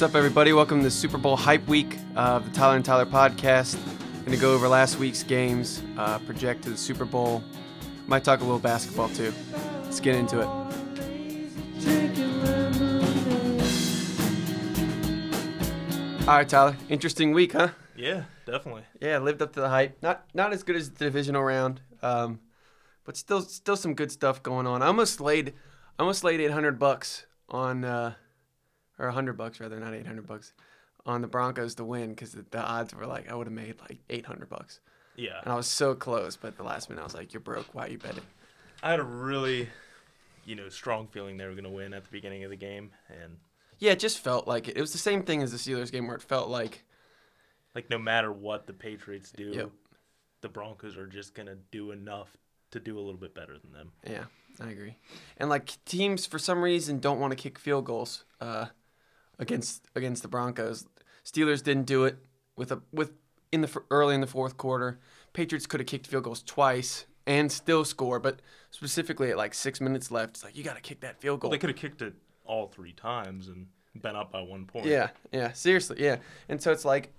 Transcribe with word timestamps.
What's 0.00 0.14
up, 0.14 0.16
everybody? 0.16 0.54
Welcome 0.54 0.78
to 0.78 0.84
the 0.84 0.90
Super 0.90 1.18
Bowl 1.18 1.36
Hype 1.36 1.68
Week 1.68 1.98
of 2.16 2.50
the 2.50 2.56
Tyler 2.56 2.76
and 2.76 2.82
Tyler 2.82 3.04
podcast. 3.04 3.76
Going 4.20 4.30
to 4.30 4.38
go 4.38 4.54
over 4.54 4.66
last 4.66 4.98
week's 4.98 5.22
games, 5.22 5.82
uh, 5.98 6.18
project 6.20 6.62
to 6.62 6.70
the 6.70 6.76
Super 6.78 7.04
Bowl. 7.04 7.44
Might 8.06 8.24
talk 8.24 8.40
a 8.40 8.42
little 8.42 8.58
basketball 8.58 9.10
too. 9.10 9.30
Let's 9.82 10.00
get 10.00 10.14
into 10.16 10.40
it. 10.40 10.46
All 16.26 16.34
right, 16.34 16.48
Tyler. 16.48 16.78
Interesting 16.88 17.32
week, 17.32 17.52
huh? 17.52 17.68
Yeah, 17.94 18.22
definitely. 18.46 18.84
Yeah, 19.02 19.18
lived 19.18 19.42
up 19.42 19.52
to 19.52 19.60
the 19.60 19.68
hype. 19.68 19.98
Not 20.02 20.24
not 20.32 20.54
as 20.54 20.62
good 20.62 20.76
as 20.76 20.88
the 20.88 21.04
divisional 21.04 21.42
round, 21.42 21.82
um, 22.02 22.40
but 23.04 23.18
still 23.18 23.42
still 23.42 23.76
some 23.76 23.92
good 23.92 24.10
stuff 24.10 24.42
going 24.42 24.66
on. 24.66 24.80
I 24.80 24.86
almost 24.86 25.20
laid 25.20 25.52
I 25.98 26.02
almost 26.04 26.24
laid 26.24 26.40
eight 26.40 26.52
hundred 26.52 26.78
bucks 26.78 27.26
on 27.50 27.84
uh, 27.84 28.14
or 29.00 29.10
hundred 29.10 29.36
bucks 29.36 29.58
rather, 29.60 29.78
not 29.80 29.94
eight 29.94 30.06
hundred 30.06 30.26
bucks 30.26 30.52
on 31.06 31.22
the 31.22 31.26
Broncos 31.28 31.74
to 31.76 31.84
win 31.84 32.10
because 32.10 32.32
the, 32.32 32.44
the 32.50 32.60
odds 32.62 32.94
were 32.94 33.06
like 33.06 33.30
I 33.30 33.34
would 33.34 33.46
have 33.46 33.54
made 33.54 33.74
like 33.88 33.98
eight 34.10 34.26
hundred 34.26 34.48
bucks, 34.48 34.80
Yeah. 35.16 35.40
and 35.42 35.52
I 35.52 35.56
was 35.56 35.66
so 35.66 35.94
close. 35.94 36.36
But 36.36 36.56
the 36.56 36.62
last 36.62 36.88
minute, 36.90 37.00
I 37.00 37.04
was 37.04 37.14
like, 37.14 37.32
"You're 37.32 37.40
broke. 37.40 37.74
Why 37.74 37.86
you 37.86 37.98
betting?" 37.98 38.22
I 38.82 38.90
had 38.90 39.00
a 39.00 39.04
really, 39.04 39.68
you 40.44 40.54
know, 40.56 40.68
strong 40.68 41.06
feeling 41.08 41.36
they 41.36 41.44
were 41.46 41.52
going 41.52 41.64
to 41.64 41.70
win 41.70 41.92
at 41.94 42.04
the 42.04 42.10
beginning 42.10 42.44
of 42.44 42.50
the 42.50 42.56
game. 42.56 42.90
And, 43.08 43.36
Yeah, 43.78 43.92
it 43.92 43.98
just 43.98 44.18
felt 44.20 44.46
like 44.48 44.68
it. 44.68 44.76
It 44.76 44.80
was 44.80 44.92
the 44.92 44.98
same 44.98 45.22
thing 45.22 45.42
as 45.42 45.52
the 45.52 45.58
Steelers 45.58 45.90
game 45.92 46.06
where 46.06 46.16
it 46.16 46.22
felt 46.22 46.48
like 46.48 46.84
like, 47.74 47.88
no 47.88 47.98
matter 47.98 48.32
what 48.32 48.66
the 48.66 48.72
Patriots 48.72 49.30
do, 49.32 49.52
Yep. 49.54 49.70
the 50.40 50.48
Broncos 50.48 50.96
are 50.96 51.06
just 51.06 51.34
going 51.34 51.46
to 51.46 51.56
do 51.70 51.92
enough 51.92 52.36
to 52.72 52.80
do 52.80 52.98
a 52.98 53.00
little 53.00 53.20
bit 53.20 53.34
better 53.34 53.56
than 53.58 53.72
them. 53.72 53.92
Yeah, 54.04 54.24
I 54.60 54.70
agree. 54.70 54.96
And 55.36 55.48
like 55.50 55.82
teams 55.84 56.26
for 56.26 56.38
some 56.38 56.62
reason 56.62 56.98
don't 57.00 57.20
want 57.20 57.30
to 57.32 57.36
kick 57.36 57.58
field 57.58 57.84
goals 57.84 58.24
uh, 58.40 58.66
against 59.40 59.88
against 59.96 60.22
the 60.22 60.28
Broncos. 60.28 60.86
Steelers 61.24 61.62
didn't 61.64 61.86
do 61.86 62.04
it 62.04 62.18
with 62.56 62.70
a 62.70 62.80
with 62.92 63.10
in 63.50 63.62
the 63.62 63.82
early 63.90 64.14
in 64.14 64.20
the 64.20 64.28
fourth 64.28 64.56
quarter. 64.56 65.00
Patriots 65.32 65.66
could 65.66 65.80
have 65.80 65.88
kicked 65.88 66.06
field 66.06 66.24
goals 66.24 66.42
twice 66.44 67.06
and 67.26 67.50
still 67.50 67.84
score, 67.84 68.20
but 68.20 68.40
specifically 68.70 69.30
at 69.30 69.36
like 69.36 69.54
six 69.54 69.80
minutes 69.80 70.10
left, 70.10 70.36
it's 70.36 70.44
like 70.44 70.56
you 70.56 70.62
got 70.62 70.76
to 70.76 70.82
kick 70.82 71.00
that 71.00 71.20
field 71.20 71.40
goal. 71.40 71.50
Well, 71.50 71.56
they 71.56 71.60
could 71.60 71.70
have 71.70 71.78
kicked 71.78 72.02
it 72.02 72.14
all 72.44 72.68
three 72.68 72.92
times 72.92 73.48
and 73.48 73.66
been 74.00 74.16
up 74.16 74.32
by 74.32 74.40
one 74.40 74.66
point. 74.66 74.86
Yeah, 74.86 75.10
yeah, 75.32 75.52
seriously, 75.52 75.96
yeah. 76.00 76.16
And 76.48 76.60
so 76.60 76.72
it's 76.72 76.84
like, 76.84 77.12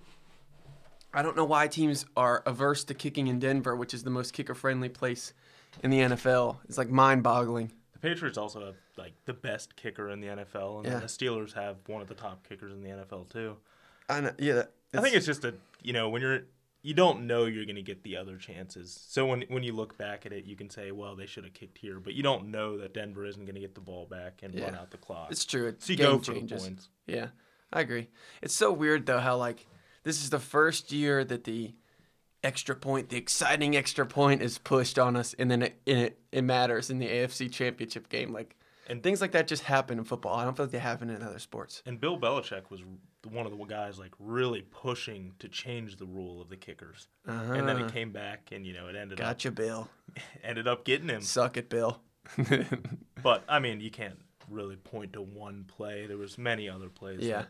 I 1.14 1.22
don't 1.22 1.36
know 1.36 1.44
why 1.44 1.68
teams 1.68 2.04
are 2.16 2.42
averse 2.46 2.84
to 2.84 2.94
kicking 2.94 3.28
in 3.28 3.38
Denver, 3.38 3.76
which 3.76 3.94
is 3.94 4.02
the 4.02 4.10
most 4.10 4.32
kicker-friendly 4.32 4.90
place 4.90 5.32
in 5.82 5.90
the 5.90 6.00
NFL. 6.00 6.58
It's 6.68 6.78
like 6.78 6.90
mind-boggling. 6.90 7.68
The 7.68 7.81
Patriots 8.02 8.36
also 8.36 8.66
have, 8.66 8.76
like, 8.96 9.12
the 9.24 9.32
best 9.32 9.76
kicker 9.76 10.10
in 10.10 10.20
the 10.20 10.26
NFL. 10.28 10.78
And 10.80 10.86
Yeah. 10.86 10.98
the 10.98 11.06
Steelers 11.06 11.52
have 11.54 11.76
one 11.86 12.02
of 12.02 12.08
the 12.08 12.14
top 12.14 12.46
kickers 12.46 12.72
in 12.72 12.82
the 12.82 12.90
NFL, 12.90 13.24
too. 13.30 13.56
I 14.08 14.20
know, 14.20 14.34
yeah. 14.38 14.64
I 14.92 15.00
think 15.00 15.14
it's 15.14 15.24
just 15.26 15.44
a, 15.44 15.54
you 15.82 15.92
know, 15.92 16.08
when 16.10 16.20
you're, 16.20 16.42
you 16.82 16.94
don't 16.94 17.28
know 17.28 17.44
you're 17.44 17.64
going 17.64 17.76
to 17.76 17.82
get 17.82 18.02
the 18.02 18.16
other 18.16 18.36
chances. 18.36 19.04
So 19.08 19.24
when 19.24 19.42
when 19.42 19.62
you 19.62 19.72
look 19.72 19.96
back 19.96 20.26
at 20.26 20.32
it, 20.32 20.44
you 20.46 20.56
can 20.56 20.68
say, 20.68 20.90
well, 20.90 21.14
they 21.14 21.26
should 21.26 21.44
have 21.44 21.54
kicked 21.54 21.78
here, 21.78 22.00
but 22.00 22.14
you 22.14 22.24
don't 22.24 22.48
know 22.50 22.76
that 22.78 22.92
Denver 22.92 23.24
isn't 23.24 23.44
going 23.44 23.54
to 23.54 23.60
get 23.60 23.76
the 23.76 23.80
ball 23.80 24.04
back 24.06 24.40
and 24.42 24.52
run 24.60 24.74
out 24.74 24.90
the 24.90 24.96
clock. 24.98 25.30
It's 25.30 25.44
true. 25.44 25.68
It's 25.68 25.86
so 25.86 25.92
you 25.92 25.96
game 25.98 26.06
go 26.06 26.18
for 26.18 26.32
changes. 26.34 26.60
the 26.62 26.68
points. 26.68 26.88
Yeah, 27.06 27.28
I 27.72 27.80
agree. 27.82 28.08
It's 28.42 28.54
so 28.54 28.72
weird 28.72 29.06
though 29.06 29.20
how 29.20 29.36
like 29.36 29.64
this 30.02 30.24
is 30.24 30.30
the 30.30 30.40
first 30.40 30.90
year 30.90 31.22
that 31.24 31.44
the 31.44 31.72
extra 32.44 32.74
point, 32.76 33.08
the 33.08 33.16
exciting 33.16 33.76
extra 33.76 34.06
point, 34.06 34.42
is 34.42 34.58
pushed 34.58 34.98
on 34.98 35.16
us, 35.16 35.34
and 35.38 35.50
then 35.50 35.62
it 35.62 35.80
it, 35.86 36.18
it 36.32 36.42
matters 36.42 36.90
in 36.90 36.98
the 36.98 37.06
AFC 37.08 37.50
Championship 37.50 38.08
game. 38.08 38.32
Like 38.32 38.56
And 38.88 39.02
things 39.02 39.20
like 39.20 39.32
that 39.32 39.46
just 39.46 39.62
happen 39.64 39.98
in 39.98 40.04
football. 40.04 40.36
I 40.36 40.44
don't 40.44 40.56
feel 40.56 40.66
like 40.66 40.72
they 40.72 40.78
happen 40.78 41.08
in 41.10 41.22
other 41.22 41.38
sports. 41.38 41.82
and 41.86 42.00
Bill 42.00 42.18
Belichick 42.18 42.70
was 42.70 42.80
one 43.30 43.46
of 43.46 43.56
the 43.56 43.64
guys 43.64 43.98
like 44.00 44.12
really 44.18 44.62
pushing 44.62 45.32
to 45.38 45.48
change 45.48 45.96
the 45.96 46.06
rule 46.06 46.40
of 46.42 46.48
the 46.48 46.56
kickers, 46.56 47.06
and 47.26 47.66
then 47.68 47.76
Uh-huh. 47.76 47.84
it 47.86 47.92
came 47.92 48.10
back, 48.10 48.48
and 48.50 48.66
you 48.66 48.72
know 48.74 48.88
it 48.88 48.96
ended 48.96 49.18
Gotcha, 49.18 49.50
Bill. 49.52 49.88
ended 50.42 50.66
up 50.66 50.84
getting 50.84 51.08
him. 51.08 51.22
Suck 51.22 51.56
it, 51.56 51.68
Bill. 51.68 52.00
But 53.22 53.44
I 53.48 53.58
mean, 53.60 53.80
you 53.80 53.90
can't 53.90 54.18
really 54.50 54.76
point 54.76 55.12
to 55.12 55.22
one 55.22 55.64
play. 55.68 56.06
There 56.06 56.16
was 56.18 56.36
many 56.38 56.68
other 56.68 56.88
plays. 56.88 57.20
yeah, 57.20 57.44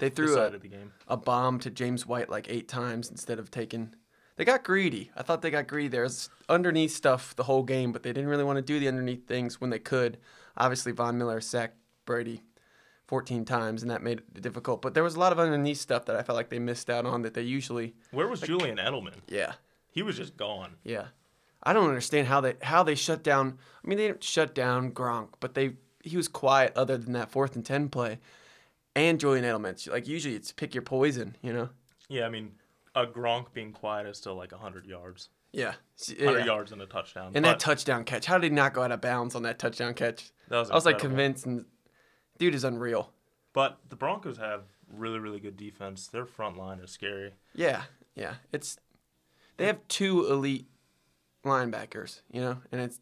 they 0.00 0.10
threw 0.16 0.36
a, 0.38 0.50
the 0.50 0.58
game. 0.68 0.92
a 1.06 1.16
bomb 1.16 1.60
to 1.60 1.70
James 1.70 2.04
White 2.06 2.28
like 2.28 2.48
eight 2.48 2.66
times 2.68 3.10
instead 3.10 3.38
of 3.38 3.50
taking. 3.50 3.94
They 4.36 4.44
got 4.44 4.64
greedy. 4.64 5.10
I 5.16 5.22
thought 5.22 5.42
they 5.42 5.50
got 5.50 5.66
greedy. 5.68 5.88
There's 5.88 6.28
underneath 6.48 6.90
stuff 6.92 7.36
the 7.36 7.44
whole 7.44 7.62
game, 7.62 7.92
but 7.92 8.02
they 8.02 8.12
didn't 8.12 8.28
really 8.28 8.44
want 8.44 8.56
to 8.56 8.62
do 8.62 8.80
the 8.80 8.88
underneath 8.88 9.26
things 9.28 9.60
when 9.60 9.70
they 9.70 9.78
could. 9.78 10.18
Obviously, 10.56 10.92
Von 10.92 11.16
Miller 11.18 11.40
sacked 11.40 11.76
Brady 12.04 12.42
14 13.06 13.44
times, 13.44 13.82
and 13.82 13.90
that 13.90 14.02
made 14.02 14.18
it 14.34 14.42
difficult. 14.42 14.82
But 14.82 14.94
there 14.94 15.04
was 15.04 15.14
a 15.14 15.20
lot 15.20 15.30
of 15.32 15.38
underneath 15.38 15.78
stuff 15.78 16.06
that 16.06 16.16
I 16.16 16.22
felt 16.22 16.36
like 16.36 16.48
they 16.48 16.58
missed 16.58 16.90
out 16.90 17.06
on 17.06 17.22
that 17.22 17.34
they 17.34 17.42
usually. 17.42 17.94
Where 18.10 18.26
was 18.26 18.40
Julian 18.40 18.78
Edelman? 18.78 19.14
Yeah, 19.28 19.52
He 19.92 20.02
was 20.02 20.16
just 20.16 20.36
gone. 20.36 20.76
yeah. 20.82 21.06
I 21.66 21.72
don't 21.72 21.88
understand 21.88 22.26
how 22.26 22.42
they 22.42 22.56
how 22.60 22.82
they 22.82 22.94
shut 22.94 23.22
down. 23.22 23.56
I 23.82 23.88
mean, 23.88 23.96
they 23.96 24.08
didn't 24.08 24.22
shut 24.22 24.54
down 24.54 24.90
Gronk, 24.92 25.28
but 25.40 25.54
they 25.54 25.76
he 26.02 26.14
was 26.14 26.28
quiet 26.28 26.74
other 26.76 26.98
than 26.98 27.14
that 27.14 27.30
fourth 27.30 27.56
and 27.56 27.64
ten 27.64 27.88
play, 27.88 28.18
and 28.94 29.18
Julian 29.18 29.46
Edelman. 29.46 29.90
Like 29.90 30.06
usually, 30.06 30.34
it's 30.34 30.52
pick 30.52 30.74
your 30.74 30.82
poison, 30.82 31.36
you 31.40 31.54
know. 31.54 31.70
Yeah, 32.10 32.26
I 32.26 32.28
mean, 32.28 32.52
a 32.94 33.06
Gronk 33.06 33.52
being 33.52 33.72
quiet 33.72 34.06
is 34.06 34.16
still 34.18 34.34
like 34.36 34.52
100 34.52 34.86
yards. 34.86 35.28
Yeah, 35.52 35.74
100 36.18 36.38
yeah. 36.40 36.44
yards 36.44 36.72
and 36.72 36.82
a 36.82 36.86
touchdown. 36.86 37.26
And 37.34 37.34
But 37.34 37.42
that 37.42 37.60
touchdown 37.60 38.04
catch. 38.04 38.26
How 38.26 38.38
did 38.38 38.50
he 38.50 38.54
not 38.54 38.74
go 38.74 38.82
out 38.82 38.90
of 38.92 39.00
bounds 39.00 39.34
on 39.34 39.42
that 39.44 39.58
touchdown 39.58 39.94
catch? 39.94 40.32
that 40.48 40.58
was 40.58 40.70
I 40.70 40.74
was 40.74 40.84
like 40.84 40.98
convinced, 40.98 41.46
and 41.46 41.64
dude 42.38 42.54
is 42.54 42.64
unreal. 42.64 43.12
But 43.52 43.78
the 43.88 43.94
Broncos 43.96 44.38
have 44.38 44.62
really, 44.92 45.20
really 45.20 45.38
good 45.38 45.56
defense. 45.56 46.08
Their 46.08 46.26
front 46.26 46.56
line 46.58 46.80
is 46.80 46.90
scary. 46.90 47.34
Yeah, 47.54 47.82
yeah. 48.16 48.34
It's 48.52 48.78
they 49.56 49.66
have 49.66 49.78
two 49.86 50.26
elite 50.26 50.66
linebackers, 51.44 52.22
you 52.32 52.40
know, 52.40 52.58
and 52.72 52.80
it's 52.80 53.00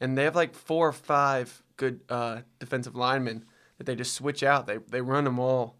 and 0.00 0.16
they 0.16 0.24
have 0.24 0.36
like 0.36 0.54
four 0.54 0.88
or 0.88 0.92
five 0.92 1.62
good 1.76 2.00
uh, 2.08 2.40
defensive 2.58 2.96
linemen 2.96 3.44
that 3.78 3.84
they 3.84 3.94
just 3.94 4.14
switch 4.14 4.42
out. 4.42 4.66
They 4.66 4.78
they 4.88 5.02
run 5.02 5.24
them 5.24 5.38
all. 5.38 5.76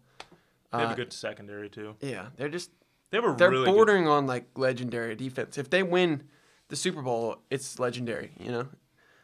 They 0.71 0.77
have 0.79 0.89
Uh, 0.89 0.93
a 0.93 0.95
good 0.95 1.13
secondary 1.13 1.69
too. 1.69 1.95
Yeah, 1.99 2.27
they're 2.37 2.47
just 2.49 2.69
They 3.11 3.17
a 3.17 3.35
they're 3.35 3.49
really 3.51 3.65
good, 3.65 3.73
bordering 3.73 4.07
on 4.07 4.25
like 4.25 4.45
legendary 4.57 5.15
defense. 5.15 5.57
If 5.57 5.69
they 5.69 5.83
win 5.83 6.23
the 6.69 6.75
Super 6.75 7.01
Bowl, 7.01 7.37
it's 7.49 7.77
legendary, 7.77 8.31
you 8.39 8.51
know, 8.51 8.67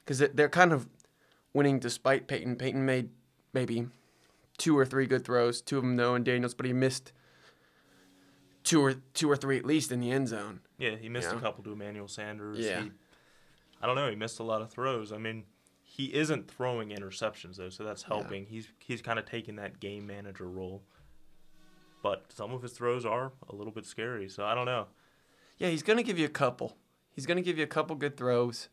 because 0.05 0.19
they're 0.19 0.49
kind 0.49 0.73
of 0.73 0.87
winning 1.53 1.79
despite 1.79 2.27
Peyton. 2.27 2.57
Peyton 2.57 2.85
made 2.85 3.09
maybe 3.53 3.87
two 4.57 4.77
or 4.77 4.85
three 4.85 5.07
good 5.07 5.23
throws, 5.23 5.61
two 5.61 5.77
of 5.77 5.83
them 5.83 5.95
no, 5.95 6.15
and 6.15 6.25
Daniels, 6.25 6.53
but 6.53 6.65
he 6.65 6.73
missed 6.73 7.13
two 8.63 8.83
or 8.83 8.95
two 9.13 9.31
or 9.31 9.37
three 9.37 9.57
at 9.57 9.65
least 9.65 9.91
in 9.91 10.01
the 10.01 10.11
end 10.11 10.27
zone. 10.27 10.59
Yeah, 10.77 10.95
he 10.95 11.07
missed 11.07 11.31
Yeah. 11.31 11.37
a 11.37 11.41
couple 11.41 11.63
to 11.63 11.71
Emmanuel 11.71 12.09
Sanders. 12.09 12.59
Yeah. 12.59 12.83
He, 12.83 12.91
I 13.81 13.87
don't 13.87 13.95
know. 13.95 14.09
He 14.09 14.15
missed 14.15 14.39
a 14.39 14.43
lot 14.43 14.61
of 14.61 14.69
throws. 14.69 15.11
I 15.13 15.17
mean, 15.17 15.45
he 15.83 16.13
isn't 16.13 16.51
throwing 16.51 16.89
interceptions 16.89 17.55
though, 17.55 17.69
so 17.69 17.85
that's 17.85 18.03
helping. 18.03 18.45
He's 18.47 18.67
he's 18.79 19.01
kind 19.01 19.17
of 19.17 19.25
taking 19.25 19.55
that 19.55 19.79
game 19.79 20.05
manager 20.05 20.45
role. 20.49 20.83
But 22.09 22.31
some 22.31 22.53
of 22.53 22.61
his 22.61 22.71
throws 22.71 23.05
are 23.05 23.33
a 23.49 23.53
little 23.53 23.73
bit 23.73 23.85
scary, 23.85 24.29
so 24.29 24.45
I 24.45 24.55
don't 24.55 24.65
know. 24.65 24.85
Yeah, 25.57 25.67
he's 25.67 25.83
gonna 25.83 26.03
give 26.03 26.17
you 26.17 26.23
a 26.25 26.29
couple. 26.29 26.77
He's 27.11 27.25
gonna 27.25 27.41
give 27.41 27.57
you 27.57 27.65
a 27.65 27.67
couple 27.67 27.97
good 27.97 28.15
throws, 28.15 28.69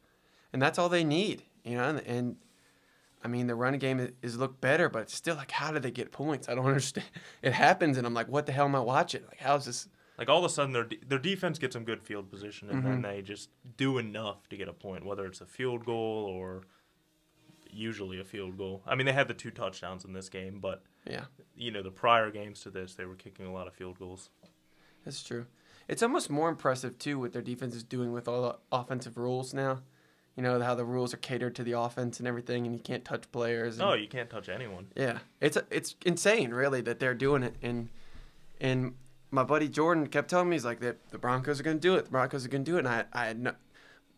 and 0.52 0.62
that's 0.62 0.78
all 0.78 0.88
they 0.88 1.02
need, 1.02 1.42
you 1.64 1.76
know. 1.76 1.88
And, 1.88 1.98
and 2.06 2.36
I 3.24 3.26
mean, 3.28 3.48
the 3.48 3.56
running 3.56 3.80
game 3.80 3.98
is, 3.98 4.12
is 4.22 4.36
look 4.36 4.60
better, 4.60 4.88
but 4.88 5.02
it's 5.02 5.14
still 5.16 5.34
like, 5.34 5.50
how 5.50 5.72
do 5.72 5.80
they 5.80 5.90
get 5.90 6.12
points? 6.12 6.48
I 6.48 6.54
don't 6.54 6.64
understand. 6.74 7.08
It 7.42 7.54
happens, 7.54 7.98
and 7.98 8.06
I'm 8.06 8.14
like, 8.14 8.28
what 8.28 8.46
the 8.46 8.52
hell 8.52 8.66
am 8.66 8.76
I 8.76 8.80
watching? 8.80 9.22
Like, 9.26 9.40
how's 9.40 9.64
this? 9.66 9.88
Like 10.16 10.28
all 10.28 10.38
of 10.38 10.44
a 10.44 10.48
sudden, 10.48 10.72
their 10.72 10.84
de- 10.84 11.00
their 11.04 11.18
defense 11.18 11.58
gets 11.58 11.72
some 11.74 11.82
good 11.84 12.04
field 12.04 12.30
position, 12.30 12.70
and 12.70 12.84
then 12.84 12.98
Mhm. 13.00 13.02
they 13.02 13.20
just 13.22 13.50
do 13.76 13.98
enough 13.98 14.48
to 14.50 14.56
get 14.56 14.68
a 14.68 14.72
point, 14.72 15.04
whether 15.04 15.26
it's 15.26 15.40
a 15.40 15.46
field 15.46 15.84
goal 15.84 16.24
or 16.24 16.62
usually 17.68 18.20
a 18.20 18.24
field 18.24 18.56
goal. 18.56 18.82
I 18.86 18.94
mean, 18.94 19.06
they 19.06 19.12
had 19.12 19.26
the 19.26 19.34
two 19.34 19.50
touchdowns 19.50 20.04
in 20.04 20.12
this 20.12 20.28
game, 20.28 20.60
but 20.60 20.84
Yeah, 21.06 21.24
you 21.56 21.70
know 21.70 21.82
the 21.82 21.90
prior 21.90 22.30
games 22.30 22.60
to 22.62 22.70
this, 22.70 22.94
they 22.94 23.04
were 23.04 23.14
kicking 23.16 23.46
a 23.46 23.52
lot 23.52 23.66
of 23.66 23.74
field 23.74 23.98
goals. 23.98 24.30
that's 25.04 25.22
true. 25.22 25.46
It's 25.86 26.02
almost 26.02 26.30
more 26.30 26.48
impressive 26.48 26.98
too 26.98 27.18
what 27.18 27.32
their 27.32 27.42
defense 27.42 27.74
is 27.74 27.82
doing 27.82 28.12
with 28.12 28.26
all 28.26 28.42
the 28.42 28.56
offensive 28.72 29.18
rules 29.18 29.52
now. 29.52 29.80
You 30.34 30.42
know 30.42 30.60
how 30.60 30.74
the 30.74 30.84
rules 30.84 31.12
are 31.14 31.18
catered 31.18 31.54
to 31.56 31.62
the 31.62 31.78
offense 31.78 32.18
and 32.18 32.26
everything, 32.26 32.66
and 32.66 32.74
you 32.74 32.80
can't 32.80 33.04
touch 33.04 33.30
players. 33.30 33.78
And, 33.78 33.86
No, 33.88 33.94
you 33.94 34.08
can't 34.08 34.28
touch 34.30 34.48
anyone. 34.48 34.88
Yeah, 34.96 35.18
it's 35.40 35.58
it's 35.70 35.94
insane, 36.04 36.52
really, 36.52 36.80
that 36.80 36.98
they're 36.98 37.14
doing 37.14 37.42
it. 37.42 37.54
And 37.62 37.88
and 38.60 38.94
my 39.30 39.44
buddy 39.44 39.68
Jordan 39.68 40.06
kept 40.06 40.30
telling 40.30 40.48
me 40.48 40.56
he's 40.56 40.64
like 40.64 40.80
that 40.80 41.10
the 41.10 41.18
Broncos 41.18 41.60
are 41.60 41.62
gonna 41.62 41.78
do 41.78 41.94
it. 41.96 42.06
The 42.06 42.10
Broncos 42.10 42.44
are 42.46 42.48
gonna 42.48 42.64
do 42.64 42.76
it. 42.76 42.80
And 42.80 42.88
I 42.88 43.04
I 43.12 43.26
had 43.26 43.38
no 43.38 43.52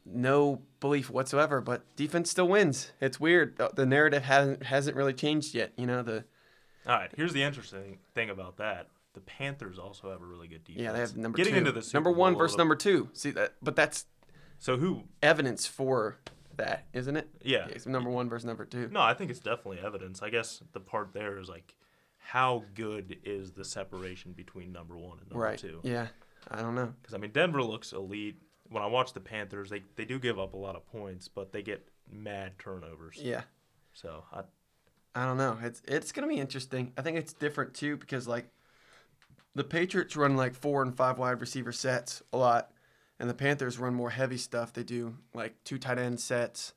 no 0.06 0.62
belief 0.80 1.10
whatsoever. 1.10 1.60
But 1.60 1.82
defense 1.96 2.30
still 2.30 2.48
wins. 2.48 2.92
It's 3.00 3.18
weird. 3.18 3.56
The, 3.58 3.70
the 3.74 3.84
narrative 3.86 4.22
hasn't 4.22 4.62
hasn't 4.62 4.96
really 4.96 5.12
changed 5.14 5.54
yet. 5.54 5.72
You 5.76 5.86
know 5.86 6.02
the 6.02 6.24
All 6.86 6.96
right, 6.96 7.10
here's 7.16 7.32
the 7.32 7.42
interesting 7.42 7.98
thing 8.14 8.30
about 8.30 8.58
that. 8.58 8.88
The 9.14 9.20
Panthers 9.20 9.78
also 9.78 10.10
have 10.10 10.20
a 10.20 10.24
really 10.26 10.46
good 10.46 10.64
defense. 10.64 10.82
yeah 10.84 10.92
they 10.92 11.00
have 11.00 11.16
number 11.16 11.36
Getting 11.36 11.54
two. 11.54 11.58
into 11.58 11.72
the 11.72 11.82
Super 11.82 11.96
number 11.96 12.10
one 12.10 12.34
Bowl, 12.34 12.38
versus 12.40 12.58
number 12.58 12.76
two. 12.76 13.08
See 13.12 13.30
that, 13.30 13.54
but 13.62 13.74
that's 13.74 14.04
So 14.58 14.76
who? 14.76 15.04
evidence 15.22 15.66
for 15.66 16.18
that, 16.56 16.86
isn't 16.92 17.16
it? 17.16 17.28
Yeah. 17.42 17.66
So 17.78 17.90
number 17.90 18.10
one 18.10 18.28
versus 18.28 18.44
number 18.44 18.64
two. 18.64 18.88
No, 18.92 19.00
I 19.00 19.14
think 19.14 19.30
it's 19.30 19.40
definitely 19.40 19.78
evidence. 19.84 20.22
I 20.22 20.30
guess 20.30 20.62
the 20.72 20.80
part 20.80 21.12
there 21.12 21.38
is 21.38 21.48
like 21.48 21.74
how 22.18 22.64
good 22.74 23.18
is 23.24 23.52
the 23.52 23.64
separation 23.64 24.32
between 24.32 24.72
number 24.72 24.96
one 24.96 25.18
and 25.18 25.30
number 25.30 25.44
right. 25.44 25.58
two? 25.58 25.80
Yeah. 25.82 26.08
I 26.50 26.60
don't 26.60 26.74
know. 26.74 26.92
Because 27.00 27.14
I 27.14 27.18
mean, 27.18 27.30
Denver 27.32 27.62
looks 27.62 27.92
elite. 27.92 28.40
When 28.68 28.82
I 28.82 28.86
watch 28.86 29.12
the 29.12 29.20
Panthers, 29.20 29.70
they 29.70 29.82
they 29.96 30.04
do 30.04 30.18
give 30.18 30.38
up 30.38 30.54
a 30.54 30.56
lot 30.56 30.76
of 30.76 30.86
points, 30.86 31.28
but 31.28 31.52
they 31.52 31.62
get 31.62 31.88
mad 32.10 32.52
turnovers. 32.58 33.18
Yeah. 33.20 33.42
So 33.92 34.24
I, 34.32 34.42
I 35.16 35.24
don't 35.24 35.38
know. 35.38 35.56
It's 35.62 35.80
it's 35.88 36.12
gonna 36.12 36.28
be 36.28 36.38
interesting. 36.38 36.92
I 36.98 37.02
think 37.02 37.16
it's 37.16 37.32
different 37.32 37.72
too 37.72 37.96
because 37.96 38.28
like 38.28 38.50
the 39.54 39.64
Patriots 39.64 40.14
run 40.14 40.36
like 40.36 40.54
four 40.54 40.82
and 40.82 40.94
five 40.94 41.18
wide 41.18 41.40
receiver 41.40 41.72
sets 41.72 42.22
a 42.34 42.36
lot, 42.36 42.70
and 43.18 43.28
the 43.28 43.34
Panthers 43.34 43.78
run 43.78 43.94
more 43.94 44.10
heavy 44.10 44.36
stuff. 44.36 44.74
They 44.74 44.82
do 44.82 45.16
like 45.32 45.54
two 45.64 45.78
tight 45.78 45.98
end 45.98 46.20
sets 46.20 46.74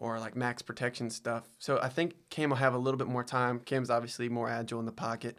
or 0.00 0.18
like 0.18 0.34
max 0.34 0.62
protection 0.62 1.10
stuff. 1.10 1.46
So 1.58 1.78
I 1.80 1.88
think 1.88 2.14
Cam 2.28 2.50
will 2.50 2.56
have 2.56 2.74
a 2.74 2.78
little 2.78 2.98
bit 2.98 3.06
more 3.06 3.22
time. 3.22 3.60
Cam's 3.60 3.88
obviously 3.88 4.28
more 4.28 4.48
agile 4.48 4.80
in 4.80 4.86
the 4.86 4.92
pocket. 4.92 5.38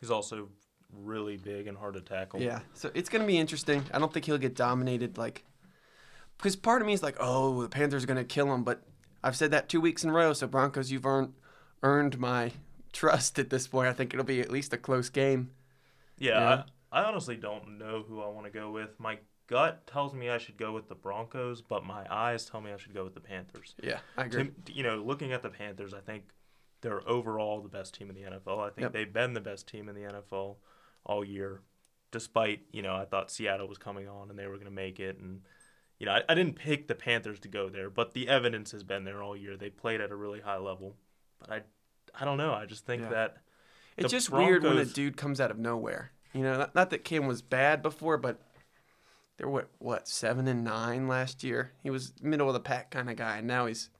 he's 0.00 0.10
also 0.10 0.50
really 0.92 1.36
big 1.36 1.66
and 1.66 1.76
hard 1.76 1.94
to 1.94 2.00
tackle. 2.00 2.40
Yeah. 2.40 2.60
So 2.74 2.92
it's 2.94 3.08
gonna 3.08 3.26
be 3.26 3.38
interesting. 3.38 3.82
I 3.92 3.98
don't 3.98 4.12
think 4.12 4.26
he'll 4.26 4.38
get 4.38 4.54
dominated 4.54 5.18
like 5.18 5.44
because 6.38 6.54
part 6.54 6.80
of 6.80 6.86
me 6.86 6.92
is 6.92 7.02
like, 7.02 7.16
oh, 7.18 7.62
the 7.62 7.68
Panthers 7.68 8.04
are 8.04 8.06
gonna 8.06 8.22
kill 8.22 8.54
him, 8.54 8.62
but 8.62 8.84
I've 9.24 9.34
said 9.36 9.50
that 9.50 9.68
two 9.68 9.80
weeks 9.80 10.04
in 10.04 10.10
a 10.10 10.12
row. 10.12 10.32
So 10.32 10.46
Broncos, 10.46 10.92
you've 10.92 11.06
earned 11.06 11.32
earned 11.82 12.18
my 12.18 12.52
trust 12.92 13.38
at 13.38 13.50
this 13.50 13.66
point. 13.68 13.88
I 13.88 13.92
think 13.92 14.12
it'll 14.12 14.24
be 14.24 14.40
at 14.40 14.50
least 14.50 14.72
a 14.72 14.78
close 14.78 15.08
game. 15.08 15.50
Yeah, 16.18 16.38
Yeah. 16.40 16.62
I, 16.92 17.00
I 17.00 17.04
honestly 17.04 17.36
don't 17.36 17.78
know 17.78 18.04
who 18.06 18.20
I 18.20 18.28
want 18.28 18.46
to 18.46 18.52
go 18.52 18.70
with. 18.70 18.98
My 19.00 19.18
gut 19.46 19.86
tells 19.86 20.14
me 20.14 20.28
I 20.30 20.38
should 20.38 20.56
go 20.56 20.72
with 20.72 20.88
the 20.88 20.94
Broncos, 20.94 21.62
but 21.62 21.84
my 21.84 22.06
eyes 22.10 22.44
tell 22.46 22.60
me 22.60 22.70
I 22.72 22.76
should 22.76 22.94
go 22.94 23.04
with 23.04 23.14
the 23.14 23.20
Panthers. 23.20 23.74
Yeah, 23.82 23.98
I 24.16 24.24
agree. 24.26 24.50
To, 24.66 24.72
you 24.72 24.82
know, 24.82 24.96
looking 24.96 25.32
at 25.32 25.42
the 25.42 25.48
Panthers, 25.48 25.94
I 25.94 26.00
think 26.00 26.24
they're 26.82 27.06
overall 27.08 27.60
the 27.62 27.68
best 27.68 27.94
team 27.94 28.10
in 28.10 28.14
the 28.14 28.22
NFL. 28.22 28.58
I 28.60 28.68
think 28.70 28.82
Yep. 28.86 28.92
they've 28.92 29.12
been 29.12 29.32
the 29.34 29.40
best 29.40 29.66
team 29.68 29.88
in 29.88 29.94
the 29.94 30.02
NFL 30.02 30.56
all 31.04 31.24
year, 31.24 31.62
despite 32.10 32.60
you 32.72 32.82
know 32.82 32.94
I 32.94 33.04
thought 33.04 33.30
Seattle 33.30 33.68
was 33.68 33.78
coming 33.78 34.06
on 34.08 34.30
and 34.30 34.38
they 34.38 34.46
were 34.46 34.54
going 34.56 34.66
to 34.66 34.70
make 34.70 35.00
it, 35.00 35.16
and 35.18 35.40
you 35.98 36.06
know 36.06 36.12
I, 36.12 36.22
I 36.28 36.34
didn't 36.34 36.56
pick 36.56 36.88
the 36.88 36.94
Panthers 36.94 37.40
to 37.40 37.48
go 37.48 37.68
there, 37.68 37.88
but 37.88 38.12
the 38.12 38.28
evidence 38.28 38.72
has 38.72 38.82
been 38.84 39.04
there 39.04 39.22
all 39.22 39.36
year. 39.36 39.56
They 39.56 39.70
played 39.70 40.00
at 40.00 40.10
a 40.10 40.16
really 40.16 40.40
high 40.40 40.58
level, 40.58 40.96
but 41.46 41.52
I 41.52 41.62
I 42.20 42.24
don't 42.24 42.38
know. 42.38 42.52
I 42.54 42.66
just 42.66 42.84
think 42.86 43.02
Yeah. 43.02 43.08
that 43.10 43.36
It's 43.96 44.10
just 44.10 44.30
weird 44.30 44.62
when 44.64 44.78
a 44.78 44.84
dude 44.84 45.16
comes 45.16 45.40
out 45.40 45.50
of 45.50 45.58
nowhere. 45.58 46.12
You 46.34 46.42
know, 46.42 46.56
not, 46.58 46.74
not 46.74 46.90
that 46.90 47.04
Cam 47.04 47.26
was 47.26 47.42
bad 47.42 47.82
before, 47.82 48.16
but 48.16 48.40
they 49.36 49.44
were 49.44 49.50
what, 49.50 49.68
what 49.78 50.08
seven 50.08 50.46
and 50.48 50.62
nine 50.64 51.06
last 51.08 51.42
year. 51.44 51.72
He 51.82 51.90
was 51.90 52.12
middle 52.22 52.48
of 52.48 52.54
the 52.54 52.60
pack 52.60 52.90
kind 52.90 53.10
of 53.10 53.16
guy, 53.16 53.36
and 53.38 53.46
now 53.46 53.66
he's 53.66 53.90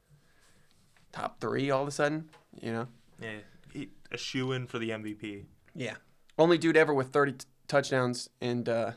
top 1.12 1.40
three 1.40 1.70
all 1.70 1.82
of 1.82 1.88
a 1.88 1.92
sudden. 1.92 2.30
You 2.60 2.72
know, 2.72 2.88
yeah, 3.20 3.32
he, 3.72 3.90
a 4.10 4.16
shoe 4.18 4.52
in 4.52 4.66
for 4.66 4.78
the 4.78 4.90
MVP. 4.90 5.44
yeah, 5.74 5.94
only 6.38 6.58
dude 6.58 6.76
ever 6.76 6.92
with 6.94 7.08
thirty 7.08 7.32
t- 7.32 7.46
touchdowns 7.68 8.28
and 8.40 8.68
uh, 8.68 8.92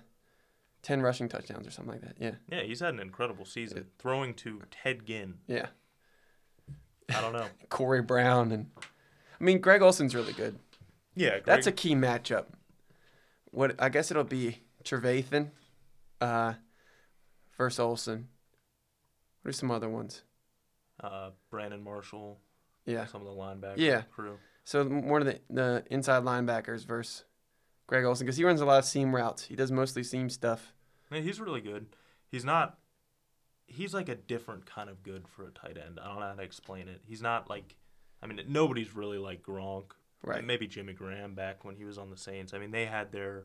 ten 0.81 1.01
rushing 1.01 1.27
touchdowns 1.29 1.67
or 1.67 1.71
something 1.71 1.93
like 1.93 2.01
that. 2.03 2.15
Yeah, 2.19 2.35
Yeah, 2.49 2.63
he's 2.63 2.79
had 2.81 2.93
an 2.93 2.99
incredible 2.99 3.45
season, 3.45 3.87
throwing 3.99 4.33
to 4.35 4.61
Ted 4.71 5.05
Ginn. 5.05 5.35
yeah. 5.47 5.67
I 7.09 7.21
don't 7.21 7.33
know. 7.33 7.47
Corey 7.69 8.01
Brown 8.01 8.51
and 8.51 8.67
I 9.39 9.43
mean 9.43 9.59
Greg 9.59 9.81
Olsen's 9.81 10.15
really 10.15 10.33
good. 10.33 10.57
Yeah, 11.15 11.29
Greg, 11.31 11.45
That's 11.45 11.67
a 11.67 11.71
key 11.71 11.95
matchup. 11.95 12.45
What 13.51 13.75
I 13.79 13.89
guess 13.89 14.11
it'll 14.11 14.23
be 14.23 14.59
Trevathan, 14.83 15.49
uh, 16.21 16.53
versus 17.57 17.79
Olsen. 17.79 18.27
What 19.41 19.49
are 19.49 19.53
some 19.53 19.71
other 19.71 19.89
ones? 19.89 20.23
uh, 21.03 21.31
Brandon 21.51 21.83
Marshall, 21.83 22.39
Yeah. 22.85 23.05
some 23.05 23.21
of 23.21 23.27
the 23.27 23.33
linebackers. 23.33 23.77
Yeah. 23.77 24.01
crew. 24.13 24.37
So 24.63 24.83
one 24.85 25.21
of 25.21 25.27
the 25.27 25.39
the 25.49 25.83
inside 25.91 26.23
linebackers 26.23 26.85
versus 26.85 27.25
Greg 27.87 28.03
Olsen 28.05 28.25
because 28.25 28.37
he 28.37 28.43
runs 28.43 28.61
a 28.61 28.65
lot 28.65 28.79
of 28.79 28.85
seam 28.85 29.13
routes. 29.15 29.45
He 29.45 29.55
does 29.55 29.71
mostly 29.71 30.03
seam 30.03 30.29
stuff. 30.29 30.73
Yeah, 31.11 31.19
he's 31.19 31.39
really 31.39 31.61
good. 31.61 31.85
He's 32.31 32.43
not. 32.45 32.79
He's 33.67 33.93
like 33.93 34.09
a 34.09 34.15
different 34.15 34.65
kind 34.65 34.89
of 34.89 35.01
good 35.03 35.27
for 35.27 35.47
a 35.47 35.51
tight 35.51 35.77
end. 35.77 35.99
I 36.01 36.07
don't 36.07 36.19
know 36.19 36.27
how 36.27 36.33
to 36.33 36.43
explain 36.43 36.87
it. 36.87 37.01
He's 37.05 37.21
not 37.21 37.49
like. 37.49 37.75
I 38.21 38.27
mean, 38.27 38.39
nobody's 38.47 38.95
really 38.95 39.17
like 39.17 39.43
Gronk. 39.43 39.91
Right. 40.23 40.43
Maybe 40.43 40.67
Jimmy 40.67 40.93
Graham 40.93 41.35
back 41.35 41.63
when 41.65 41.75
he 41.75 41.83
was 41.85 41.97
on 41.97 42.09
the 42.09 42.17
Saints. 42.17 42.53
I 42.53 42.57
mean, 42.59 42.71
they 42.71 42.85
had 42.85 43.11
their. 43.11 43.43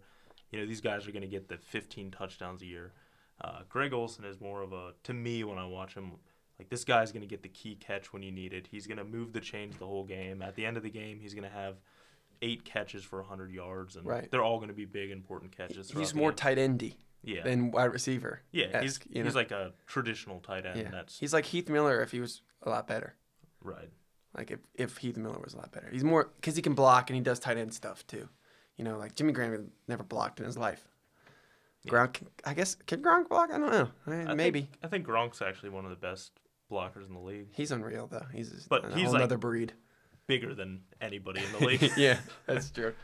You 0.51 0.59
know, 0.61 0.67
these 0.67 0.81
guys 0.81 1.07
are 1.07 1.13
going 1.13 1.23
to 1.23 1.29
get 1.29 1.49
the 1.49 1.59
15 1.59 2.11
touchdowns 2.11 2.61
a 2.63 2.67
year. 2.67 2.93
Uh, 3.41 3.61
Greg 3.69 3.93
Olsen 3.93 4.25
is 4.25 4.41
more 4.41 4.63
of 4.63 4.73
a. 4.73 4.93
To 5.05 5.13
me, 5.13 5.45
when 5.45 5.59
I 5.59 5.67
watch 5.67 5.95
him, 5.95 6.13
like 6.59 6.69
this 6.69 6.85
guy's 6.85 7.13
going 7.13 7.23
to 7.23 7.29
get 7.29 7.43
the 7.43 7.49
key 7.49 7.77
catch 7.77 8.13
when 8.13 8.23
you 8.23 8.33
need 8.33 8.53
it. 8.53 8.69
He's 8.71 8.87
going 8.87 8.99
to 8.99 9.05
move 9.05 9.33
the 9.33 9.41
chains 9.41 9.77
the 9.79 9.87
whole 9.87 10.05
game. 10.05 10.43
At 10.43 10.55
the 10.57 10.67
end 10.67 10.77
of 10.77 10.83
the 10.83 10.91
game, 10.91 11.19
he's 11.21 11.35
going 11.35 11.49
to 11.49 11.55
have 11.55 11.77
eight 12.43 12.65
catches 12.65 13.05
for 13.05 13.21
100 13.21 13.51
yards, 13.53 13.97
and 13.97 14.07
Right. 14.07 14.31
they're 14.31 14.43
all 14.43 14.57
going 14.57 14.69
to 14.69 14.75
be 14.75 14.87
big, 14.87 15.11
important 15.11 15.55
catches. 15.57 15.91
He's 15.91 16.15
more 16.15 16.33
tight 16.33 16.59
endy 16.59 16.97
yeah. 17.23 17.43
than 17.43 17.71
wide 17.71 17.93
receiver. 17.93 18.41
Yeah, 18.53 18.81
he's 18.83 18.99
you 19.09 19.25
he's 19.25 19.35
like 19.35 19.51
a 19.51 19.73
traditional 19.87 20.41
tight 20.41 20.67
end. 20.67 20.81
Yeah. 20.81 20.91
That's 20.91 21.19
He's 21.19 21.33
like 21.33 21.45
Heath 21.47 21.69
Miller 21.69 22.03
if 22.03 22.11
he 22.11 22.21
was 22.21 22.43
a 22.63 22.71
lot 22.71 22.87
better. 22.87 23.15
right. 23.63 23.91
Like 24.37 24.53
if, 24.53 24.61
if 24.75 24.97
Heath 24.99 25.17
Miller 25.17 25.41
was 25.43 25.55
a 25.55 25.57
lot 25.57 25.73
better. 25.73 25.89
He's 25.91 26.05
more 26.05 26.31
because 26.37 26.55
he 26.55 26.63
can 26.63 26.75
block 26.75 27.11
and 27.11 27.17
he 27.17 27.21
does 27.23 27.41
tight 27.41 27.57
end 27.59 27.75
stuff 27.75 28.07
too. 28.07 28.29
You 28.77 28.85
know, 28.85 28.97
like 28.97 29.17
Jimmy 29.17 29.33
Graham 29.33 29.73
never 29.89 30.05
blocked 30.05 30.39
in 30.39 30.47
his 30.47 30.57
life. 30.57 30.87
Yeah. 31.83 31.93
Gronk, 31.93 32.21
I 32.45 32.55
guess, 32.55 32.77
can 32.87 33.03
Gronk 33.03 33.29
block? 33.29 33.51
I 33.53 33.59
don't 33.59 33.71
know. 33.73 33.89
I 34.07 34.35
Maybe. 34.35 34.61
Think, 34.63 34.73
I 34.85 34.87
think 34.87 35.07
Gronk's 35.07 35.43
actually 35.43 35.71
one 35.71 35.85
of 35.85 35.91
the 35.91 35.97
best 35.97 36.33
blockers 36.71 37.07
in 37.09 37.15
the 37.15 37.21
league. 37.21 37.49
He's 37.53 37.73
unreal 37.73 38.07
though. 38.07 38.27
He's 38.33 38.51
But 38.69 38.93
he's 38.95 39.09
whole 39.09 39.19
like- 39.19 39.41
breed. 39.41 39.73
Bigger 40.27 40.55
than 40.55 40.83
anybody 41.01 41.41
in 41.45 41.59
the 41.59 41.67
league. 41.67 41.91
yeah, 41.97 42.19
that's 42.47 42.71
true. 42.71 42.95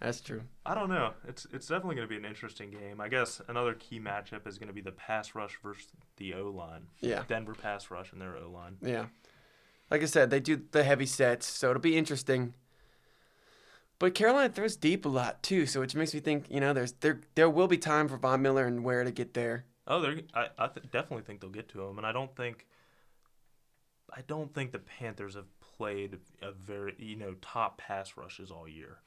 That's 0.00 0.20
true. 0.22 0.42
I 0.64 0.74
don't 0.74 0.88
know. 0.88 1.12
It's 1.28 1.46
it's 1.52 1.66
definitely 1.66 1.96
going 1.96 2.08
to 2.08 2.10
be 2.10 2.16
an 2.16 2.24
interesting 2.24 2.70
game. 2.70 3.00
I 3.00 3.08
guess 3.08 3.42
another 3.48 3.74
key 3.74 4.00
matchup 4.00 4.46
is 4.46 4.58
going 4.58 4.68
to 4.68 4.74
be 4.74 4.80
the 4.80 4.92
pass 4.92 5.34
rush 5.34 5.58
versus 5.62 5.88
the 6.16 6.34
O 6.34 6.48
line. 6.48 6.86
Yeah, 7.00 7.24
Denver 7.28 7.54
pass 7.54 7.90
rush 7.90 8.12
and 8.12 8.20
their 8.20 8.36
O 8.36 8.50
line. 8.50 8.76
yeah. 8.82 9.06
Like 9.90 10.02
I 10.02 10.06
said, 10.06 10.30
they 10.30 10.38
do 10.38 10.62
the 10.70 10.84
heavy 10.84 11.04
sets, 11.04 11.46
so 11.46 11.70
it'll 11.70 11.80
be 11.82 11.98
interesting. 11.98 12.54
But 13.98 14.14
Carolina 14.14 14.48
throws 14.48 14.76
deep 14.76 15.04
a 15.04 15.08
lot 15.08 15.42
too, 15.42 15.66
so 15.66 15.80
which 15.80 15.94
makes 15.94 16.14
me 16.14 16.20
think, 16.20 16.46
you 16.48 16.60
know, 16.60 16.72
there's 16.72 16.92
there 16.92 17.20
there 17.34 17.50
will 17.50 17.68
be 17.68 17.76
time 17.76 18.08
for 18.08 18.16
Von 18.16 18.40
Miller 18.40 18.64
and 18.66 18.82
where 18.84 19.04
to 19.04 19.10
get 19.10 19.34
there. 19.34 19.66
Oh, 19.86 20.00
they're 20.00 20.20
I, 20.32 20.46
I 20.58 20.68
th- 20.68 20.90
definitely 20.90 21.24
think 21.24 21.40
they'll 21.40 21.50
get 21.50 21.68
to 21.70 21.82
him, 21.82 21.98
and 21.98 22.06
I 22.06 22.12
don't 22.12 22.34
think 22.34 22.66
I 24.16 24.22
don't 24.26 24.54
think 24.54 24.72
the 24.72 24.78
Panthers 24.78 25.34
have 25.34 25.48
played 25.76 26.18
a 26.40 26.52
very 26.52 26.94
you 26.98 27.16
know 27.16 27.34
top 27.42 27.76
pass 27.78 28.16
rushes 28.16 28.50
all 28.50 28.66
year. 28.66 28.98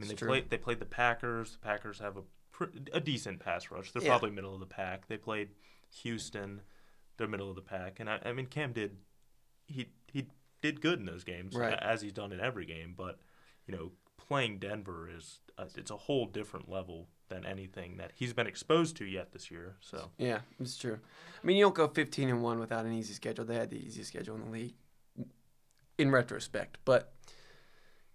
I 0.00 0.02
mean, 0.02 0.10
It's 0.10 0.10
they 0.10 0.16
true. 0.16 0.28
played 0.28 0.50
they 0.50 0.58
played 0.58 0.78
the 0.80 0.86
Packers. 0.86 1.52
The 1.52 1.58
Packers 1.58 1.98
have 1.98 2.16
a 2.16 2.22
pr- 2.52 2.64
a 2.92 3.00
decent 3.00 3.38
pass 3.40 3.70
rush. 3.70 3.92
They're 3.92 4.02
Yeah. 4.02 4.08
probably 4.10 4.30
middle 4.30 4.54
of 4.54 4.60
the 4.60 4.66
pack. 4.66 5.06
They 5.08 5.18
played 5.18 5.50
Houston. 6.02 6.62
They're 7.16 7.28
middle 7.28 7.50
of 7.50 7.56
the 7.56 7.62
pack, 7.62 8.00
and 8.00 8.08
I, 8.08 8.18
I 8.24 8.32
mean 8.32 8.46
Cam 8.46 8.72
did 8.72 8.96
he 9.66 9.88
he 10.10 10.26
did 10.62 10.80
good 10.80 10.98
in 10.98 11.04
those 11.04 11.24
games 11.24 11.54
Right. 11.54 11.74
as 11.74 12.00
he's 12.02 12.12
done 12.12 12.32
in 12.32 12.40
every 12.40 12.64
game, 12.64 12.94
but 12.96 13.18
you 13.66 13.76
know 13.76 13.92
playing 14.16 14.58
Denver 14.58 15.08
is 15.14 15.40
a, 15.58 15.66
it's 15.76 15.90
a 15.90 15.96
whole 15.96 16.24
different 16.26 16.68
level 16.68 17.08
than 17.28 17.44
anything 17.44 17.96
that 17.98 18.12
he's 18.14 18.32
been 18.32 18.46
exposed 18.46 18.96
to 18.96 19.04
yet 19.04 19.32
this 19.32 19.50
year. 19.50 19.76
So 19.80 20.10
Yeah, 20.18 20.40
it's 20.58 20.76
true. 20.76 20.98
I 21.42 21.46
mean, 21.46 21.56
you 21.56 21.64
don't 21.64 21.74
go 21.74 21.88
15 21.88 22.28
and 22.28 22.42
1 22.42 22.58
without 22.58 22.84
an 22.86 22.92
easy 22.92 23.12
schedule. 23.14 23.44
They 23.44 23.54
had 23.54 23.70
the 23.70 23.78
easiest 23.84 24.08
schedule 24.10 24.34
in 24.36 24.44
the 24.46 24.50
league 24.50 24.74
in 25.98 26.10
retrospect. 26.10 26.78
But 26.84 27.12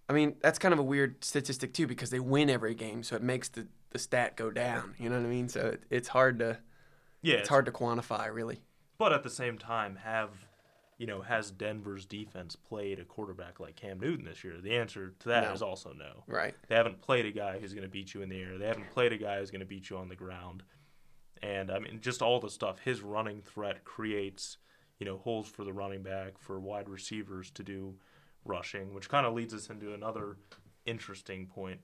I 0.08 0.12
mean, 0.12 0.36
that's 0.40 0.58
kind 0.58 0.72
of 0.72 0.78
a 0.78 0.84
weird 0.84 1.24
statistic 1.24 1.74
too 1.74 1.86
because 1.86 2.10
they 2.10 2.20
win 2.20 2.48
every 2.48 2.74
game, 2.74 3.02
so 3.02 3.16
it 3.16 3.22
makes 3.22 3.48
the, 3.48 3.66
the 3.90 3.98
stat 3.98 4.36
go 4.36 4.50
down. 4.50 4.94
You 4.98 5.08
know 5.08 5.16
what 5.16 5.26
I 5.26 5.28
mean? 5.28 5.48
So 5.48 5.60
it, 5.68 5.82
it's 5.90 6.08
hard 6.08 6.38
to 6.40 6.58
yeah, 7.22 7.36
it's 7.36 7.48
hard 7.48 7.66
to 7.66 7.72
quantify 7.72 8.32
really. 8.32 8.60
But 8.98 9.12
at 9.12 9.22
the 9.22 9.30
same 9.30 9.58
time, 9.58 9.96
have 9.96 10.30
you 10.96 11.06
know 11.06 11.22
has 11.22 11.50
Denver's 11.50 12.06
defense 12.06 12.54
played 12.54 13.00
a 13.00 13.04
quarterback 13.04 13.58
like 13.58 13.74
Cam 13.74 13.98
Newton 13.98 14.24
this 14.26 14.44
year? 14.44 14.54
The 14.62 14.76
answer 14.76 15.12
to 15.18 15.28
that 15.28 15.52
is 15.52 15.60
No. 15.60 15.66
also 15.68 15.92
no. 15.92 16.22
Right. 16.28 16.54
They 16.68 16.76
haven't 16.76 17.00
played 17.00 17.26
a 17.26 17.32
guy 17.32 17.58
who's 17.58 17.72
going 17.72 17.82
to 17.82 17.88
beat 17.90 18.14
you 18.14 18.22
in 18.22 18.28
the 18.28 18.40
air. 18.40 18.58
They 18.58 18.66
haven't 18.66 18.90
played 18.92 19.12
a 19.12 19.18
guy 19.18 19.40
who's 19.40 19.50
going 19.50 19.60
to 19.60 19.66
beat 19.66 19.90
you 19.90 19.96
on 19.96 20.08
the 20.08 20.16
ground. 20.16 20.62
And 21.42 21.70
I 21.70 21.80
mean, 21.80 22.00
just 22.00 22.22
all 22.22 22.40
the 22.40 22.48
stuff 22.48 22.78
his 22.78 23.02
running 23.02 23.42
threat 23.42 23.84
creates, 23.84 24.56
you 24.98 25.04
know, 25.04 25.18
holes 25.18 25.48
for 25.48 25.64
the 25.64 25.72
running 25.72 26.02
back, 26.02 26.38
for 26.38 26.58
wide 26.60 26.88
receivers 26.88 27.50
to 27.52 27.62
do 27.62 27.94
rushing, 28.46 28.94
which 28.94 29.08
kind 29.08 29.26
of 29.26 29.34
leads 29.34 29.52
us 29.54 29.68
into 29.70 29.92
another 29.94 30.36
interesting 30.84 31.46
point. 31.46 31.80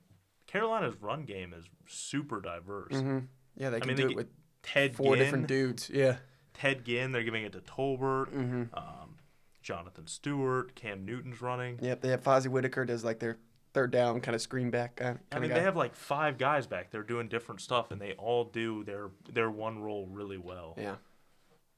Carolina's 0.47 0.95
run 1.01 1.23
game 1.25 1.53
is 1.53 1.65
super 1.87 2.41
diverse. 2.41 2.93
hmm 2.99 3.19
Yeah, 3.55 3.69
they 3.69 3.79
can 3.79 3.87
mean, 3.89 3.97
do 3.97 4.09
it 4.09 4.15
with 4.15 4.27
Ted 4.61 4.95
four 4.95 5.15
Ginn, 5.15 5.23
different 5.25 5.47
dudes. 5.47 5.89
Yeah. 5.89 6.17
Ted 6.53 6.85
Ginn, 6.85 7.11
they're 7.11 7.23
giving 7.23 7.43
it 7.43 7.51
to 7.53 7.59
Tolbert. 7.59 8.29
hmm 8.29 8.63
Um, 8.73 9.17
Jonathan 9.61 10.07
Stewart, 10.07 10.75
Cam 10.75 11.05
Newton's 11.05 11.41
running. 11.41 11.79
Yep. 11.81 12.01
They 12.01 12.09
have 12.09 12.23
Fozzy 12.23 12.47
Whittaker 12.49 12.85
does 12.85 13.03
like 13.03 13.19
their 13.19 13.37
third 13.73 13.91
down 13.91 14.21
kind 14.21 14.35
of 14.35 14.41
screen 14.41 14.69
back 14.69 14.97
kind, 14.97 15.17
I 15.31 15.39
mean, 15.39 15.49
guy. 15.49 15.55
they 15.57 15.63
have 15.63 15.75
like 15.75 15.95
five 15.95 16.37
guys 16.37 16.67
back 16.67 16.91
there 16.91 17.01
doing 17.01 17.27
different 17.27 17.59
stuff, 17.61 17.89
and 17.91 17.99
they 17.99 18.13
all 18.13 18.43
do 18.45 18.83
their 18.83 19.09
their 19.31 19.49
one 19.49 19.79
role 19.79 20.05
really 20.11 20.37
well. 20.37 20.75
yeah. 20.77 20.95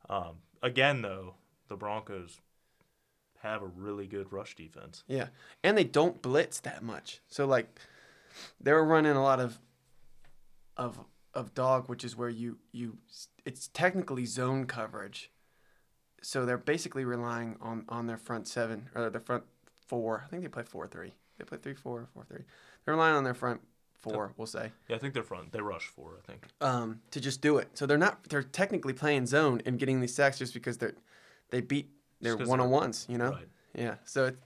Um, 0.10 0.38
again, 0.62 1.02
though, 1.02 1.36
the 1.70 1.76
Broncos 1.78 2.42
have 3.46 3.62
a 3.62 3.68
really 3.68 4.08
good 4.08 4.32
rush 4.32 4.56
defense. 4.56 5.04
Yeah, 5.08 5.28
and 5.64 5.78
they 5.78 5.84
don't 5.84 6.22
blitz 6.22 6.60
that 6.62 6.84
much. 6.84 7.22
So 7.28 7.46
like, 7.46 7.80
they 8.60 8.74
were 8.74 8.86
running 8.86 9.14
a 9.14 9.24
lot 9.24 9.40
of 9.40 9.60
of 10.78 11.00
of 11.34 11.54
dog, 11.54 11.90
which 11.90 12.04
is 12.04 12.16
where 12.16 12.30
you 12.30 12.58
you 12.72 12.98
it's 13.46 13.68
technically 13.70 14.26
zone 14.26 14.66
coverage. 14.66 15.32
So 16.22 16.46
they're 16.46 16.58
basically 16.58 17.06
relying 17.06 17.58
on 17.62 17.86
on 17.90 18.08
their 18.08 18.18
front 18.18 18.48
seven 18.48 18.90
or 18.96 19.10
their 19.10 19.22
front 19.22 19.44
four. 19.88 20.24
I 20.26 20.30
think 20.30 20.42
they 20.44 20.50
play 20.50 20.64
four 20.64 20.88
three. 20.88 21.14
They 21.38 21.46
play 21.46 21.58
three 21.58 21.76
four 21.76 22.08
four 22.14 22.26
three. 22.26 22.44
They're 22.84 22.94
relying 22.94 23.16
on 23.16 23.24
their 23.24 23.34
front 23.34 23.62
four, 24.00 24.34
we'll 24.38 24.48
say. 24.48 24.72
Yeah, 24.88 24.96
I 24.96 25.00
think 25.00 25.14
they're 25.14 25.24
front. 25.24 25.52
They 25.52 25.62
rush 25.62 25.88
four, 25.88 26.20
I 26.24 26.26
think. 26.32 26.46
Um, 26.62 27.02
to 27.12 27.20
just 27.20 27.42
do 27.42 27.58
it. 27.58 27.70
So 27.74 27.86
they're 27.86 27.98
not. 27.98 28.24
They're 28.30 28.44
technically 28.44 28.94
playing 28.94 29.26
zone 29.26 29.62
and 29.66 29.80
getting 29.80 30.00
these 30.00 30.14
sacks 30.14 30.38
just 30.38 30.54
because 30.54 30.78
they're 30.78 30.96
they 31.50 31.62
beat 31.62 31.90
'cause 32.24 32.48
one 32.48 32.60
on 32.60 32.70
ones. 32.70 33.06
You 33.10 33.18
know. 33.18 33.32
Right. 33.32 33.48
Yeah. 33.74 33.96
So 34.06 34.28
it's, 34.28 34.38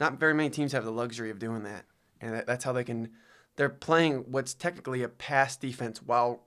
not 0.00 0.18
very 0.18 0.34
many 0.34 0.50
teams 0.50 0.72
have 0.72 0.84
the 0.84 0.92
luxury 0.92 1.30
of 1.30 1.38
doing 1.38 1.62
that, 1.64 1.84
and 2.20 2.34
that, 2.34 2.46
that's 2.46 2.64
how 2.64 2.72
they 2.72 2.84
can. 2.84 3.10
They're 3.56 3.68
playing 3.68 4.24
what's 4.30 4.54
technically 4.54 5.02
a 5.02 5.08
pass 5.08 5.56
defense 5.56 6.02
while 6.02 6.44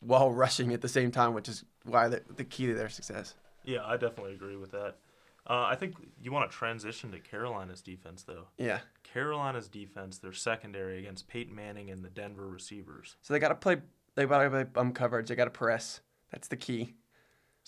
while 0.00 0.30
rushing 0.44 0.72
at 0.72 0.80
the 0.80 0.88
same 0.88 1.10
time, 1.10 1.34
which 1.34 1.48
is 1.48 1.64
why 1.84 2.08
the, 2.08 2.22
the 2.36 2.44
key 2.44 2.66
to 2.66 2.74
their 2.74 2.88
success. 2.88 3.34
Yeah, 3.64 3.84
I 3.84 3.96
definitely 3.96 4.34
agree 4.34 4.56
with 4.56 4.72
that. 4.72 4.96
Uh, 5.48 5.64
I 5.64 5.74
think 5.74 5.94
you 6.22 6.32
want 6.32 6.50
to 6.50 6.56
transition 6.56 7.10
to 7.12 7.18
Carolina's 7.18 7.80
defense, 7.80 8.22
though. 8.22 8.46
Yeah. 8.58 8.80
Carolina's 9.02 9.68
defense, 9.68 10.18
their 10.18 10.32
secondary 10.32 10.98
against 10.98 11.28
Peyton 11.28 11.54
Manning 11.54 11.90
and 11.90 12.04
the 12.04 12.10
Denver 12.10 12.46
receivers. 12.46 13.16
So 13.22 13.32
they 13.32 13.40
got 13.40 13.48
to 13.48 13.54
play. 13.54 13.78
They 14.14 14.26
got 14.26 14.42
to 14.42 14.50
play 14.50 14.64
bump 14.64 14.94
coverage. 14.94 15.28
They 15.28 15.34
got 15.34 15.44
to 15.44 15.50
press. 15.50 16.00
That's 16.30 16.48
the 16.48 16.56
key. 16.56 16.94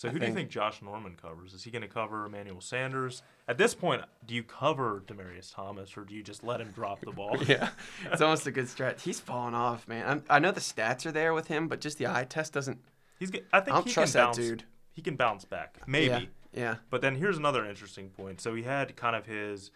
So 0.02 0.08
who 0.08 0.18
do 0.18 0.24
you 0.26 0.32
think- 0.32 0.48
think 0.48 0.50
Josh 0.50 0.82
Norman 0.82 1.14
covers? 1.14 1.54
Is 1.54 1.62
he 1.62 1.70
going 1.70 1.82
to 1.82 1.88
cover 1.88 2.26
Emmanuel 2.26 2.60
Sanders? 2.60 3.22
At 3.46 3.56
this 3.56 3.72
point, 3.72 4.02
do 4.26 4.34
you 4.34 4.42
cover 4.42 5.04
Demaryius 5.06 5.54
Thomas 5.54 5.96
or 5.96 6.04
do 6.04 6.12
you 6.12 6.24
just 6.24 6.42
let 6.42 6.60
him 6.60 6.72
drop 6.72 7.00
the 7.02 7.12
ball? 7.12 7.36
Yeah, 7.46 7.68
it's 8.10 8.20
almost 8.20 8.44
a 8.48 8.50
good 8.50 8.68
stretch. 8.68 9.04
He's 9.04 9.20
falling 9.20 9.54
off, 9.54 9.86
man. 9.86 10.04
I'm, 10.08 10.24
I 10.28 10.40
know 10.40 10.50
the 10.50 10.58
stats 10.60 11.06
are 11.06 11.12
there 11.12 11.34
with 11.34 11.46
him, 11.46 11.68
but 11.68 11.80
just 11.80 11.98
the 11.98 12.08
eye 12.08 12.24
test 12.28 12.52
doesn't. 12.52 12.78
He's. 13.20 13.30
I 13.52 13.60
think 13.60 13.76
I 13.76 13.80
he 13.82 13.90
trust 13.92 14.14
can 14.14 14.20
that 14.20 14.24
bounce. 14.26 14.36
dude. 14.38 14.64
He 14.92 15.02
can 15.02 15.14
bounce 15.14 15.44
back, 15.44 15.78
maybe. 15.86 16.08
Yeah. 16.08 16.20
Yeah. 16.52 16.74
But 16.90 17.00
then 17.00 17.14
here's 17.14 17.38
another 17.38 17.64
interesting 17.64 18.10
point. 18.10 18.40
So 18.40 18.54
he 18.56 18.64
had 18.64 18.96
kind 18.96 19.14
of 19.14 19.24
his, 19.24 19.70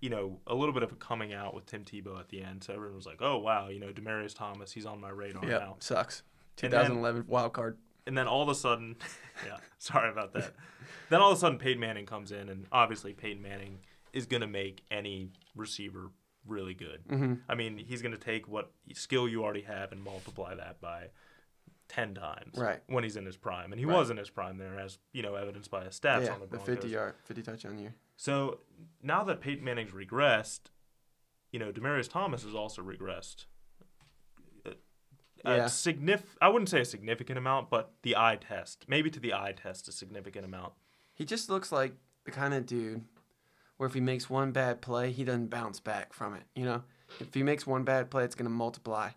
you 0.00 0.08
know, 0.08 0.40
a 0.46 0.54
little 0.54 0.72
bit 0.72 0.82
of 0.82 0.92
a 0.92 0.96
coming 0.96 1.34
out 1.34 1.54
with 1.54 1.66
Tim 1.66 1.84
Tebow 1.84 2.18
at 2.18 2.30
the 2.30 2.42
end. 2.42 2.64
So 2.64 2.72
everyone 2.72 2.96
was 2.96 3.06
like, 3.06 3.20
"Oh 3.20 3.36
wow, 3.36 3.68
you 3.68 3.80
know, 3.80 3.88
Demaryius 3.88 4.34
Thomas, 4.34 4.72
he's 4.72 4.86
on 4.86 4.98
my 4.98 5.10
radar 5.10 5.44
Yeah. 5.44 5.58
now." 5.58 5.76
Sucks. 5.80 6.22
And 6.62 6.72
then- 6.72 6.80
2011 6.86 7.24
wild 7.28 7.52
card. 7.52 7.76
And 8.06 8.16
then 8.16 8.26
all 8.28 8.42
of 8.42 8.48
a 8.48 8.54
sudden, 8.54 8.96
yeah, 9.46 9.56
sorry 9.78 10.10
about 10.10 10.32
that. 10.34 10.54
then 11.10 11.20
all 11.20 11.32
of 11.32 11.36
a 11.36 11.40
sudden, 11.40 11.58
Peyton 11.58 11.80
Manning 11.80 12.06
comes 12.06 12.32
in, 12.32 12.48
and 12.48 12.66
obviously 12.70 13.12
Peyton 13.12 13.42
Manning 13.42 13.78
is 14.12 14.26
going 14.26 14.40
to 14.42 14.46
make 14.46 14.82
any 14.90 15.30
receiver 15.54 16.10
really 16.46 16.74
good. 16.74 17.00
Mm-hmm. 17.08 17.34
I 17.48 17.54
mean, 17.56 17.76
he's 17.78 18.02
going 18.02 18.12
to 18.14 18.20
take 18.20 18.46
what 18.48 18.70
skill 18.94 19.28
you 19.28 19.42
already 19.42 19.62
have 19.62 19.90
and 19.92 20.02
multiply 20.02 20.54
that 20.54 20.80
by 20.80 21.08
ten 21.88 22.14
times. 22.14 22.56
Right. 22.56 22.80
When 22.86 23.02
he's 23.04 23.16
in 23.16 23.26
his 23.26 23.36
prime, 23.36 23.72
and 23.72 23.80
he 23.80 23.84
Right. 23.86 23.96
was 23.96 24.10
in 24.10 24.16
his 24.16 24.30
prime 24.30 24.58
there, 24.58 24.78
as 24.78 24.98
you 25.12 25.22
know, 25.22 25.34
evidenced 25.34 25.70
by 25.70 25.84
his 25.84 25.98
stats 25.98 26.26
yeah, 26.26 26.34
on 26.34 26.40
the 26.40 26.46
the 26.46 26.58
50 26.60 26.88
yard, 26.88 27.14
50 27.24 27.42
touchdown 27.42 27.78
year. 27.78 27.94
So 28.16 28.60
now 29.02 29.24
that 29.24 29.40
Peyton 29.40 29.64
Manning's 29.64 29.90
regressed, 29.90 30.70
you 31.52 31.58
know, 31.58 31.72
Demaryius 31.72 32.08
Thomas 32.08 32.44
has 32.44 32.54
also 32.54 32.82
regressed. 32.82 33.46
A 35.44 35.56
Yeah. 35.56 35.64
signif- 35.66 36.36
I 36.40 36.48
wouldn't 36.48 36.68
say 36.68 36.80
a 36.80 36.84
significant 36.84 37.38
amount, 37.38 37.70
but 37.70 37.92
the 38.02 38.16
eye 38.16 38.36
test, 38.40 38.84
maybe 38.88 39.10
to 39.10 39.20
the 39.20 39.34
eye 39.34 39.52
test, 39.56 39.86
a 39.88 39.92
significant 39.92 40.44
amount. 40.44 40.72
He 41.14 41.24
just 41.24 41.48
looks 41.50 41.70
like 41.70 41.94
the 42.24 42.30
kind 42.30 42.52
of 42.54 42.66
dude 42.66 43.04
where 43.76 43.86
if 43.86 43.94
he 43.94 44.00
makes 44.00 44.28
one 44.30 44.52
bad 44.52 44.80
play, 44.80 45.12
he 45.12 45.24
doesn't 45.24 45.48
bounce 45.48 45.80
back 45.80 46.12
from 46.12 46.34
it. 46.34 46.42
You 46.54 46.64
know, 46.64 46.82
if 47.20 47.32
he 47.34 47.42
makes 47.42 47.66
one 47.66 47.84
bad 47.84 48.10
play, 48.10 48.24
it's 48.24 48.34
going 48.34 48.46
to 48.46 48.50
multiply. 48.50 49.10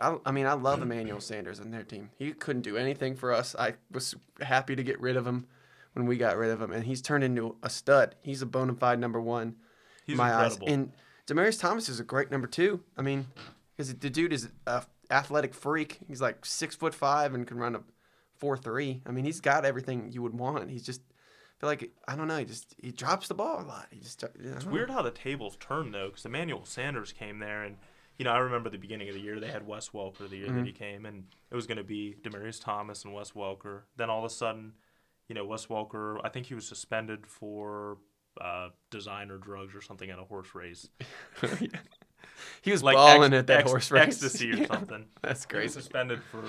I, 0.00 0.18
I 0.26 0.32
mean, 0.32 0.46
I 0.46 0.52
love 0.52 0.82
Emmanuel 0.82 1.20
Sanders 1.20 1.58
and 1.58 1.72
their 1.72 1.82
team. 1.82 2.10
He 2.16 2.32
couldn't 2.32 2.62
do 2.62 2.76
anything 2.76 3.16
for 3.16 3.32
us. 3.32 3.56
I 3.58 3.74
was 3.90 4.14
happy 4.40 4.76
to 4.76 4.82
get 4.82 5.00
rid 5.00 5.16
of 5.16 5.26
him 5.26 5.46
when 5.94 6.06
we 6.06 6.16
got 6.16 6.36
rid 6.36 6.50
of 6.50 6.60
him, 6.62 6.72
and 6.72 6.84
he's 6.84 7.02
turned 7.02 7.24
into 7.24 7.56
a 7.62 7.70
stud. 7.70 8.14
He's 8.22 8.42
a 8.42 8.46
bona 8.46 8.74
fide 8.74 9.00
number 9.00 9.20
one 9.20 9.56
He's 10.04 10.16
my 10.16 10.30
incredible. 10.30 10.66
eyes. 10.68 10.72
And 10.72 10.92
Demaryius 11.26 11.60
Thomas 11.60 11.88
is 11.88 11.98
a 12.00 12.04
great 12.04 12.30
number 12.30 12.46
two. 12.46 12.82
I 12.96 13.02
mean, 13.02 13.26
because 13.76 13.94
the 13.94 14.10
dude 14.10 14.32
is 14.32 14.48
a 14.66 14.84
athletic 15.10 15.54
freak. 15.54 15.98
He's 16.08 16.20
like 16.20 16.44
six 16.44 16.74
foot 16.76 16.94
five 16.94 17.34
and 17.34 17.46
can 17.46 17.58
run 17.58 17.74
a 17.76 17.82
four 18.38 18.56
three. 18.56 19.02
I 19.06 19.10
mean, 19.10 19.24
he's 19.24 19.40
got 19.40 19.64
everything 19.64 20.10
you 20.12 20.22
would 20.22 20.34
want. 20.38 20.70
He's 20.70 20.84
just 20.84 21.00
I 21.10 21.60
feel 21.60 21.68
like 21.68 21.90
I 22.08 22.16
don't 22.16 22.28
know. 22.28 22.38
He 22.38 22.44
just 22.46 22.74
he 22.82 22.90
drops 22.92 23.28
the 23.28 23.34
ball 23.34 23.60
a 23.62 23.66
lot. 23.66 23.86
He 23.90 24.00
just 24.00 24.24
It's 24.38 24.64
weird 24.64 24.90
how 24.90 25.02
the 25.02 25.10
tables 25.10 25.56
turn 25.60 25.92
though, 25.92 26.08
because 26.08 26.24
Emmanuel 26.24 26.64
Sanders 26.64 27.12
came 27.12 27.38
there, 27.38 27.62
and 27.64 27.76
you 28.18 28.24
know 28.24 28.32
I 28.32 28.38
remember 28.38 28.70
the 28.70 28.78
beginning 28.78 29.08
of 29.08 29.14
the 29.14 29.20
year 29.20 29.38
they 29.40 29.48
had 29.50 29.66
Wes 29.66 29.90
Welker 29.90 30.28
the 30.28 30.36
year 30.38 30.46
Mm-hmm. 30.46 30.56
that 30.58 30.66
he 30.66 30.72
came, 30.72 31.04
and 31.06 31.24
it 31.50 31.54
was 31.54 31.66
going 31.66 31.78
to 31.78 31.84
be 31.84 32.16
Demaryius 32.22 32.62
Thomas 32.62 33.04
and 33.04 33.12
Wes 33.12 33.32
Welker. 33.32 33.82
Then 33.96 34.08
all 34.08 34.20
of 34.24 34.24
a 34.24 34.34
sudden, 34.34 34.72
you 35.28 35.34
know 35.34 35.44
Wes 35.44 35.66
Welker, 35.66 36.18
I 36.24 36.28
think 36.30 36.46
he 36.46 36.54
was 36.54 36.66
suspended 36.66 37.26
for 37.26 37.98
uh, 38.40 38.68
designer 38.90 39.36
drugs 39.36 39.74
or 39.74 39.82
something 39.82 40.08
at 40.08 40.18
a 40.18 40.24
horse 40.24 40.54
race, 40.54 40.88
he 42.62 42.70
was 42.72 42.82
like 42.82 42.96
balling 42.96 43.32
ex- 43.32 43.40
at 43.40 43.46
that 43.48 43.60
ex- 43.60 43.70
horse 43.70 43.90
race. 43.90 44.02
ecstasy 44.02 44.52
or 44.52 44.56
Yeah, 44.58 44.66
something. 44.66 45.06
That's 45.22 45.42
He 45.44 45.46
was 45.46 45.60
crazy. 45.62 45.72
suspended 45.72 46.20
for 46.30 46.42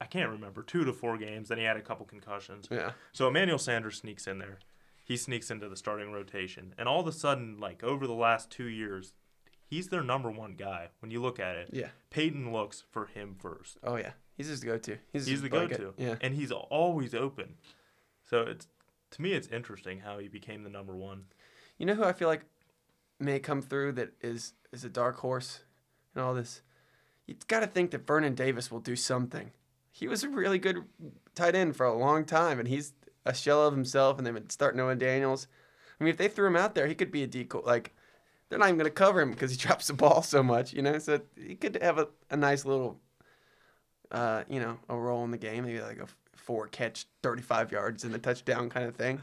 I 0.00 0.04
can't 0.04 0.30
remember 0.30 0.62
two 0.62 0.84
to 0.84 0.92
four 0.92 1.16
games. 1.16 1.48
Then 1.48 1.58
he 1.58 1.64
had 1.64 1.76
a 1.76 1.80
couple 1.80 2.04
concussions. 2.06 2.68
Yeah. 2.70 2.92
So 3.12 3.28
Emmanuel 3.28 3.58
Sanders 3.58 3.96
sneaks 3.98 4.26
in 4.26 4.38
there. 4.38 4.58
He 5.04 5.16
sneaks 5.16 5.50
into 5.50 5.68
the 5.68 5.76
starting 5.76 6.12
rotation. 6.12 6.74
And 6.76 6.88
all 6.88 7.00
of 7.00 7.06
a 7.06 7.12
sudden, 7.12 7.58
like 7.60 7.82
over 7.82 8.06
the 8.06 8.12
last 8.12 8.50
two 8.50 8.66
years, 8.66 9.14
he's 9.64 9.88
their 9.88 10.02
number 10.02 10.30
one 10.30 10.52
guy. 10.52 10.88
When 10.98 11.10
you 11.10 11.22
look 11.22 11.40
at 11.40 11.56
it, 11.56 11.70
Yeah. 11.72 11.88
Peyton 12.10 12.52
looks 12.52 12.84
for 12.90 13.06
him 13.06 13.36
first. 13.38 13.78
Oh 13.82 13.96
yeah. 13.96 14.10
He's 14.36 14.48
his 14.48 14.62
go-to. 14.62 14.98
He's, 15.14 15.26
He's 15.26 15.40
the 15.40 15.48
blanket. 15.48 15.78
go-to. 15.78 15.94
Yeah. 15.96 16.16
And 16.20 16.34
he's 16.34 16.52
always 16.52 17.14
open. 17.14 17.54
So 18.28 18.42
it's 18.42 18.66
to 19.12 19.22
me, 19.22 19.32
it's 19.32 19.48
interesting 19.48 20.00
how 20.00 20.18
he 20.18 20.28
became 20.28 20.62
the 20.62 20.68
number 20.68 20.94
one. 20.94 21.24
You 21.78 21.86
know 21.86 21.94
who 21.94 22.04
I 22.04 22.12
feel 22.12 22.28
like 22.28 22.42
may 23.18 23.38
come 23.38 23.62
through 23.62 23.92
that 23.92 24.10
is 24.20 24.52
is 24.72 24.84
a 24.84 24.88
dark 24.88 25.18
horse 25.18 25.60
and 26.14 26.22
all 26.22 26.34
this. 26.34 26.62
you've 27.26 27.46
got 27.46 27.60
to 27.60 27.66
think 27.66 27.90
that 27.90 28.06
Vernon 28.06 28.34
Davis 28.34 28.70
will 28.70 28.80
do 28.80 28.96
something. 28.96 29.52
He 29.90 30.08
was 30.08 30.22
a 30.22 30.28
really 30.28 30.58
good 30.58 30.84
tight 31.34 31.54
end 31.54 31.76
for 31.76 31.86
a 31.86 31.96
long 31.96 32.24
time, 32.24 32.58
and 32.58 32.68
he's 32.68 32.92
a 33.24 33.34
shell 33.34 33.66
of 33.66 33.74
himself. 33.74 34.18
And 34.18 34.26
they've 34.26 34.34
been 34.34 34.50
starting 34.50 34.98
Daniels. 34.98 35.46
I 35.98 36.04
mean, 36.04 36.10
if 36.10 36.18
they 36.18 36.28
threw 36.28 36.48
him 36.48 36.56
out 36.56 36.74
there, 36.74 36.86
he 36.86 36.94
could 36.94 37.10
be 37.10 37.22
a 37.22 37.26
decoy. 37.26 37.60
Like 37.64 37.94
they're 38.48 38.58
not 38.58 38.66
even 38.68 38.78
going 38.78 38.90
to 38.90 38.90
cover 38.90 39.20
him 39.20 39.30
because 39.30 39.50
he 39.50 39.56
drops 39.66 39.86
the 39.86 39.94
ball 39.94 40.22
so 40.22 40.42
much, 40.42 40.72
you 40.72 40.82
know. 40.82 40.98
So 40.98 41.20
he 41.36 41.54
could 41.54 41.78
have 41.82 41.98
a, 41.98 42.08
a 42.30 42.36
nice 42.36 42.64
little, 42.64 43.00
uh, 44.10 44.44
you 44.48 44.60
know, 44.60 44.78
a 44.88 44.96
role 44.96 45.24
in 45.24 45.30
the 45.30 45.38
game, 45.38 45.64
maybe 45.64 45.80
like 45.80 45.98
a 45.98 46.06
four 46.36 46.68
catch, 46.68 47.06
thirty 47.22 47.42
five 47.42 47.72
yards 47.72 48.04
and 48.04 48.14
a 48.14 48.18
touchdown 48.18 48.68
kind 48.68 48.86
of 48.86 48.96
thing. 48.96 49.20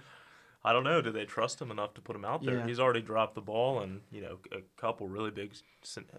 I 0.66 0.72
don't 0.72 0.84
know. 0.84 1.02
Do 1.02 1.12
they 1.12 1.26
trust 1.26 1.62
him 1.62 1.72
enough 1.72 1.94
to 1.96 2.02
put 2.02 2.16
him 2.16 2.24
out 2.24 2.44
there? 2.44 2.60
Yeah. 2.60 2.68
He's 2.68 2.80
already 2.80 3.02
dropped 3.02 3.36
the 3.36 3.42
ball, 3.42 3.80
and 3.80 4.02
you 4.12 4.22
know, 4.22 4.40
a 4.52 4.62
couple 4.80 5.08
really 5.08 5.32
big 5.32 5.54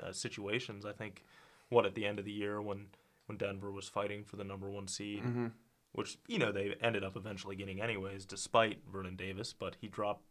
uh, 0.03 0.13
situations. 0.13 0.85
I 0.85 0.93
think, 0.93 1.25
what 1.71 1.87
at 1.87 1.95
the 1.95 2.05
end 2.05 2.19
of 2.19 2.25
the 2.25 2.33
year 2.33 2.61
when 2.61 2.87
when 3.27 3.39
Denver 3.39 3.71
was 3.71 3.89
fighting 3.89 4.25
for 4.25 4.37
the 4.37 4.45
number 4.45 4.69
one 4.69 4.89
seed, 4.89 5.21
hmm 5.21 5.47
which 5.93 6.19
you 6.27 6.39
know 6.39 6.51
they 6.51 6.75
ended 6.83 7.05
up 7.05 7.17
eventually 7.17 7.55
getting 7.55 7.81
anyways, 7.81 8.27
despite 8.27 8.81
Vernon 8.93 9.15
Davis. 9.15 9.55
But 9.57 9.77
he 9.81 9.87
dropped 9.87 10.25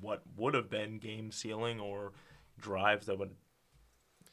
what 0.00 0.22
would 0.36 0.54
have 0.54 0.70
been 0.70 0.98
game 0.98 1.30
sealing 1.30 1.78
or 1.78 2.12
drives 2.58 3.06
that 3.06 3.18
would. 3.18 3.34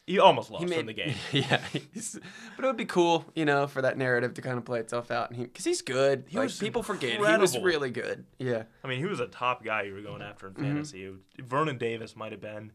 He 0.07 0.19
almost 0.19 0.51
lost 0.51 0.69
in 0.71 0.85
the 0.85 0.93
game. 1.01 1.15
Yeah, 1.31 1.59
but 1.73 2.63
it 2.63 2.67
would 2.67 2.77
be 2.77 2.85
cool, 2.85 3.25
you 3.33 3.43
know, 3.45 3.65
for 3.65 3.81
that 3.81 3.97
narrative 3.97 4.35
to 4.35 4.41
kind 4.43 4.57
of 4.57 4.63
play 4.63 4.79
itself 4.79 5.09
out. 5.09 5.29
And 5.31 5.37
he, 5.39 5.45
because 5.45 5.65
he's 5.65 5.81
good, 5.81 6.25
He 6.27 6.37
like 6.37 6.45
was 6.45 6.59
people 6.59 6.83
forget, 6.83 7.13
he 7.13 7.37
was 7.37 7.57
really 7.57 7.89
good. 7.89 8.25
Yeah, 8.37 8.63
I 8.83 8.87
mean, 8.87 8.99
he 8.99 9.05
was 9.05 9.19
a 9.19 9.25
top 9.27 9.63
guy 9.63 9.81
you 9.83 9.93
were 9.95 10.01
going 10.01 10.21
after 10.21 10.47
in 10.47 10.53
Mm-hmm. 10.53 10.63
fantasy. 10.63 11.09
Was- 11.09 11.19
Vernon 11.43 11.77
Davis 11.79 12.15
might 12.15 12.31
have 12.33 12.41
been, 12.41 12.71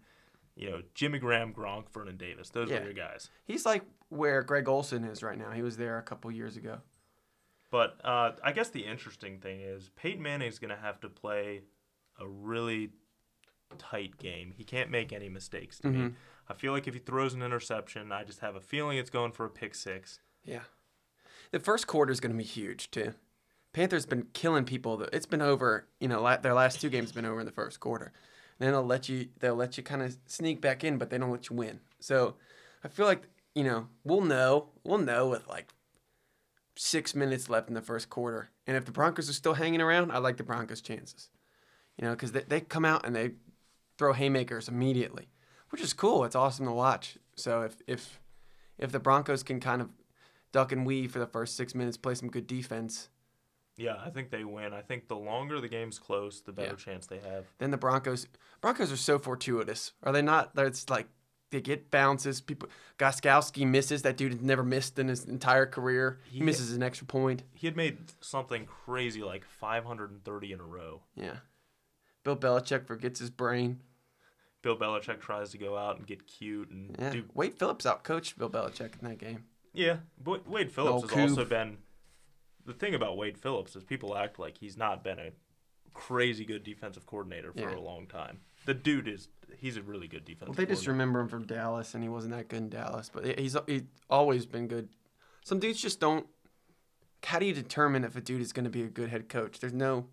you 0.57 0.71
know, 0.71 0.83
Jimmy 0.95 1.19
Graham, 1.21 1.55
Gronk, 1.55 1.91
Vernon 1.93 2.17
Davis. 2.17 2.51
Those 2.51 2.69
Yeah. 2.69 2.79
were 2.81 2.87
your 2.87 2.95
guys. 2.95 3.31
he's 3.45 3.65
like 3.65 3.83
where 4.09 4.43
Greg 4.43 4.69
Olsen 4.69 5.05
is 5.05 5.23
right 5.23 5.39
now. 5.39 5.53
He 5.53 5.63
was 5.63 5.77
there 5.77 5.99
a 5.99 6.03
couple 6.03 6.33
years 6.33 6.57
ago. 6.57 6.79
But 7.71 8.01
uh, 8.05 8.33
I 8.43 8.51
guess 8.51 8.71
the 8.71 8.85
interesting 8.85 9.39
thing 9.39 9.61
is 9.61 9.91
Peyton 9.95 10.21
Manning's 10.21 10.59
going 10.59 10.75
to 10.75 10.83
have 10.83 11.01
to 11.03 11.09
play 11.09 11.63
a 12.19 12.27
really 12.27 12.91
tight 13.79 14.19
game. 14.19 14.53
He 14.57 14.65
can't 14.65 14.91
make 14.91 15.13
any 15.13 15.29
mistakes 15.29 15.79
to 15.79 15.89
me. 15.89 16.11
I 16.51 16.55
feel 16.55 16.73
like 16.73 16.89
if 16.89 16.95
he 16.95 17.01
throws 17.01 17.33
an 17.33 17.43
interception, 17.43 18.11
I 18.11 18.25
just 18.25 18.41
have 18.41 18.57
a 18.57 18.61
feeling 18.61 18.99
it's 18.99 19.09
going 19.09 19.31
for 19.31 19.47
a 19.47 19.51
pick 19.51 19.75
six. 19.75 20.19
Yeah, 20.45 20.63
the 21.53 21.61
first 21.61 21.87
quarter 21.87 22.11
is 22.11 22.19
going 22.19 22.33
to 22.33 22.39
be 22.39 22.45
huge 22.45 22.91
too. 22.91 23.15
Panthers 23.73 24.05
been 24.05 24.27
killing 24.33 24.65
people. 24.65 25.01
It's 25.13 25.27
been 25.27 25.43
over. 25.43 25.87
You 26.01 26.09
know, 26.09 26.37
their 26.43 26.55
last 26.55 26.81
two 26.81 26.91
games 26.91 27.13
been 27.13 27.25
over 27.25 27.39
in 27.39 27.47
the 27.47 27.53
first 27.53 27.79
quarter. 27.79 28.13
And 28.59 28.67
then 28.67 28.73
they'll 28.73 28.83
let 28.83 29.09
you. 29.09 29.29
They'll 29.39 29.55
let 29.55 29.77
you 29.77 29.85
kind 29.85 30.03
of 30.03 30.17
sneak 30.27 30.61
back 30.61 30.83
in, 30.83 30.99
but 30.99 31.09
they 31.09 31.19
don't 31.19 31.31
let 31.31 31.49
you 31.49 31.57
win. 31.57 31.81
So 32.01 32.35
I 32.83 32.89
feel 32.89 33.07
like 33.07 33.23
you 33.55 33.63
know 33.63 33.87
we'll 34.03 34.23
know. 34.23 34.71
We'll 34.83 34.99
know 34.99 35.29
with 35.29 35.47
like 35.47 35.73
six 36.77 37.15
minutes 37.15 37.49
left 37.49 37.69
in 37.69 37.75
the 37.75 37.81
first 37.81 38.11
quarter. 38.11 38.51
And 38.67 38.77
if 38.77 38.87
the 38.87 38.93
Broncos 38.93 39.31
are 39.31 39.35
still 39.35 39.55
hanging 39.55 39.81
around, 39.81 40.11
I 40.11 40.19
like 40.19 40.37
the 40.37 40.43
Broncos' 40.43 40.81
chances. 40.81 41.29
You 41.97 42.07
know, 42.07 42.11
because 42.13 42.33
they, 42.33 42.43
they 42.43 42.61
come 42.61 42.85
out 42.85 43.07
and 43.07 43.15
they 43.15 43.33
throw 43.99 44.15
haymakers 44.15 44.69
immediately, 44.69 45.29
which 45.71 45.81
is 45.81 45.93
cool. 45.93 46.25
It's 46.25 46.37
awesome 46.37 46.67
to 46.67 46.73
watch. 46.73 47.17
So 47.37 47.63
if 47.63 47.77
if 47.87 48.21
if 48.79 48.93
the 48.93 49.01
Broncos 49.01 49.43
can 49.43 49.61
kind 49.61 49.81
of 49.83 49.89
duck 50.53 50.73
and 50.73 50.85
weave 50.87 51.13
for 51.13 51.19
the 51.19 51.27
first 51.27 51.57
six 51.57 51.75
minutes, 51.75 51.97
play 51.97 52.15
some 52.15 52.29
good 52.31 52.47
defense, 52.47 53.09
Yeah, 53.77 53.97
I 54.05 54.11
think 54.11 54.31
they 54.31 54.45
win. 54.45 54.75
I 54.75 54.83
think 54.83 55.09
the 55.09 55.17
longer 55.17 55.61
the 55.61 55.69
game's 55.69 55.99
close, 55.99 56.41
the 56.43 56.53
better 56.53 56.71
Yeah. 56.79 56.85
chance 56.85 57.07
they 57.07 57.19
have. 57.21 57.47
then 57.59 57.71
the 57.71 57.77
Broncos 57.79 58.27
Broncos 58.61 58.93
are 58.93 58.97
so 58.97 59.19
fortuitous. 59.19 59.93
Are 60.03 60.13
they 60.13 60.23
not? 60.23 60.51
It's 60.57 60.91
like 60.91 61.09
they 61.51 61.61
get 61.61 61.91
bounces. 61.91 62.41
People 62.41 62.69
Gostkowski 62.99 63.67
misses. 63.67 64.03
That 64.03 64.17
dude 64.17 64.33
has 64.33 64.41
never 64.43 64.63
missed 64.63 64.99
in 64.99 65.09
his 65.09 65.25
entire 65.25 65.67
career. 65.67 66.21
He 66.31 66.39
He- 66.39 66.45
misses 66.45 66.73
an 66.75 66.83
extra 66.83 67.07
point. 67.07 67.43
He 67.55 67.67
had 67.67 67.77
made 67.77 68.13
something 68.21 68.67
crazy 68.67 69.23
like 69.23 69.45
530 69.45 70.53
in 70.53 70.61
a 70.61 70.65
row. 70.65 71.03
Yeah. 71.15 71.39
Bill 72.23 72.37
Belichick 72.37 72.87
forgets 72.87 73.19
his 73.21 73.31
brain. 73.31 73.81
Bill 74.63 74.77
Belichick 74.77 75.21
tries 75.21 75.51
to 75.51 75.59
go 75.59 75.77
out 75.77 75.97
and 75.99 76.07
get 76.07 76.27
cute 76.27 76.71
and 76.71 76.95
Yeah. 76.99 77.11
do 77.11 77.25
Wade 77.35 77.55
Phillips 77.55 77.85
outcoached 77.87 78.37
Bill 78.39 78.51
Belichick 78.51 79.01
in 79.01 79.09
that 79.09 79.19
game. 79.19 79.45
Yeah, 79.73 79.99
but 80.23 80.47
Wade 80.49 80.71
Phillips 80.73 81.11
has 81.13 81.31
also 81.31 81.45
been. 81.45 81.79
The 82.67 82.75
thing 82.75 82.95
about 82.95 83.17
Wade 83.17 83.39
Phillips 83.39 83.75
is 83.75 83.85
people 83.85 84.17
act 84.17 84.39
like 84.39 84.59
he's 84.59 84.77
not 84.77 85.03
been 85.03 85.19
a 85.19 85.31
crazy 85.95 86.45
good 86.45 86.63
defensive 86.63 87.07
coordinator 87.07 87.53
for 87.53 87.61
Yeah. 87.61 87.77
a 87.77 87.81
long 87.81 88.07
time. 88.07 88.41
The 88.67 88.75
dude 88.75 89.09
is 89.09 89.29
he's 89.57 89.77
a 89.77 89.83
really 89.83 90.07
good 90.09 90.25
defensive. 90.25 90.49
Well, 90.49 90.55
they 90.67 90.67
just 90.67 90.87
remember 90.87 91.21
him 91.21 91.29
from 91.29 91.47
Dallas, 91.47 91.95
and 91.95 92.03
he 92.03 92.09
wasn't 92.09 92.35
that 92.35 92.49
good 92.49 92.59
in 92.59 92.69
Dallas. 92.69 93.11
But 93.13 93.39
he's 93.39 93.57
he's 93.67 93.83
always 94.11 94.45
been 94.47 94.69
good. 94.69 94.89
Some 95.43 95.59
dudes 95.59 95.81
just 95.81 95.99
don't. 96.01 96.27
How 97.25 97.39
do 97.39 97.47
you 97.47 97.55
determine 97.55 98.05
if 98.05 98.15
a 98.17 98.21
dude 98.21 98.41
is 98.43 98.53
going 98.53 98.65
to 98.65 98.71
be 98.71 98.83
a 98.83 98.89
good 98.89 99.09
head 99.11 99.29
coach? 99.29 99.59
There's 99.61 99.73
no, 99.73 100.09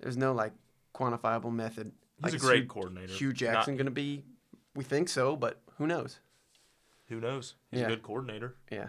there's 0.00 0.16
no 0.16 0.32
like 0.32 0.52
quantifiable 0.94 1.52
method. 1.52 1.92
He's 2.24 2.34
a 2.34 2.38
great 2.38 2.62
Hugh, 2.64 2.68
coordinator. 2.68 3.12
Hue 3.12 3.32
Jackson 3.32 3.76
going 3.76 3.86
to 3.86 3.90
be? 3.92 4.24
We 4.74 4.84
think 4.84 5.08
so, 5.08 5.36
but 5.36 5.60
who 5.78 5.86
knows? 5.86 6.20
who 7.08 7.20
knows? 7.20 7.54
He's 7.70 7.80
Yeah. 7.80 7.86
a 7.86 7.88
good 7.88 8.02
coordinator. 8.02 8.54
Yeah. 8.70 8.88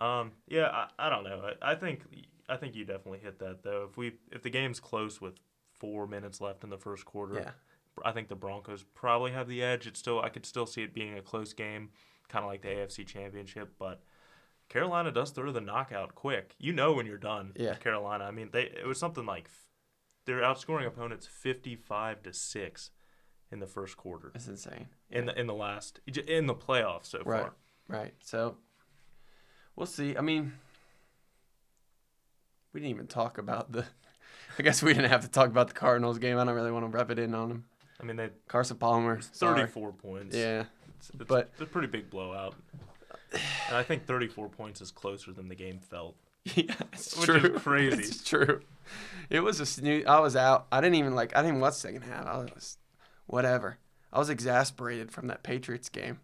Um, 0.00 0.32
yeah, 0.48 0.68
I, 0.68 0.88
I 1.06 1.10
don't 1.10 1.24
know. 1.24 1.50
I, 1.62 1.72
I 1.72 1.74
think 1.74 2.00
I 2.48 2.56
think 2.56 2.74
you 2.74 2.84
definitely 2.84 3.20
hit 3.20 3.38
that 3.40 3.62
though. 3.62 3.86
If 3.90 3.96
we 3.96 4.12
if 4.32 4.42
the 4.42 4.50
game's 4.50 4.80
close 4.80 5.20
with 5.20 5.34
four 5.78 6.06
minutes 6.06 6.40
left 6.40 6.64
in 6.64 6.70
the 6.70 6.78
first 6.78 7.04
quarter, 7.04 7.34
Yeah. 7.34 7.50
I 8.04 8.10
think 8.12 8.28
the 8.28 8.34
Broncos 8.34 8.84
probably 8.94 9.30
have 9.32 9.48
the 9.48 9.62
edge. 9.62 9.86
It's 9.86 9.98
still 10.00 10.20
I 10.20 10.28
could 10.30 10.44
still 10.46 10.66
see 10.66 10.82
it 10.82 10.94
being 10.94 11.16
a 11.16 11.22
close 11.22 11.52
game, 11.52 11.90
kind 12.28 12.44
of 12.44 12.50
like 12.50 12.62
the 12.62 12.68
AFC 12.68 13.06
Championship, 13.06 13.74
but 13.78 14.02
Carolina 14.68 15.12
does 15.12 15.30
throw 15.30 15.52
the 15.52 15.60
knockout 15.60 16.14
quick. 16.14 16.54
You 16.58 16.72
know 16.72 16.92
when 16.94 17.06
you're 17.06 17.18
done. 17.18 17.52
Yeah. 17.54 17.74
Carolina. 17.74 18.24
I 18.24 18.30
mean, 18.30 18.48
they 18.52 18.62
it 18.62 18.86
was 18.86 18.98
something 18.98 19.26
like 19.26 19.48
they're 20.26 20.40
outscoring 20.40 20.86
opponents 20.86 21.26
55 21.26 22.22
to 22.22 22.32
6 22.32 22.90
in 23.50 23.60
the 23.60 23.66
first 23.66 23.96
quarter. 23.96 24.30
That's 24.32 24.48
insane. 24.48 24.88
In 25.10 25.26
the 25.26 25.38
in 25.38 25.46
the 25.46 25.54
last 25.54 26.00
in 26.06 26.46
the 26.46 26.54
playoffs 26.54 27.06
so 27.06 27.22
Right. 27.24 27.42
far. 27.42 27.54
Right. 27.88 28.14
So 28.20 28.56
we'll 29.76 29.86
see. 29.86 30.16
I 30.16 30.20
mean, 30.22 30.54
we 32.72 32.80
didn't 32.80 32.90
even 32.90 33.06
talk 33.06 33.38
about 33.38 33.72
the. 33.72 33.84
I 34.58 34.62
guess 34.62 34.82
we 34.82 34.92
didn't 34.94 35.10
have 35.10 35.22
to 35.22 35.28
talk 35.28 35.48
about 35.48 35.68
the 35.68 35.74
Cardinals 35.74 36.18
game. 36.18 36.38
I 36.38 36.44
don't 36.44 36.54
really 36.54 36.70
want 36.72 36.84
to 36.90 36.96
rub 36.96 37.10
it 37.10 37.18
in 37.18 37.34
on 37.34 37.48
them. 37.48 37.64
I 38.00 38.04
mean, 38.04 38.16
they 38.16 38.30
Carson 38.48 38.76
Palmer. 38.76 39.20
sorry. 39.32 39.60
34 39.60 39.92
points. 39.92 40.36
Yeah. 40.36 40.64
It's, 40.98 41.10
it's, 41.10 41.24
But- 41.24 41.50
it's 41.52 41.60
a 41.62 41.66
pretty 41.66 41.88
big 41.88 42.10
blowout. 42.10 42.54
And 43.32 43.76
I 43.76 43.82
think 43.82 44.06
34 44.06 44.48
points 44.48 44.80
is 44.80 44.90
closer 44.92 45.32
than 45.32 45.48
the 45.48 45.54
game 45.56 45.80
felt. 45.80 46.16
Yeah, 46.54 46.74
it's 46.92 47.16
Which 47.16 47.26
true. 47.26 47.54
is 47.54 47.62
crazy. 47.62 48.02
It's 48.02 48.22
true. 48.22 48.60
It 49.30 49.40
was 49.40 49.60
a 49.60 49.66
snooze. 49.66 50.04
I 50.06 50.20
was 50.20 50.36
out. 50.36 50.66
I 50.70 50.80
didn't 50.82 50.96
even 50.96 51.14
like. 51.14 51.34
I 51.36 51.42
didn't 51.42 51.60
watch 51.60 51.74
second 51.74 52.02
half. 52.02 52.26
I 52.26 52.36
was 52.38 52.76
whatever. 53.26 53.78
I 54.12 54.18
was 54.18 54.28
exasperated 54.28 55.10
from 55.10 55.28
that 55.28 55.42
Patriots 55.42 55.88
game. 55.88 56.20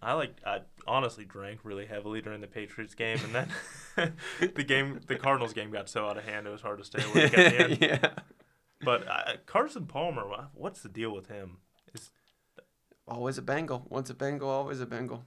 I 0.00 0.12
like 0.12 0.36
I 0.46 0.60
honestly 0.86 1.24
drank 1.24 1.60
really 1.64 1.86
heavily 1.86 2.20
during 2.22 2.40
the 2.40 2.46
Patriots 2.46 2.94
game, 2.94 3.18
and 3.24 3.34
then 3.96 4.12
the 4.54 4.62
game, 4.62 5.00
the 5.08 5.16
Cardinals 5.16 5.52
game, 5.52 5.70
got 5.72 5.88
so 5.88 6.06
out 6.06 6.16
of 6.16 6.24
hand 6.24 6.46
it 6.46 6.50
was 6.50 6.60
hard 6.62 6.78
to 6.78 6.84
stay 6.84 7.02
awake 7.02 7.36
at 7.36 7.52
the 7.52 7.60
end. 7.64 7.78
yeah. 7.80 8.10
But 8.82 9.08
uh, 9.08 9.32
Carson 9.46 9.86
Palmer, 9.86 10.22
what's 10.54 10.82
the 10.82 10.88
deal 10.88 11.10
with 11.10 11.26
him? 11.28 11.56
Is 11.92 12.10
Always 13.08 13.38
a 13.38 13.42
Bengal. 13.42 13.86
Once 13.88 14.10
a 14.10 14.14
Bengal, 14.14 14.48
always 14.48 14.80
a 14.80 14.86
Bengal. 14.86 15.24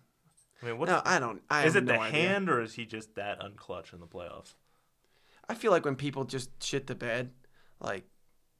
I 0.61 0.65
mean, 0.65 0.77
what's 0.77 0.91
no, 0.91 1.01
I 1.05 1.19
don't. 1.19 1.41
I 1.49 1.65
is 1.65 1.75
it 1.75 1.85
no 1.85 1.93
the 1.93 1.99
idea. 1.99 2.21
hand 2.21 2.49
or 2.49 2.61
is 2.61 2.73
he 2.73 2.85
just 2.85 3.15
that 3.15 3.39
unclutch 3.39 3.93
in 3.93 3.99
the 3.99 4.07
playoffs? 4.07 4.55
I 5.47 5.53
feel 5.55 5.71
like 5.71 5.85
when 5.85 5.95
people 5.95 6.25
just 6.25 6.49
shit 6.63 6.87
the 6.87 6.95
bed, 6.95 7.31
like 7.79 8.03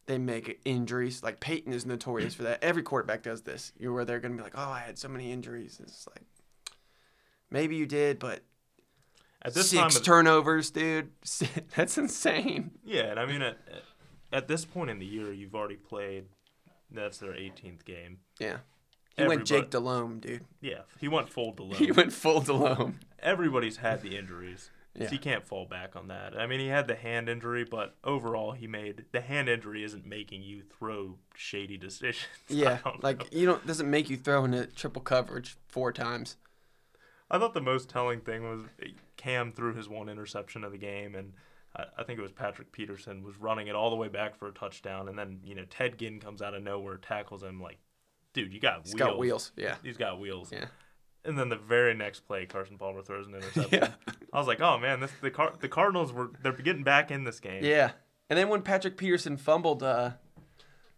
they 0.06 0.18
make 0.18 0.60
injuries. 0.66 1.22
Like 1.22 1.40
Peyton 1.40 1.74
is 1.74 1.86
notorious 1.86 2.34
for 2.34 2.44
that. 2.44 2.64
Every 2.64 2.84
quarterback 2.84 3.22
does 3.22 3.42
this. 3.44 3.74
You're 3.78 3.94
where 3.94 4.06
they're 4.06 4.20
gonna 4.20 4.36
be 4.36 4.42
like, 4.42 4.56
"Oh, 4.58 4.70
I 4.72 4.80
had 4.80 4.98
so 4.98 5.08
many 5.08 5.32
injuries." 5.32 5.80
It's 5.84 6.08
like 6.08 6.24
maybe 7.52 7.76
you 7.76 7.86
did, 7.86 8.18
but 8.18 8.42
At 9.42 9.54
this 9.54 9.70
six 9.70 9.80
time, 9.80 9.88
of, 9.88 10.04
turnovers, 10.04 10.72
dude. 10.72 11.12
That's 11.76 11.98
insane. 11.98 12.72
yeah, 12.84 13.04
and 13.12 13.20
I 13.20 13.26
mean 13.26 13.42
at 13.42 13.58
at 14.32 14.48
this 14.48 14.66
point 14.66 14.90
in 14.90 15.00
the 15.00 15.06
year, 15.06 15.32
you've 15.34 15.56
already 15.56 15.76
played. 15.76 16.26
That's 16.92 17.20
their 17.20 17.34
18th 17.34 17.86
game. 17.86 18.18
Yeah. 18.40 18.58
He 19.20 19.28
went 19.28 19.46
Jake 19.46 19.70
Delhomme, 19.70 20.20
dude. 20.20 20.46
Yeah, 20.62 20.82
he 21.00 21.08
went 21.08 21.30
full 21.30 21.52
Delhomme. 21.56 21.76
He 21.76 21.92
went 21.92 22.14
full 22.14 22.42
Delhomme. 22.42 23.00
everybody's 23.22 23.78
had 23.78 24.02
the 24.02 24.18
injuries. 24.18 24.70
Yeah. 24.96 25.08
he 25.10 25.18
can't 25.20 25.46
fall 25.46 25.66
back 25.66 25.96
on 25.96 26.08
that. 26.08 26.38
I 26.38 26.46
mean, 26.48 26.60
he 26.60 26.68
had 26.68 26.88
the 26.88 26.96
hand 26.96 27.30
injury, 27.30 27.64
but 27.64 27.96
overall, 28.04 28.52
he 28.52 28.68
made 28.68 29.06
the 29.12 29.22
hand 29.22 29.48
injury 29.48 29.84
isn't 29.84 30.06
making 30.06 30.42
you 30.42 30.64
throw 30.64 31.18
shady 31.36 31.78
decisions. 31.78 32.26
Yeah, 32.50 32.80
like 33.02 33.20
know. 33.20 33.40
you 33.40 33.46
don't 33.46 33.66
doesn't 33.66 33.90
make 33.90 34.10
you 34.10 34.18
throw 34.18 34.44
into 34.46 34.66
triple 34.66 35.02
coverage 35.02 35.56
four 35.68 35.94
times. 35.94 36.38
I 37.32 37.38
thought 37.38 37.54
the 37.54 37.62
most 37.62 37.90
telling 37.90 38.22
thing 38.22 38.50
was 38.50 38.64
Cam 39.16 39.52
threw 39.52 39.76
his 39.76 39.88
one 39.88 40.10
interception 40.10 40.64
of 40.64 40.72
the 40.72 40.80
game, 40.80 41.14
and 41.14 41.34
I 41.76 42.04
think 42.04 42.18
it 42.18 42.24
was 42.24 42.32
Patrick 42.32 42.72
Peterson 42.72 43.24
was 43.24 43.38
running 43.38 43.68
it 43.68 43.76
all 43.76 43.92
the 43.92 43.96
way 43.96 44.08
back 44.08 44.36
for 44.36 44.48
a 44.48 44.52
touchdown, 44.52 45.08
and 45.08 45.18
then 45.18 45.40
you 45.44 45.54
know 45.56 45.66
Ted 45.70 45.98
Ginn 46.00 46.20
comes 46.20 46.42
out 46.42 46.56
of 46.56 46.64
nowhere, 46.64 46.98
tackles 46.98 47.44
him 47.44 47.62
like, 47.62 47.78
dude, 48.34 48.54
you 48.54 48.60
got 48.60 48.82
He's 48.86 48.94
wheels. 48.94 49.00
got 49.00 49.18
wheels. 49.20 49.52
Yeah. 49.56 49.76
He's 49.84 49.98
got 49.98 50.20
wheels. 50.20 50.52
Yeah. 50.52 50.66
And 51.26 51.38
then 51.38 51.50
the 51.50 51.58
very 51.58 51.94
next 51.94 52.22
play, 52.22 52.46
Carson 52.46 52.78
Palmer 52.78 53.02
throws 53.02 53.28
an 53.28 53.36
interception. 53.36 53.80
Yeah. 53.82 53.92
I 54.32 54.38
was 54.38 54.48
like, 54.48 54.62
oh 54.62 54.78
man, 54.78 55.00
this 55.00 55.12
the 55.22 55.32
Car- 55.32 55.54
the 55.60 55.68
Cardinals 55.68 56.14
were 56.14 56.32
they're 56.42 56.54
getting 56.54 56.84
back 56.84 57.12
in 57.12 57.24
this 57.24 57.40
game. 57.40 57.64
Yeah. 57.64 57.92
And 58.30 58.38
then 58.38 58.48
when 58.50 58.62
Patrick 58.62 58.96
Peterson 58.98 59.38
fumbled 59.38 59.82
uh, 59.84 60.12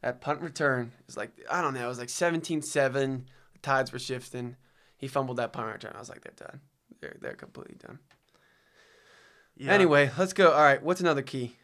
that 0.02 0.22
punt 0.22 0.41
return, 0.41 0.91
it 1.00 1.06
was 1.08 1.17
like, 1.17 1.32
I 1.50 1.62
don't 1.62 1.74
know, 1.74 1.86
it 1.86 1.88
was 1.88 2.00
like 2.00 2.10
17 2.10 2.62
7. 2.62 3.26
The 3.54 3.60
tides 3.60 3.91
were 3.91 4.00
shifting. 4.00 4.58
He 4.98 5.08
fumbled 5.08 5.38
that 5.38 5.54
punt 5.54 5.72
return. 5.72 5.94
I 5.96 6.00
was 6.00 6.10
like, 6.10 6.22
they're 6.22 6.48
done. 6.48 6.60
They're, 7.00 7.17
they're 7.20 7.34
completely 7.34 7.78
done. 7.80 8.00
Yeah. 9.58 9.72
Anyway, 9.74 10.12
let's 10.17 10.34
go. 10.34 10.52
All 10.52 10.62
right. 10.62 10.82
What's 10.82 11.02
another 11.02 11.22
key? 11.22 11.56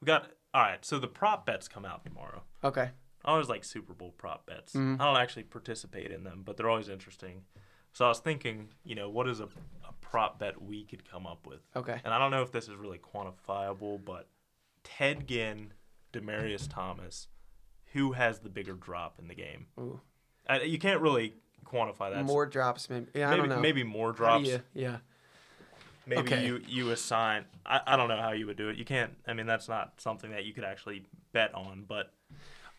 We 0.00 0.06
got 0.06 0.28
all 0.52 0.62
right. 0.62 0.84
So 0.84 0.98
the 0.98 1.08
prop 1.08 1.46
bets 1.46 1.68
come 1.68 1.84
out 1.84 2.04
tomorrow. 2.04 2.42
Okay. 2.62 2.90
I 3.24 3.32
always 3.32 3.48
like 3.48 3.64
Super 3.64 3.94
Bowl 3.94 4.12
prop 4.18 4.46
bets. 4.46 4.74
Mhm. 4.74 5.00
I 5.00 5.04
don't 5.04 5.16
actually 5.16 5.44
participate 5.44 6.10
in 6.10 6.24
them, 6.24 6.42
but 6.44 6.56
they're 6.56 6.68
always 6.68 6.88
interesting. 6.88 7.44
So 7.92 8.04
I 8.04 8.08
was 8.08 8.18
thinking, 8.18 8.68
you 8.84 8.94
know, 8.94 9.08
what 9.08 9.28
is 9.28 9.40
a, 9.40 9.44
a 9.86 9.92
prop 10.00 10.38
bet 10.38 10.60
we 10.60 10.84
could 10.84 11.08
come 11.08 11.26
up 11.26 11.46
with? 11.46 11.60
Okay. 11.76 12.00
And 12.04 12.12
I 12.12 12.18
don't 12.18 12.30
know 12.30 12.42
if 12.42 12.50
this 12.52 12.68
is 12.68 12.74
really 12.76 12.98
quantifiable, 12.98 14.04
but 14.04 14.28
Ted 14.82 15.26
Ginn, 15.28 15.72
Demaryius 16.12 16.68
Thomas, 16.68 17.28
who 17.92 18.12
has 18.12 18.40
the 18.40 18.48
bigger 18.50 18.74
drop 18.74 19.18
in 19.18 19.28
the 19.28 19.34
game? 19.34 19.66
Ooh. 19.78 20.00
Uh, 20.48 20.58
you 20.64 20.78
can't 20.78 21.00
really 21.00 21.34
quantify 21.64 22.12
that. 22.12 22.24
More 22.24 22.44
drops, 22.46 22.90
maybe. 22.90 23.06
Yeah, 23.14 23.30
I 23.30 23.36
don't 23.36 23.48
know. 23.48 23.60
maybe 23.60 23.84
more 23.84 24.12
drops. 24.12 24.48
you- 24.48 24.62
yeah. 24.74 24.98
Maybe 26.06 26.20
Okay. 26.20 26.44
you 26.46 26.60
you 26.66 26.90
assign. 26.90 27.46
I, 27.64 27.80
I 27.86 27.96
don't 27.96 28.08
know 28.08 28.20
how 28.20 28.32
you 28.32 28.46
would 28.46 28.58
do 28.58 28.68
it. 28.68 28.76
You 28.76 28.84
can't. 28.84 29.16
I 29.26 29.32
mean, 29.32 29.46
that's 29.46 29.70
not 29.70 29.98
something 30.02 30.32
that 30.32 30.44
you 30.44 30.52
could 30.52 30.64
actually 30.64 31.06
bet 31.32 31.54
on. 31.54 31.84
But 31.88 32.12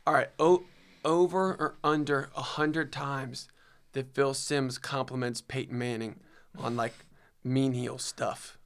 All 0.07 0.13
right. 0.13 0.29
O- 0.39 0.63
over 1.03 1.53
or 1.53 1.75
under 1.83 2.29
a 2.35 2.41
hundred 2.41 2.91
times 2.91 3.47
that 3.93 4.13
Phil 4.13 4.33
Simms 4.33 4.77
compliments 4.77 5.41
Peyton 5.41 5.77
Manning 5.77 6.19
on 6.57 6.75
like 6.75 6.93
mean 7.43 7.73
heel 7.73 7.97
stuff. 7.97 8.57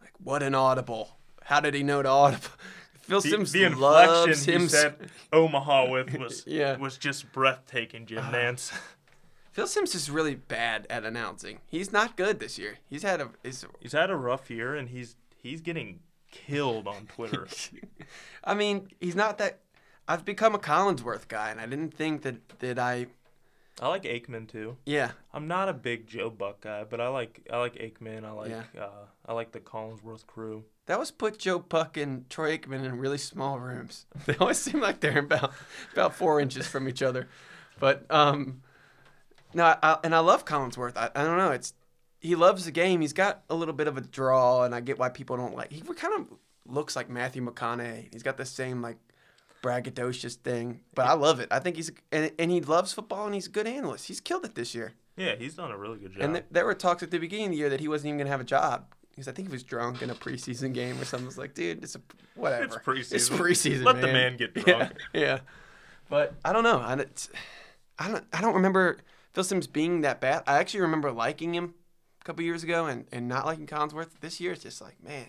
Like 0.00 0.12
what 0.22 0.42
an 0.42 0.54
audible. 0.54 1.16
How 1.44 1.60
did 1.60 1.74
he 1.74 1.82
know 1.82 2.02
to 2.02 2.08
audible? 2.08 2.48
Phil 3.00 3.20
the, 3.20 3.30
Simms 3.30 3.52
the 3.52 3.62
inflection 3.64 4.60
he 4.60 4.68
said 4.68 4.96
Omaha 5.32 5.88
with 5.90 6.12
was 6.18 6.42
Yeah. 6.46 6.76
was 6.76 6.98
just 6.98 7.30
breathtaking, 7.32 8.06
Jim 8.06 8.18
uh, 8.18 8.30
Nantz. 8.32 8.72
Phil 9.52 9.66
Simms 9.68 9.94
is 9.94 10.10
really 10.10 10.34
bad 10.34 10.86
at 10.90 11.04
announcing. 11.04 11.60
He's 11.66 11.92
not 11.92 12.16
good 12.16 12.40
this 12.40 12.58
year. 12.58 12.78
He's 12.90 13.02
had 13.04 13.20
a. 13.22 13.30
He's, 13.42 13.64
he's 13.80 13.92
had 13.92 14.10
a 14.10 14.16
rough 14.16 14.50
year, 14.50 14.74
and 14.74 14.88
he's 14.90 15.16
he's 15.40 15.60
getting 15.62 16.00
killed 16.30 16.86
on 16.86 17.06
Twitter. 17.06 17.46
I 18.44 18.52
mean, 18.54 18.88
he's 19.00 19.14
not 19.14 19.38
that. 19.38 19.60
I've 20.08 20.24
become 20.24 20.54
a 20.54 20.58
Collinsworth 20.58 21.28
guy, 21.28 21.50
and 21.50 21.60
I 21.60 21.66
didn't 21.66 21.94
think 21.94 22.22
that 22.22 22.58
that 22.60 22.78
I 22.78 23.06
I 23.80 23.88
like 23.88 24.04
Aikman 24.04 24.48
too. 24.48 24.76
Yeah, 24.86 25.12
I'm 25.34 25.48
not 25.48 25.68
a 25.68 25.72
big 25.74 26.06
Joe 26.06 26.30
Buck 26.30 26.60
guy, 26.62 26.84
but 26.84 27.00
I 27.00 27.08
like 27.08 27.46
I 27.52 27.58
like 27.58 27.74
Aikman. 27.74 28.24
I 28.24 28.30
like 28.30 28.50
Yeah. 28.50 28.62
uh, 28.80 29.06
I 29.26 29.32
like 29.32 29.52
the 29.52 29.60
Collinsworth 29.60 30.26
crew. 30.26 30.64
that 30.86 30.98
was 30.98 31.10
put 31.10 31.38
Joe 31.38 31.58
Buck 31.58 31.96
and 31.96 32.28
Troy 32.30 32.56
Aikman 32.56 32.84
in 32.84 32.98
really 32.98 33.18
small 33.18 33.58
rooms. 33.58 34.06
They 34.26 34.36
always 34.36 34.58
seem 34.58 34.80
like 34.80 35.00
they're 35.00 35.18
about 35.18 35.52
about 35.92 36.14
four 36.14 36.40
inches 36.40 36.66
from 36.66 36.88
each 36.88 37.02
other. 37.02 37.28
But 37.78 38.06
um, 38.10 38.62
no, 39.52 39.64
I, 39.64 39.76
I, 39.82 39.98
and 40.04 40.14
I 40.14 40.20
love 40.20 40.44
Collinsworth. 40.44 40.96
I, 40.96 41.10
I 41.14 41.24
don't 41.24 41.36
know. 41.38 41.50
It's 41.52 41.74
he 42.20 42.34
loves 42.34 42.64
the 42.64 42.70
game. 42.72 43.00
He's 43.02 43.12
got 43.12 43.42
a 43.50 43.54
little 43.54 43.74
bit 43.74 43.88
of 43.88 43.98
a 43.98 44.00
draw, 44.00 44.62
and 44.64 44.74
I 44.74 44.80
get 44.80 44.98
why 44.98 45.10
people 45.10 45.36
don't 45.36 45.54
like. 45.54 45.70
He 45.70 45.80
kind 45.82 46.14
of 46.14 46.38
looks 46.66 46.96
like 46.96 47.10
Matthew 47.10 47.44
McConaughey. 47.44 48.08
He's 48.12 48.22
got 48.22 48.36
the 48.38 48.46
same 48.46 48.80
like 48.80 48.96
braggadocious 49.66 50.34
thing, 50.34 50.80
but 50.94 51.06
I 51.06 51.14
love 51.14 51.40
it. 51.40 51.48
I 51.50 51.58
think 51.58 51.76
he's 51.76 51.90
and, 52.12 52.30
and 52.38 52.50
he 52.50 52.60
loves 52.60 52.92
football, 52.92 53.26
and 53.26 53.34
he's 53.34 53.46
a 53.46 53.50
good 53.50 53.66
analyst. 53.66 54.06
He's 54.06 54.20
killed 54.20 54.44
it 54.44 54.54
this 54.54 54.74
year. 54.74 54.94
Yeah, 55.16 55.34
he's 55.34 55.54
done 55.54 55.70
a 55.70 55.78
really 55.78 55.98
good 55.98 56.12
job. 56.12 56.22
And 56.22 56.34
th- 56.34 56.46
there 56.50 56.64
were 56.64 56.74
talks 56.74 57.02
at 57.02 57.10
the 57.10 57.18
beginning 57.18 57.46
of 57.46 57.50
the 57.52 57.56
year 57.58 57.70
that 57.70 57.80
he 57.80 57.88
wasn't 57.88 58.08
even 58.08 58.18
gonna 58.18 58.30
have 58.30 58.40
a 58.40 58.44
job 58.44 58.94
because 59.10 59.28
I 59.28 59.32
think 59.32 59.48
he 59.48 59.52
was 59.52 59.62
drunk 59.62 60.02
in 60.02 60.10
a 60.10 60.14
preseason 60.14 60.74
game 60.74 61.00
or 61.00 61.04
something. 61.04 61.26
It's 61.26 61.38
like, 61.38 61.54
dude, 61.54 61.82
it's 61.82 61.96
a 61.96 62.00
whatever. 62.34 62.64
It's 62.64 62.76
preseason. 62.76 63.12
It's 63.14 63.28
preseason. 63.30 63.84
Let 63.84 63.96
the 63.96 64.08
man. 64.08 64.14
man 64.14 64.36
get 64.36 64.54
drunk. 64.54 64.92
Yeah, 65.12 65.40
But 66.08 66.34
I 66.44 66.52
don't 66.52 66.64
know. 66.64 66.78
I, 66.80 66.94
it's, 66.94 67.30
I 67.98 68.10
don't. 68.10 68.24
I 68.32 68.40
don't 68.40 68.54
remember 68.54 68.98
Phil 69.32 69.44
Simms 69.44 69.66
being 69.66 70.02
that 70.02 70.20
bad. 70.20 70.42
I 70.46 70.58
actually 70.58 70.80
remember 70.80 71.10
liking 71.10 71.54
him 71.54 71.74
a 72.20 72.24
couple 72.24 72.44
years 72.44 72.62
ago 72.62 72.86
and, 72.86 73.06
and 73.10 73.26
not 73.26 73.46
liking 73.46 73.66
Collinsworth. 73.66 74.20
This 74.20 74.40
year, 74.40 74.52
it's 74.52 74.62
just 74.62 74.80
like, 74.80 75.02
man. 75.02 75.26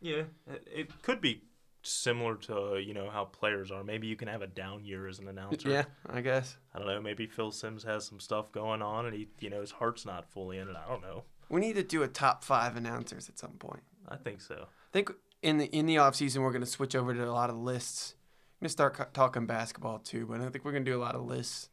Yeah, 0.00 0.22
it, 0.50 0.68
it 0.74 1.02
could 1.02 1.20
be 1.20 1.42
similar 1.86 2.36
to 2.36 2.82
you 2.84 2.94
know 2.94 3.10
how 3.10 3.24
players 3.24 3.70
are. 3.70 3.82
Maybe 3.84 4.06
you 4.06 4.16
can 4.16 4.28
have 4.28 4.42
a 4.42 4.46
down 4.46 4.84
year 4.84 5.06
as 5.08 5.18
an 5.18 5.28
announcer. 5.34 5.68
Yeah, 5.70 5.84
I 6.08 6.20
guess 6.20 6.56
I 6.74 6.78
don't 6.78 6.88
know. 6.88 7.00
Maybe 7.00 7.26
Phil 7.26 7.50
Simms 7.50 7.84
has 7.84 8.04
some 8.04 8.20
stuff 8.20 8.52
going 8.52 8.82
on, 8.82 9.06
and 9.06 9.14
he 9.14 9.28
you 9.40 9.50
know 9.50 9.60
his 9.60 9.70
heart's 9.72 10.04
not 10.04 10.30
fully 10.30 10.58
in 10.58 10.68
it. 10.68 10.76
I 10.76 10.88
don't 10.88 11.02
know. 11.02 11.24
we 11.48 11.60
need 11.60 11.74
to 11.76 11.82
do 11.82 12.02
a 12.02 12.08
top 12.08 12.44
five 12.44 12.76
announcers 12.76 13.28
at 13.28 13.38
some 13.38 13.52
point. 13.52 13.82
I 14.08 14.16
think 14.16 14.40
so. 14.40 14.54
I 14.62 14.92
think 14.92 15.10
in 15.42 15.58
the 15.58 15.66
in 15.66 15.86
the 15.86 15.98
off 15.98 16.14
season 16.14 16.42
we're 16.42 16.52
gonna 16.52 16.66
switch 16.66 16.94
over 16.94 17.14
to 17.14 17.24
a 17.24 17.30
lot 17.32 17.50
of 17.50 17.56
lists. 17.56 18.14
I'm 18.60 18.64
gonna 18.64 18.70
start 18.70 18.94
co- 18.94 19.06
talking 19.12 19.46
basketball 19.46 19.98
too, 19.98 20.26
but 20.26 20.40
I 20.40 20.48
think 20.48 20.64
we're 20.64 20.72
gonna 20.72 20.84
do 20.84 20.96
a 20.96 21.02
lot 21.02 21.14
of 21.14 21.26
lists. 21.26 21.68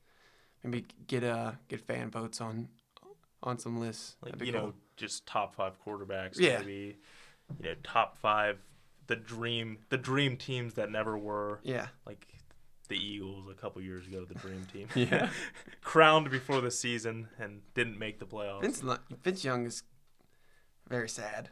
Maybe 0.63 0.85
get 1.07 1.23
uh 1.23 1.53
get 1.67 1.81
fan 1.81 2.09
votes 2.11 2.39
on 2.41 2.69
on 3.41 3.57
some 3.59 3.79
lists. 3.79 4.15
Like 4.21 4.43
you 4.43 4.51
cool. 4.51 4.61
know, 4.61 4.73
just 4.97 5.25
top 5.25 5.53
five 5.55 5.73
quarterbacks. 5.85 6.39
Yeah. 6.39 6.59
Maybe 6.59 6.97
you 7.59 7.69
know 7.69 7.75
top 7.83 8.17
five. 8.17 8.59
The 9.13 9.21
dream, 9.21 9.77
the 9.89 9.97
dream 9.97 10.37
teams 10.37 10.73
that 10.73 10.89
never 10.89 11.17
were 11.17 11.59
yeah, 11.63 11.87
like 12.05 12.27
the 12.87 12.97
Eagles 12.97 13.45
a 13.49 13.53
couple 13.53 13.81
years 13.81 14.07
ago. 14.07 14.25
The 14.25 14.35
dream 14.35 14.65
team. 14.71 14.87
Yeah. 14.95 15.29
Crowned 15.81 16.29
before 16.31 16.61
the 16.61 16.71
season 16.71 17.27
and 17.39 17.61
didn't 17.73 17.99
make 17.99 18.19
the 18.19 18.25
playoffs. 18.25 18.61
Vince 18.61 18.83
Vince 19.23 19.43
Young 19.43 19.65
is 19.65 19.83
very 20.89 21.09
sad. 21.09 21.49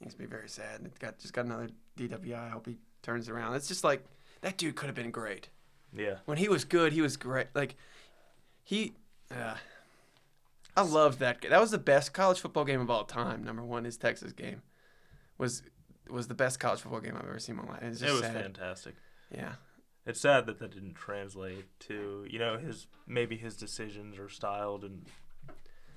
He 0.00 0.08
to 0.08 0.16
be 0.16 0.26
very 0.26 0.48
sad. 0.48 0.80
And 0.80 0.98
got 0.98 1.18
just 1.18 1.32
got 1.34 1.44
another 1.44 1.68
DWI. 1.96 2.34
I 2.34 2.48
hope 2.48 2.66
he 2.66 2.78
turns 3.02 3.28
around. 3.28 3.54
It's 3.54 3.68
just 3.68 3.84
like 3.84 4.04
that 4.40 4.56
dude 4.56 4.74
could 4.74 4.86
have 4.86 4.94
been 4.94 5.10
great 5.10 5.48
yeah. 5.96 6.16
when 6.24 6.38
he 6.38 6.48
was 6.48 6.64
good. 6.64 6.92
He 6.92 7.00
was 7.00 7.16
great. 7.16 7.48
Like 7.54 7.76
he. 8.64 8.94
Uh, 9.30 9.56
I 10.76 10.82
loved 10.82 11.18
that. 11.18 11.42
That 11.42 11.60
was 11.60 11.70
the 11.70 11.78
best 11.78 12.14
college 12.14 12.40
football 12.40 12.64
game 12.64 12.80
of 12.80 12.90
all 12.90 13.04
time. 13.04 13.44
Number 13.44 13.62
one 13.62 13.84
is 13.84 13.96
Texas 13.96 14.32
game. 14.32 14.62
Was 15.36 15.62
was 16.10 16.28
the 16.28 16.34
best 16.34 16.58
college 16.60 16.80
football 16.80 17.00
game 17.00 17.16
I've 17.16 17.28
ever 17.28 17.38
seen 17.38 17.58
in 17.58 17.64
my 17.66 17.72
life. 17.72 17.82
It's 17.82 18.02
It 18.02 18.10
was 18.10 18.20
sad. 18.20 18.34
fantastic. 18.34 18.94
Yeah. 19.34 19.52
It's 20.04 20.20
sad 20.20 20.46
that 20.46 20.58
that 20.58 20.72
didn't 20.72 20.94
translate 20.94 21.66
to 21.80 22.26
you 22.28 22.38
know 22.38 22.58
his 22.58 22.86
maybe 23.06 23.36
his 23.36 23.56
decisions 23.56 24.18
or 24.18 24.28
style 24.28 24.78
didn't 24.78 25.06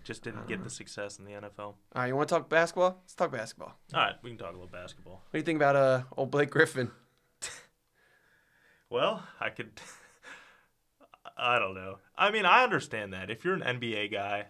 just 0.03 0.21
didn't 0.23 0.47
get 0.47 0.63
the 0.63 0.69
success 0.69 1.17
in 1.17 1.25
the 1.25 1.31
NFL. 1.31 1.59
All 1.59 1.77
right, 1.95 2.05
you 2.07 2.15
want 2.15 2.29
to 2.29 2.35
talk 2.35 2.47
basketball? 2.47 2.99
Let's 3.01 3.15
talk 3.15 3.31
basketball. 3.31 3.73
All 3.95 4.01
right, 4.01 4.13
we 4.21 4.29
can 4.29 4.37
talk 4.37 4.49
a 4.49 4.51
little 4.53 4.67
basketball. 4.67 5.13
What 5.13 5.31
do 5.31 5.37
you 5.39 5.43
think 5.43 5.55
about 5.57 5.75
uh 5.75 6.03
old 6.15 6.29
Blake 6.29 6.51
Griffin? 6.51 6.91
Well, 8.89 9.23
I 9.39 9.49
could. 9.49 9.71
I 11.37 11.59
don't 11.59 11.73
know. 11.73 11.97
I 12.17 12.31
mean, 12.31 12.45
I 12.45 12.63
understand 12.63 13.13
that 13.13 13.29
if 13.29 13.43
you're 13.43 13.55
an 13.55 13.61
NBA 13.79 14.11
guy, 14.11 14.45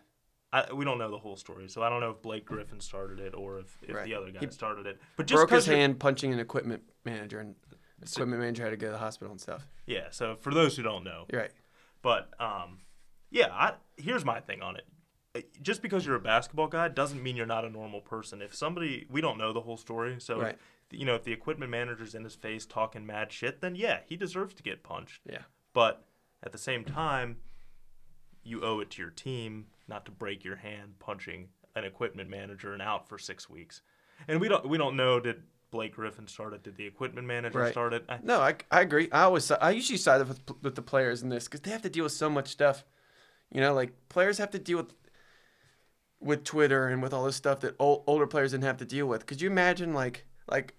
I, 0.55 0.73
we 0.73 0.85
don't 0.85 0.97
know 0.97 1.11
the 1.11 1.17
whole 1.17 1.35
story, 1.35 1.67
so 1.67 1.81
I 1.83 1.89
don't 1.89 1.99
know 1.99 2.11
if 2.11 2.21
Blake 2.21 2.45
Griffin 2.45 2.79
started 2.79 3.19
it 3.19 3.33
or 3.35 3.59
if, 3.59 3.77
if 3.81 3.95
Right. 3.95 4.05
the 4.05 4.13
other 4.15 4.31
guy 4.31 4.39
He 4.39 4.47
started 4.51 4.85
it. 4.85 4.99
But 5.17 5.27
just 5.27 5.39
Broke 5.39 5.51
his 5.51 5.65
hand 5.65 5.99
punching 5.99 6.31
an 6.33 6.39
equipment 6.39 6.83
manager, 7.03 7.39
and 7.39 7.55
equipment 8.01 8.39
manager 8.41 8.63
had 8.63 8.69
to 8.69 8.77
go 8.77 8.87
to 8.87 8.91
the 8.93 8.97
hospital 8.97 9.31
and 9.31 9.41
stuff. 9.41 9.67
Yeah. 9.85 10.07
So 10.11 10.35
for 10.35 10.53
those 10.53 10.77
who 10.77 10.83
don't 10.83 11.03
know, 11.03 11.25
You're 11.31 11.41
right. 11.41 11.51
But 12.01 12.29
um, 12.39 12.79
yeah, 13.31 13.47
I, 13.51 13.73
here's 13.97 14.23
my 14.23 14.39
thing 14.39 14.61
on 14.61 14.77
it. 14.77 14.85
Uh, 15.35 15.41
Just 15.61 15.81
because 15.81 16.05
you're 16.05 16.15
a 16.15 16.19
basketball 16.21 16.67
guy 16.67 16.87
doesn't 16.87 17.21
mean 17.21 17.35
you're 17.35 17.45
not 17.45 17.65
a 17.65 17.69
normal 17.69 17.99
person. 18.01 18.41
If 18.41 18.55
somebody, 18.55 19.07
we 19.09 19.19
don't 19.21 19.37
know 19.37 19.51
the 19.51 19.61
whole 19.61 19.77
story, 19.77 20.15
so 20.19 20.39
Right. 20.39 20.57
you 20.91 21.05
know, 21.05 21.15
if 21.15 21.23
the 21.23 21.33
equipment 21.33 21.71
manager's 21.71 22.15
in 22.15 22.23
his 22.23 22.35
face 22.35 22.65
talking 22.65 23.05
mad 23.05 23.31
shit, 23.31 23.59
then 23.61 23.75
yeah, 23.75 23.99
he 24.05 24.15
deserves 24.15 24.53
to 24.55 24.63
get 24.63 24.83
punched. 24.83 25.21
Yeah. 25.29 25.41
But 25.73 26.05
at 26.43 26.51
the 26.53 26.57
same 26.57 26.85
time, 26.85 27.37
you 28.45 28.63
owe 28.63 28.79
it 28.79 28.91
to 28.91 29.01
your 29.01 29.11
team 29.11 29.65
not 29.87 30.05
to 30.05 30.11
break 30.11 30.43
your 30.45 30.55
hand 30.55 30.93
punching 30.99 31.49
an 31.75 31.83
equipment 31.83 32.29
manager 32.29 32.73
and 32.73 32.81
out 32.81 33.09
for 33.09 33.17
six 33.17 33.49
weeks. 33.49 33.81
And 34.27 34.39
we 34.39 34.47
don't 34.47 34.67
we 34.69 34.77
don't 34.77 34.95
know 34.95 35.19
did 35.19 35.43
Blake 35.71 35.95
Griffin 35.95 36.27
start 36.27 36.53
it? 36.53 36.63
Did 36.63 36.77
the 36.77 36.85
equipment 36.85 37.27
manager 37.27 37.59
Right. 37.59 37.71
start 37.71 37.93
it? 37.93 38.05
I, 38.07 38.19
No, 38.23 38.39
I, 38.39 38.55
I 38.71 38.81
agree. 38.81 39.09
I 39.11 39.23
always 39.23 39.49
I 39.51 39.71
usually 39.71 39.97
side 39.97 40.25
with 40.25 40.39
with 40.61 40.75
the 40.75 40.81
players 40.81 41.21
in 41.21 41.29
this 41.29 41.45
because 41.45 41.61
they 41.61 41.71
have 41.71 41.81
to 41.81 41.89
deal 41.89 42.03
with 42.03 42.13
so 42.13 42.29
much 42.29 42.47
stuff. 42.47 42.85
You 43.51 43.61
know, 43.61 43.73
like 43.73 43.93
players 44.09 44.37
have 44.37 44.51
to 44.51 44.59
deal 44.59 44.77
with 44.77 44.93
with 46.21 46.43
Twitter 46.43 46.87
and 46.87 47.01
with 47.01 47.13
all 47.13 47.25
this 47.25 47.35
stuff 47.35 47.59
that 47.59 47.75
old, 47.77 48.03
older 48.07 48.25
players 48.25 48.51
didn't 48.51 48.63
have 48.63 48.77
to 48.77 48.85
deal 48.85 49.05
with. 49.05 49.25
Could 49.25 49.41
you 49.41 49.49
imagine 49.49 49.93
like 49.93 50.25
like 50.47 50.75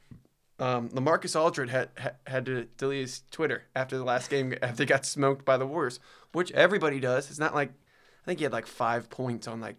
um, 0.58 0.88
Lamarcus 0.90 1.38
Aldridge 1.38 1.70
had, 1.70 1.90
had 2.26 2.46
to 2.46 2.64
delete 2.78 3.02
his 3.02 3.22
Twitter 3.30 3.64
after 3.74 3.98
the 3.98 4.04
last 4.04 4.30
game 4.30 4.54
after 4.62 4.82
he 4.82 4.86
got 4.86 5.04
smoked 5.04 5.44
by 5.44 5.56
the 5.56 5.66
Warriors, 5.66 6.00
which 6.32 6.50
everybody 6.52 7.00
does. 7.00 7.28
It's 7.30 7.38
not 7.38 7.54
like 7.54 7.70
I 7.70 8.24
think 8.26 8.38
he 8.40 8.44
had 8.44 8.52
like 8.52 8.66
five 8.66 9.10
points 9.10 9.46
on 9.46 9.60
like 9.60 9.76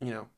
you 0.00 0.10
know 0.12 0.28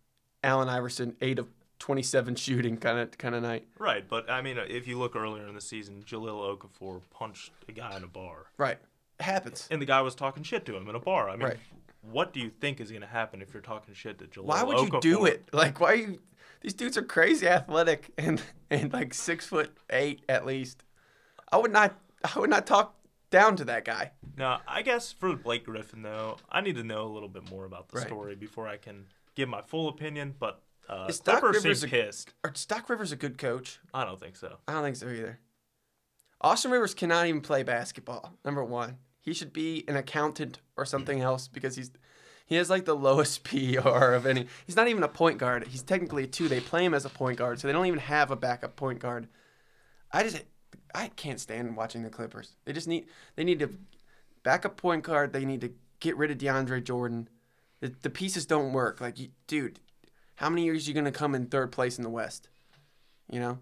Allen 0.42 0.68
Iverson 0.68 1.16
eight 1.20 1.38
of 1.38 1.48
twenty 1.78 2.02
seven 2.02 2.34
shooting 2.36 2.76
kind 2.76 2.98
of 2.98 3.16
kind 3.18 3.34
of 3.34 3.42
night. 3.42 3.66
Right, 3.78 4.04
but 4.08 4.30
I 4.30 4.40
mean, 4.42 4.56
if 4.58 4.86
you 4.86 4.98
look 4.98 5.14
earlier 5.16 5.46
in 5.46 5.54
the 5.54 5.60
season, 5.60 6.02
Jahlil 6.06 6.56
Okafor 6.58 7.02
punched 7.10 7.52
a 7.68 7.72
guy 7.72 7.96
in 7.96 8.04
a 8.04 8.08
bar, 8.08 8.46
Right, 8.56 8.78
it 9.18 9.22
happens. 9.22 9.68
and 9.70 9.80
the 9.82 9.86
guy 9.86 10.00
was 10.00 10.14
talking 10.14 10.42
shit 10.42 10.64
to 10.66 10.76
him 10.76 10.88
in 10.88 10.94
a 10.94 11.00
bar. 11.00 11.28
I 11.28 11.32
mean, 11.36 11.48
Right. 11.48 11.56
what 12.02 12.32
do 12.32 12.40
you 12.40 12.50
think 12.50 12.80
is 12.80 12.90
going 12.90 13.02
to 13.02 13.06
happen 13.08 13.42
if 13.42 13.52
you're 13.52 13.62
talking 13.62 13.94
shit 13.94 14.18
to 14.20 14.24
Jahlil? 14.26 14.44
Why 14.44 14.62
would 14.62 14.80
you 14.92 15.00
do 15.00 15.24
it? 15.26 15.48
Like, 15.52 15.80
why 15.80 15.92
are 15.92 15.96
you? 15.96 16.20
These 16.60 16.74
dudes 16.74 16.96
are 16.98 17.02
crazy 17.02 17.46
athletic 17.48 18.10
and 18.18 18.42
and 18.70 18.92
like 18.92 19.14
six 19.14 19.46
foot 19.46 19.76
eight 19.90 20.24
at 20.28 20.44
least. 20.46 20.84
I 21.52 21.56
would 21.58 21.72
not. 21.72 21.96
I 22.34 22.38
would 22.38 22.50
not 22.50 22.66
talk 22.66 22.94
down 23.30 23.56
to 23.56 23.64
that 23.66 23.84
guy. 23.84 24.12
No, 24.36 24.58
I 24.66 24.82
guess 24.82 25.12
for 25.12 25.34
Blake 25.36 25.64
Griffin 25.66 26.02
though, 26.02 26.36
I 26.50 26.60
need 26.60 26.76
to 26.76 26.82
know 26.84 27.02
a 27.06 27.12
little 27.12 27.28
bit 27.28 27.48
more 27.50 27.64
about 27.64 27.88
the 27.88 27.98
Right. 27.98 28.06
story 28.06 28.34
before 28.34 28.66
I 28.66 28.76
can 28.76 29.06
give 29.34 29.48
my 29.48 29.60
full 29.62 29.88
opinion. 29.88 30.34
But 30.38 30.60
uh, 30.88 31.06
Is 31.08 31.20
Doc 31.20 31.40
Clippers 31.40 31.64
Rivers 31.64 31.80
seem 31.82 31.88
a- 31.88 31.90
pissed. 31.90 32.34
Or 32.44 32.52
Doc 32.68 32.88
Rivers 32.88 33.12
a 33.12 33.16
good 33.16 33.36
coach? 33.38 33.78
I 33.94 34.04
don't 34.04 34.18
think 34.18 34.36
so. 34.36 34.56
I 34.66 34.72
don't 34.72 34.82
think 34.82 34.96
so 34.96 35.08
either. 35.08 35.38
Austin 36.40 36.70
Rivers 36.70 36.94
cannot 36.94 37.26
even 37.26 37.40
play 37.40 37.62
basketball. 37.62 38.32
Number 38.44 38.64
one, 38.64 38.98
he 39.20 39.32
should 39.34 39.52
be 39.52 39.84
an 39.88 39.96
accountant 39.96 40.60
or 40.76 40.84
something 40.84 41.20
else 41.20 41.48
because 41.48 41.76
he's 41.76 41.90
he 42.48 42.56
has 42.56 42.70
like 42.70 42.86
the 42.86 42.96
lowest 42.96 43.44
PER 43.44 44.14
of 44.14 44.26
any. 44.26 44.46
He's 44.66 44.74
not 44.76 44.88
even 44.88 45.02
a 45.02 45.08
point 45.08 45.38
guard. 45.38 45.66
He's 45.68 45.82
technically 45.82 46.24
a 46.24 46.26
two. 46.26 46.48
They 46.48 46.60
play 46.60 46.84
him 46.84 46.94
as 46.94 47.04
a 47.04 47.10
point 47.10 47.36
guard, 47.38 47.60
so 47.60 47.68
they 47.68 47.72
don't 47.72 47.86
even 47.86 47.98
have 48.00 48.30
a 48.30 48.36
backup 48.36 48.74
point 48.74 48.98
guard. 48.98 49.28
I 50.10 50.22
just 50.22 50.42
I 50.94 51.08
can't 51.08 51.38
stand 51.38 51.76
watching 51.76 52.02
the 52.02 52.10
Clippers. 52.10 52.52
They 52.64 52.72
just 52.72 52.88
need 52.88 53.06
they 53.36 53.44
need 53.44 53.58
to 53.58 53.70
backup 54.42 54.76
point 54.78 55.04
guard. 55.04 55.32
They 55.32 55.44
need 55.44 55.60
to 55.60 55.72
get 56.00 56.16
rid 56.16 56.30
of 56.30 56.38
DeAndre 56.38 56.82
Jordan. 56.82 57.28
The, 57.80 57.94
the 58.02 58.10
pieces 58.10 58.46
don't 58.46 58.72
work. 58.72 59.00
Like, 59.00 59.18
you, 59.20 59.28
dude, 59.46 59.78
how 60.36 60.48
many 60.48 60.64
years 60.64 60.86
are 60.86 60.90
you 60.90 60.94
gonna 60.94 61.12
come 61.12 61.34
in 61.34 61.46
third 61.46 61.70
place 61.70 61.98
in 61.98 62.02
the 62.02 62.10
West? 62.10 62.48
You 63.30 63.40
know. 63.40 63.58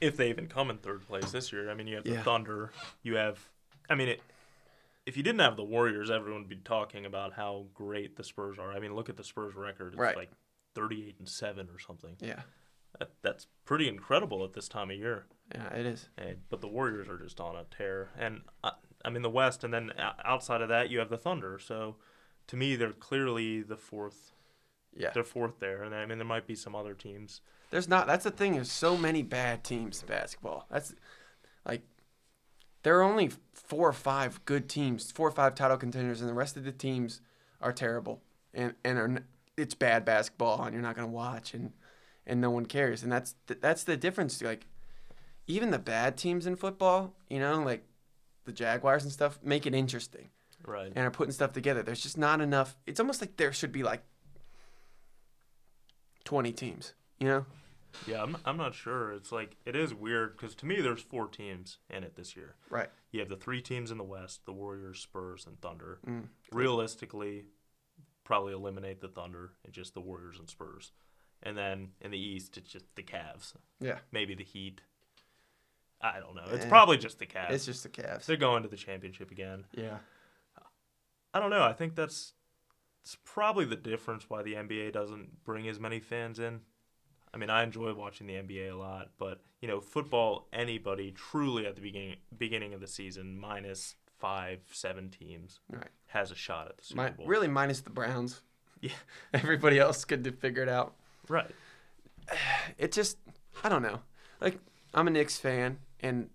If 0.00 0.16
they 0.16 0.28
even 0.30 0.48
come 0.48 0.70
in 0.70 0.78
third 0.78 1.06
place 1.06 1.30
this 1.32 1.52
year, 1.52 1.70
I 1.70 1.74
mean, 1.74 1.86
you 1.86 1.96
have 1.96 2.04
the 2.04 2.10
Yeah. 2.12 2.22
Thunder. 2.22 2.72
You 3.02 3.16
have, 3.16 3.38
I 3.88 3.94
mean, 3.94 4.08
it, 4.08 4.20
if 5.06 5.16
you 5.16 5.22
didn't 5.22 5.40
have 5.40 5.56
the 5.56 5.64
Warriors, 5.64 6.10
everyone 6.10 6.42
would 6.42 6.48
be 6.48 6.56
talking 6.56 7.04
about 7.06 7.32
how 7.34 7.66
great 7.74 8.16
the 8.16 8.24
Spurs 8.24 8.58
are. 8.58 8.72
I 8.72 8.78
mean, 8.78 8.94
look 8.94 9.08
at 9.08 9.16
the 9.16 9.24
Spurs 9.24 9.54
record. 9.54 9.94
It's 9.94 10.00
Right. 10.00 10.16
like 10.16 10.30
38 10.74 11.16
and 11.18 11.28
7 11.28 11.68
or 11.72 11.78
something. 11.78 12.16
Yeah. 12.20 12.42
That, 12.98 13.10
that's 13.22 13.46
pretty 13.64 13.88
incredible 13.88 14.44
at 14.44 14.52
this 14.52 14.68
time 14.68 14.90
of 14.90 14.96
year. 14.96 15.26
Yeah, 15.54 15.74
it 15.74 15.86
is. 15.86 16.08
And, 16.18 16.36
but 16.50 16.60
the 16.60 16.68
Warriors 16.68 17.08
are 17.08 17.18
just 17.18 17.40
on 17.40 17.56
a 17.56 17.64
tear. 17.76 18.10
And 18.18 18.42
uh, 18.62 18.70
I, 18.70 18.72
I'm 19.04 19.16
in 19.16 19.22
the 19.22 19.30
West, 19.30 19.64
and 19.64 19.74
then 19.74 19.92
outside 20.24 20.60
of 20.60 20.68
that, 20.68 20.88
you 20.90 20.98
have 21.00 21.08
the 21.10 21.16
Thunder. 21.18 21.58
So 21.58 21.96
to 22.46 22.56
me, 22.56 22.76
they're 22.76 22.92
clearly 22.92 23.62
the 23.62 23.76
fourth. 23.76 24.32
Yeah. 24.94 25.10
They're 25.12 25.24
fourth 25.24 25.58
there. 25.58 25.82
And 25.82 25.94
I 25.94 26.06
mean, 26.06 26.18
there 26.18 26.26
might 26.26 26.46
be 26.46 26.54
some 26.54 26.76
other 26.76 26.94
teams. 26.94 27.40
There's 27.70 27.88
not. 27.88 28.06
That's 28.06 28.24
the 28.24 28.30
thing. 28.30 28.52
There's 28.52 28.70
so 28.70 28.96
many 28.96 29.22
bad 29.22 29.64
teams 29.64 30.02
in 30.02 30.08
basketball. 30.08 30.66
That's 30.70 30.94
like 31.66 31.82
there 32.82 32.98
are 32.98 33.02
only 33.02 33.30
four 33.52 33.88
or 33.88 33.92
five 33.92 34.44
good 34.44 34.68
teams, 34.68 35.10
four 35.10 35.28
or 35.28 35.32
five 35.32 35.54
title 35.54 35.76
contenders, 35.76 36.20
and 36.20 36.28
the 36.28 36.34
rest 36.34 36.56
of 36.56 36.64
the 36.64 36.72
teams 36.72 37.20
are 37.60 37.72
terrible 37.72 38.20
and 38.54 38.74
and 38.84 38.98
are 38.98 39.24
it's 39.56 39.74
bad 39.74 40.04
basketball, 40.04 40.62
and 40.62 40.72
you're 40.72 40.82
not 40.82 40.94
gonna 40.96 41.06
watch, 41.08 41.54
and 41.54 41.72
and 42.26 42.40
no 42.40 42.50
one 42.50 42.66
cares, 42.66 43.02
and 43.02 43.12
that's 43.12 43.34
th- 43.46 43.60
that's 43.60 43.84
the 43.84 43.96
difference. 43.96 44.42
Like 44.42 44.66
even 45.46 45.70
the 45.70 45.78
bad 45.78 46.16
teams 46.16 46.46
in 46.46 46.56
football, 46.56 47.14
you 47.28 47.38
know, 47.38 47.62
like 47.62 47.84
the 48.44 48.52
Jaguars 48.52 49.02
and 49.04 49.12
stuff, 49.12 49.38
make 49.42 49.66
it 49.66 49.74
interesting 49.74 50.28
Right. 50.64 50.92
and 50.94 51.06
are 51.06 51.10
putting 51.10 51.32
stuff 51.32 51.52
together. 51.52 51.82
There's 51.82 52.02
just 52.02 52.16
not 52.18 52.40
enough. 52.40 52.76
It's 52.86 53.00
almost 53.00 53.20
like 53.20 53.36
there 53.36 53.52
should 53.52 53.72
be 53.72 53.82
like 53.82 54.02
20 56.24 56.52
teams, 56.52 56.94
you 57.18 57.26
know? 57.26 57.46
Yeah, 58.06 58.22
I'm, 58.22 58.36
I'm 58.44 58.56
not 58.56 58.74
sure. 58.74 59.12
It's 59.12 59.32
like 59.32 59.56
it 59.64 59.74
is 59.76 59.94
weird 59.94 60.36
because 60.36 60.54
to 60.56 60.66
me 60.66 60.80
there's 60.80 61.02
four 61.02 61.28
teams 61.28 61.78
in 61.90 62.04
it 62.04 62.16
this 62.16 62.36
year. 62.36 62.56
Right. 62.70 62.88
You 63.10 63.20
have 63.20 63.28
the 63.28 63.36
three 63.36 63.60
teams 63.60 63.90
in 63.90 63.98
the 63.98 64.04
West: 64.04 64.44
the 64.46 64.52
Warriors, 64.52 65.00
Spurs, 65.00 65.46
and 65.46 65.60
Thunder. 65.60 65.98
Mm. 66.06 66.28
Realistically, 66.52 67.44
probably 68.24 68.52
eliminate 68.52 69.00
the 69.00 69.08
Thunder 69.08 69.52
and 69.64 69.72
just 69.72 69.94
the 69.94 70.00
Warriors 70.00 70.38
and 70.38 70.48
Spurs. 70.48 70.92
And 71.42 71.56
then 71.58 71.88
in 72.00 72.10
the 72.12 72.18
East, 72.20 72.56
it's 72.56 72.70
just 72.70 72.84
the 72.94 73.02
Cavs, 73.02 73.54
Yeah. 73.80 73.98
maybe 74.12 74.34
the 74.34 74.44
Heat. 74.44 74.80
I 76.00 76.20
don't 76.20 76.34
know. 76.36 76.44
It's 76.52 76.64
Eh, 76.64 76.68
probably 76.68 76.98
just 76.98 77.18
the 77.18 77.26
Cavs. 77.26 77.50
It's 77.50 77.66
just 77.66 77.82
the 77.82 77.88
Cavs. 77.88 78.26
They're 78.26 78.36
going 78.36 78.62
to 78.62 78.68
the 78.68 78.76
championship 78.76 79.30
again. 79.30 79.64
Yeah. 79.72 79.98
I 81.34 81.40
don't 81.40 81.50
know. 81.50 81.62
I 81.64 81.72
think 81.72 81.94
that's 81.94 82.34
it's 83.02 83.16
probably 83.24 83.64
the 83.64 83.74
difference 83.76 84.28
why 84.30 84.42
the 84.42 84.54
NBA 84.54 84.92
doesn't 84.92 85.42
bring 85.44 85.66
as 85.68 85.80
many 85.80 85.98
fans 85.98 86.38
in. 86.38 86.60
I 87.34 87.38
mean, 87.38 87.48
I 87.50 87.62
enjoy 87.62 87.94
watching 87.94 88.26
the 88.26 88.34
NBA 88.34 88.70
a 88.72 88.76
lot, 88.76 89.10
but 89.18 89.40
you 89.60 89.68
know, 89.68 89.80
football. 89.80 90.48
Anybody 90.52 91.12
truly 91.12 91.66
at 91.66 91.76
the 91.76 91.80
beginning 91.82 92.16
beginning 92.36 92.74
of 92.74 92.80
the 92.80 92.86
season, 92.86 93.38
minus 93.38 93.94
five, 94.18 94.60
seven 94.70 95.08
teams, 95.10 95.60
Right. 95.70 95.88
has 96.08 96.30
a 96.30 96.34
shot 96.34 96.68
at 96.68 96.78
the 96.78 96.84
Super 96.84 97.04
Mi- 97.04 97.10
Bowl. 97.10 97.26
really 97.26 97.48
minus 97.48 97.80
the 97.80 97.90
Browns. 97.90 98.42
Yeah. 98.80 98.90
Everybody 99.34 99.78
else 99.78 100.04
could 100.04 100.38
figure 100.40 100.62
it 100.62 100.68
out. 100.68 100.94
Right. 101.28 101.50
It 102.78 102.92
just, 102.92 103.18
I 103.64 103.68
don't 103.68 103.82
know. 103.82 104.00
Like, 104.40 104.58
I'm 104.94 105.06
a 105.08 105.10
Knicks 105.10 105.38
fan, 105.38 105.78
and, 106.00 106.30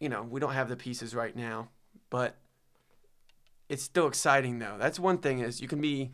you 0.00 0.08
know, 0.08 0.22
we 0.22 0.40
don't 0.40 0.52
have 0.54 0.68
the 0.68 0.76
pieces 0.76 1.14
right 1.14 1.34
now, 1.36 1.68
but 2.10 2.36
it's 3.68 3.82
still 3.82 4.06
exciting, 4.06 4.58
though. 4.58 4.76
That's 4.78 4.98
one 5.00 5.18
thing 5.18 5.38
is 5.40 5.60
you 5.60 5.68
can 5.68 5.80
be 5.80 6.10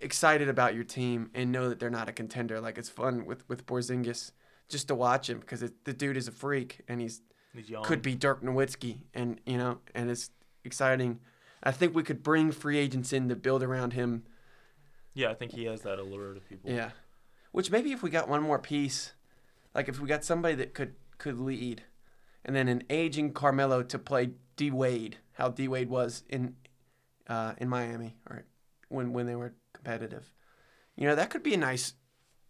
excited 0.00 0.48
about 0.48 0.74
your 0.74 0.84
team 0.84 1.30
and 1.34 1.52
know 1.52 1.68
that 1.68 1.78
they're 1.78 1.90
not 1.90 2.08
a 2.08 2.12
contender. 2.12 2.60
Like, 2.60 2.78
it's 2.78 2.88
fun 2.88 3.24
with, 3.26 3.48
with 3.48 3.66
Porzingis 3.66 4.32
just 4.68 4.88
to 4.88 4.94
watch 4.94 5.28
him 5.28 5.40
because 5.40 5.60
the 5.60 5.92
dude 5.92 6.16
is 6.16 6.28
a 6.28 6.32
freak, 6.32 6.80
and 6.88 7.00
he's 7.00 7.22
He's 7.52 7.70
could 7.82 8.00
be 8.00 8.14
Dirk 8.14 8.42
Nowitzki, 8.42 8.98
and 9.12 9.40
you 9.44 9.58
know, 9.58 9.78
and 9.94 10.08
it's 10.08 10.30
exciting. 10.64 11.18
I 11.62 11.72
think 11.72 11.94
we 11.94 12.04
could 12.04 12.22
bring 12.22 12.52
free 12.52 12.78
agents 12.78 13.12
in 13.12 13.28
to 13.28 13.36
build 13.36 13.62
around 13.62 13.92
him. 13.92 14.22
Yeah, 15.14 15.30
I 15.30 15.34
think 15.34 15.52
he 15.52 15.64
has 15.64 15.82
that 15.82 15.98
allure 15.98 16.34
to 16.34 16.40
people. 16.40 16.70
Yeah, 16.70 16.90
which 17.50 17.70
maybe 17.72 17.90
if 17.90 18.02
we 18.02 18.10
got 18.10 18.28
one 18.28 18.42
more 18.42 18.60
piece, 18.60 19.14
like 19.74 19.88
if 19.88 19.98
we 19.98 20.06
got 20.06 20.24
somebody 20.24 20.54
that 20.56 20.74
could 20.74 20.94
could 21.18 21.40
lead, 21.40 21.82
and 22.44 22.54
then 22.54 22.68
an 22.68 22.84
aging 22.88 23.32
Carmelo 23.32 23.82
to 23.82 23.98
play 23.98 24.30
D 24.54 24.70
Wade, 24.70 25.16
how 25.32 25.48
D 25.48 25.66
Wade 25.66 25.90
was 25.90 26.22
in 26.28 26.54
uh, 27.26 27.54
in 27.58 27.68
Miami, 27.68 28.14
or 28.28 28.44
when 28.88 29.12
when 29.12 29.26
they 29.26 29.34
were 29.34 29.54
competitive. 29.84 30.32
You 30.96 31.06
know, 31.08 31.14
that 31.14 31.30
could 31.30 31.42
be 31.42 31.54
a 31.54 31.58
nice 31.58 31.94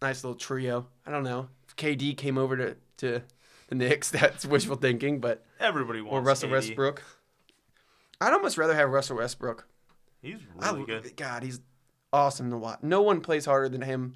nice 0.01 0.23
little 0.23 0.37
trio. 0.37 0.87
I 1.05 1.11
don't 1.11 1.23
know. 1.23 1.47
If 1.67 1.75
KD 1.75 2.17
came 2.17 2.37
over 2.37 2.57
to 2.57 2.75
to 2.97 3.21
the 3.69 3.75
Knicks, 3.75 4.09
that's 4.11 4.45
wishful 4.45 4.75
thinking, 4.75 5.19
but 5.19 5.45
Everybody 5.59 6.01
wants 6.01 6.13
or 6.13 6.21
Russell 6.21 6.49
KD. 6.49 6.53
Westbrook. 6.53 7.03
I'd 8.19 8.33
almost 8.33 8.57
rather 8.57 8.75
have 8.75 8.89
Russell 8.89 9.17
Westbrook. 9.17 9.67
He's 10.21 10.37
I- 10.59 10.71
really 10.71 10.85
good. 10.85 11.15
God, 11.15 11.43
he's 11.43 11.59
awesome 12.13 12.49
to 12.51 12.57
watch. 12.57 12.79
No 12.81 13.01
one 13.01 13.21
plays 13.21 13.45
harder 13.45 13.69
than 13.69 13.81
him. 13.81 14.15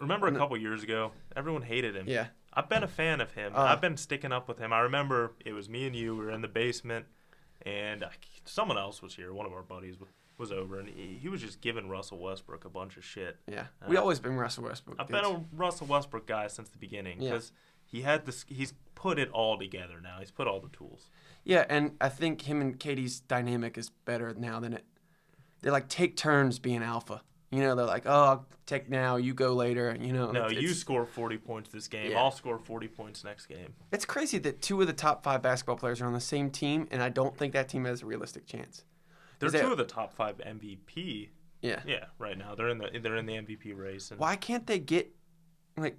Remember 0.00 0.26
a 0.26 0.32
couple 0.32 0.56
years 0.56 0.82
ago, 0.82 1.12
everyone 1.36 1.62
hated 1.62 1.94
him. 1.94 2.06
Yeah, 2.08 2.26
I've 2.52 2.68
been 2.68 2.82
a 2.82 2.88
fan 2.88 3.20
of 3.20 3.32
him. 3.32 3.52
Uh. 3.54 3.60
I've 3.60 3.80
been 3.80 3.96
sticking 3.96 4.32
up 4.32 4.48
with 4.48 4.58
him. 4.58 4.72
I 4.72 4.80
remember 4.80 5.32
it 5.44 5.52
was 5.52 5.68
me 5.68 5.86
and 5.86 5.94
you. 5.94 6.16
We 6.16 6.24
were 6.24 6.30
in 6.32 6.42
the 6.42 6.48
basement, 6.48 7.06
and 7.62 8.04
I, 8.04 8.10
someone 8.44 8.76
else 8.76 9.00
was 9.02 9.14
here. 9.14 9.32
One 9.32 9.46
of 9.46 9.52
our 9.52 9.62
buddies 9.62 9.96
was 10.38 10.50
over, 10.52 10.78
and 10.80 10.88
he, 10.88 11.18
he 11.20 11.28
was 11.28 11.40
just 11.40 11.60
giving 11.60 11.88
Russell 11.88 12.18
Westbrook 12.18 12.64
a 12.64 12.68
bunch 12.68 12.96
of 12.96 13.04
shit. 13.04 13.36
yeah. 13.46 13.66
We 13.88 13.96
Uh, 13.96 14.00
always 14.00 14.18
been 14.20 14.36
Russell 14.36 14.64
Westbrook. 14.64 14.96
I've 15.00 15.08
dudes. 15.08 15.22
been 15.22 15.30
a 15.36 15.44
Russell 15.56 15.86
Westbrook 15.86 16.26
guy 16.26 16.46
since 16.48 16.68
the 16.68 16.78
beginning 16.78 17.20
Yeah. 17.20 17.30
because 17.32 17.52
he 17.84 18.02
had 18.02 18.26
this. 18.26 18.44
He's 18.48 18.74
put 18.94 19.18
it 19.18 19.30
all 19.30 19.58
together 19.58 20.00
now. 20.02 20.16
He's 20.20 20.30
put 20.30 20.46
all 20.48 20.60
the 20.60 20.68
tools. 20.70 21.10
yeah, 21.44 21.64
and 21.68 21.96
I 22.00 22.08
think 22.08 22.42
him 22.42 22.60
and 22.60 22.78
KD's 22.80 23.20
dynamic 23.20 23.76
is 23.78 23.90
better 23.90 24.34
now 24.34 24.58
than 24.60 24.72
it. 24.72 24.84
They 25.62 25.70
like 25.70 25.88
take 25.88 26.16
turns 26.16 26.58
being 26.58 26.82
alpha. 26.82 27.22
You 27.50 27.60
know, 27.60 27.76
they're 27.76 27.86
like, 27.86 28.04
oh, 28.06 28.10
I'll 28.24 28.46
take 28.66 28.90
now, 28.90 29.14
you 29.14 29.32
go 29.32 29.52
later. 29.54 29.96
You 30.00 30.12
know, 30.12 30.32
No, 30.32 30.48
you 30.48 30.74
score 30.74 31.06
40 31.06 31.38
points 31.38 31.70
this 31.70 31.86
game. 31.86 32.10
Yeah. 32.10 32.18
I'll 32.18 32.32
score 32.32 32.58
40 32.58 32.88
points 32.88 33.22
next 33.22 33.46
game. 33.46 33.74
it's 33.92 34.04
crazy 34.04 34.38
that 34.38 34.60
two 34.60 34.80
of 34.80 34.88
the 34.88 34.92
top 34.92 35.22
five 35.22 35.40
basketball 35.42 35.76
players 35.76 36.00
are 36.00 36.06
on 36.06 36.12
the 36.14 36.20
same 36.20 36.50
team, 36.50 36.88
and 36.90 37.00
I 37.00 37.10
don't 37.10 37.36
think 37.38 37.52
that 37.52 37.68
team 37.68 37.84
has 37.84 38.02
a 38.02 38.06
realistic 38.06 38.46
chance. 38.46 38.84
They're 39.38 39.50
two 39.50 39.72
of 39.72 39.78
the 39.78 39.84
top 39.84 40.12
five 40.14 40.38
MVP. 40.38 41.28
Yeah. 41.62 41.80
Yeah, 41.86 42.04
right 42.18 42.36
now 42.36 42.54
they're 42.54 42.68
in 42.68 42.78
the 42.78 42.90
they're 43.02 43.16
in 43.16 43.26
the 43.26 43.34
MVP 43.34 43.76
race. 43.76 44.10
And 44.10 44.20
Why 44.20 44.36
can't 44.36 44.66
they 44.66 44.78
get 44.78 45.14
like? 45.76 45.98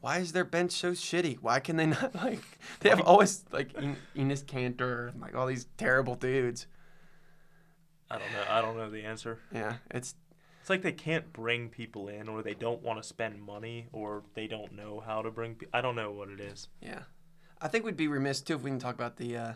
Why 0.00 0.18
is 0.18 0.32
their 0.32 0.44
bench 0.44 0.72
so 0.72 0.92
shitty? 0.92 1.38
Why 1.40 1.60
can 1.60 1.76
they 1.76 1.86
not 1.98 2.14
like? 2.14 2.40
They 2.80 2.88
have 2.88 3.00
always 3.02 3.44
like 3.52 3.70
En- 3.76 3.96
Enes 4.16 4.44
Kanter 4.44 5.10
and 5.10 5.20
like 5.20 5.34
all 5.36 5.46
these 5.46 5.66
terrible 5.76 6.14
dudes. 6.16 6.66
I 8.10 8.18
don't 8.18 8.32
know. 8.32 8.44
I 8.48 8.60
don't 8.60 8.76
know 8.76 8.90
the 8.90 9.04
answer. 9.04 9.38
Yeah, 9.54 9.76
it's 9.90 10.14
It's 10.60 10.68
like 10.70 10.82
they 10.82 10.92
can't 10.92 11.32
bring 11.32 11.68
people 11.68 12.08
in, 12.08 12.28
or 12.28 12.42
they 12.42 12.54
don't 12.54 12.82
want 12.82 13.00
to 13.00 13.06
spend 13.08 13.40
money, 13.42 13.86
or 13.92 14.22
they 14.34 14.46
don't 14.46 14.72
know 14.72 15.00
how 15.04 15.22
to 15.22 15.30
bring. 15.30 15.54
Pe- 15.54 15.66
I 15.72 15.80
don't 15.80 15.96
know 15.96 16.10
what 16.10 16.28
it 16.30 16.40
is. 16.40 16.68
yeah. 16.80 17.02
I 17.60 17.68
think 17.68 17.84
we'd 17.84 17.96
be 17.96 18.08
remiss 18.08 18.40
too 18.40 18.56
if 18.56 18.62
we 18.62 18.70
didn't 18.70 18.82
talk 18.82 18.96
about 18.96 19.16
the 19.18 19.36
uh, 19.36 19.52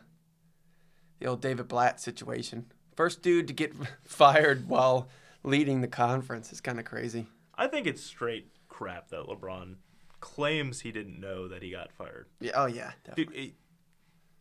the 1.18 1.26
old 1.26 1.40
David 1.42 1.66
Blatt 1.66 2.00
situation. 2.00 2.66
First 2.96 3.22
dude 3.22 3.46
to 3.48 3.52
get 3.52 3.72
fired 4.04 4.68
while 4.68 5.08
leading 5.44 5.80
the 5.82 5.88
conference 5.88 6.52
is 6.52 6.60
kind 6.60 6.78
of 6.80 6.84
crazy. 6.84 7.26
I 7.54 7.66
think 7.68 7.86
it's 7.86 8.02
straight 8.02 8.48
crap 8.68 9.08
that 9.10 9.26
LeBron 9.26 9.76
claims 10.20 10.80
he 10.80 10.90
didn't 10.92 11.20
know 11.20 11.46
that 11.48 11.62
he 11.62 11.70
got 11.70 11.92
fired. 11.92 12.26
Yeah. 12.40 12.52
Oh 12.54 12.66
yeah. 12.66 12.92
Definitely. 13.04 13.34
Dude, 13.36 13.44
it, 13.48 13.54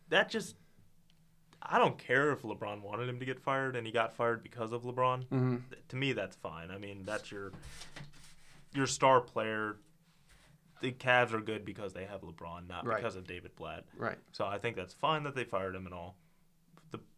that 0.08 0.28
just. 0.30 0.56
I 1.68 1.78
don't 1.78 1.98
care 1.98 2.30
if 2.30 2.42
LeBron 2.42 2.80
wanted 2.82 3.08
him 3.08 3.18
to 3.18 3.24
get 3.24 3.40
fired 3.40 3.74
and 3.76 3.84
he 3.86 3.92
got 3.92 4.12
fired 4.14 4.42
because 4.42 4.72
of 4.72 4.82
LeBron. 4.84 5.24
hmm 5.28 5.56
To 5.88 5.96
me, 5.96 6.12
that's 6.12 6.36
fine. 6.36 6.70
I 6.70 6.78
mean, 6.78 7.02
that's 7.04 7.30
your 7.30 7.52
your 8.74 8.86
star 8.86 9.20
player. 9.20 9.76
The 10.82 10.92
Cavs 10.92 11.32
are 11.32 11.40
good 11.40 11.64
because 11.64 11.92
they 11.94 12.04
have 12.04 12.20
LeBron, 12.20 12.68
not 12.68 12.86
Right. 12.86 12.98
because 12.98 13.16
of 13.16 13.26
David 13.26 13.56
Blatt. 13.56 13.84
Right. 13.96 14.18
So 14.32 14.44
I 14.44 14.58
think 14.58 14.76
that's 14.76 14.92
fine 14.94 15.22
that 15.24 15.34
they 15.34 15.44
fired 15.44 15.74
him 15.74 15.86
and 15.86 15.94
all. 15.94 16.16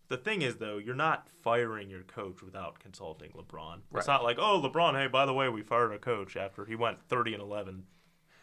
The 0.08 0.16
thing 0.16 0.42
is 0.42 0.56
though, 0.56 0.78
you're 0.78 0.94
not 0.94 1.28
firing 1.42 1.90
your 1.90 2.02
coach 2.02 2.42
without 2.42 2.78
consulting 2.78 3.30
LeBron. 3.32 3.80
Right. 3.90 3.98
It's 4.00 4.06
not 4.06 4.24
like, 4.24 4.38
oh 4.38 4.60
LeBron, 4.62 4.98
hey, 5.00 5.06
by 5.06 5.26
the 5.26 5.34
way, 5.34 5.48
we 5.48 5.62
fired 5.62 5.92
our 5.92 5.98
coach 5.98 6.36
after 6.36 6.64
he 6.64 6.74
went 6.74 7.02
thirty 7.08 7.34
and 7.34 7.42
eleven. 7.42 7.84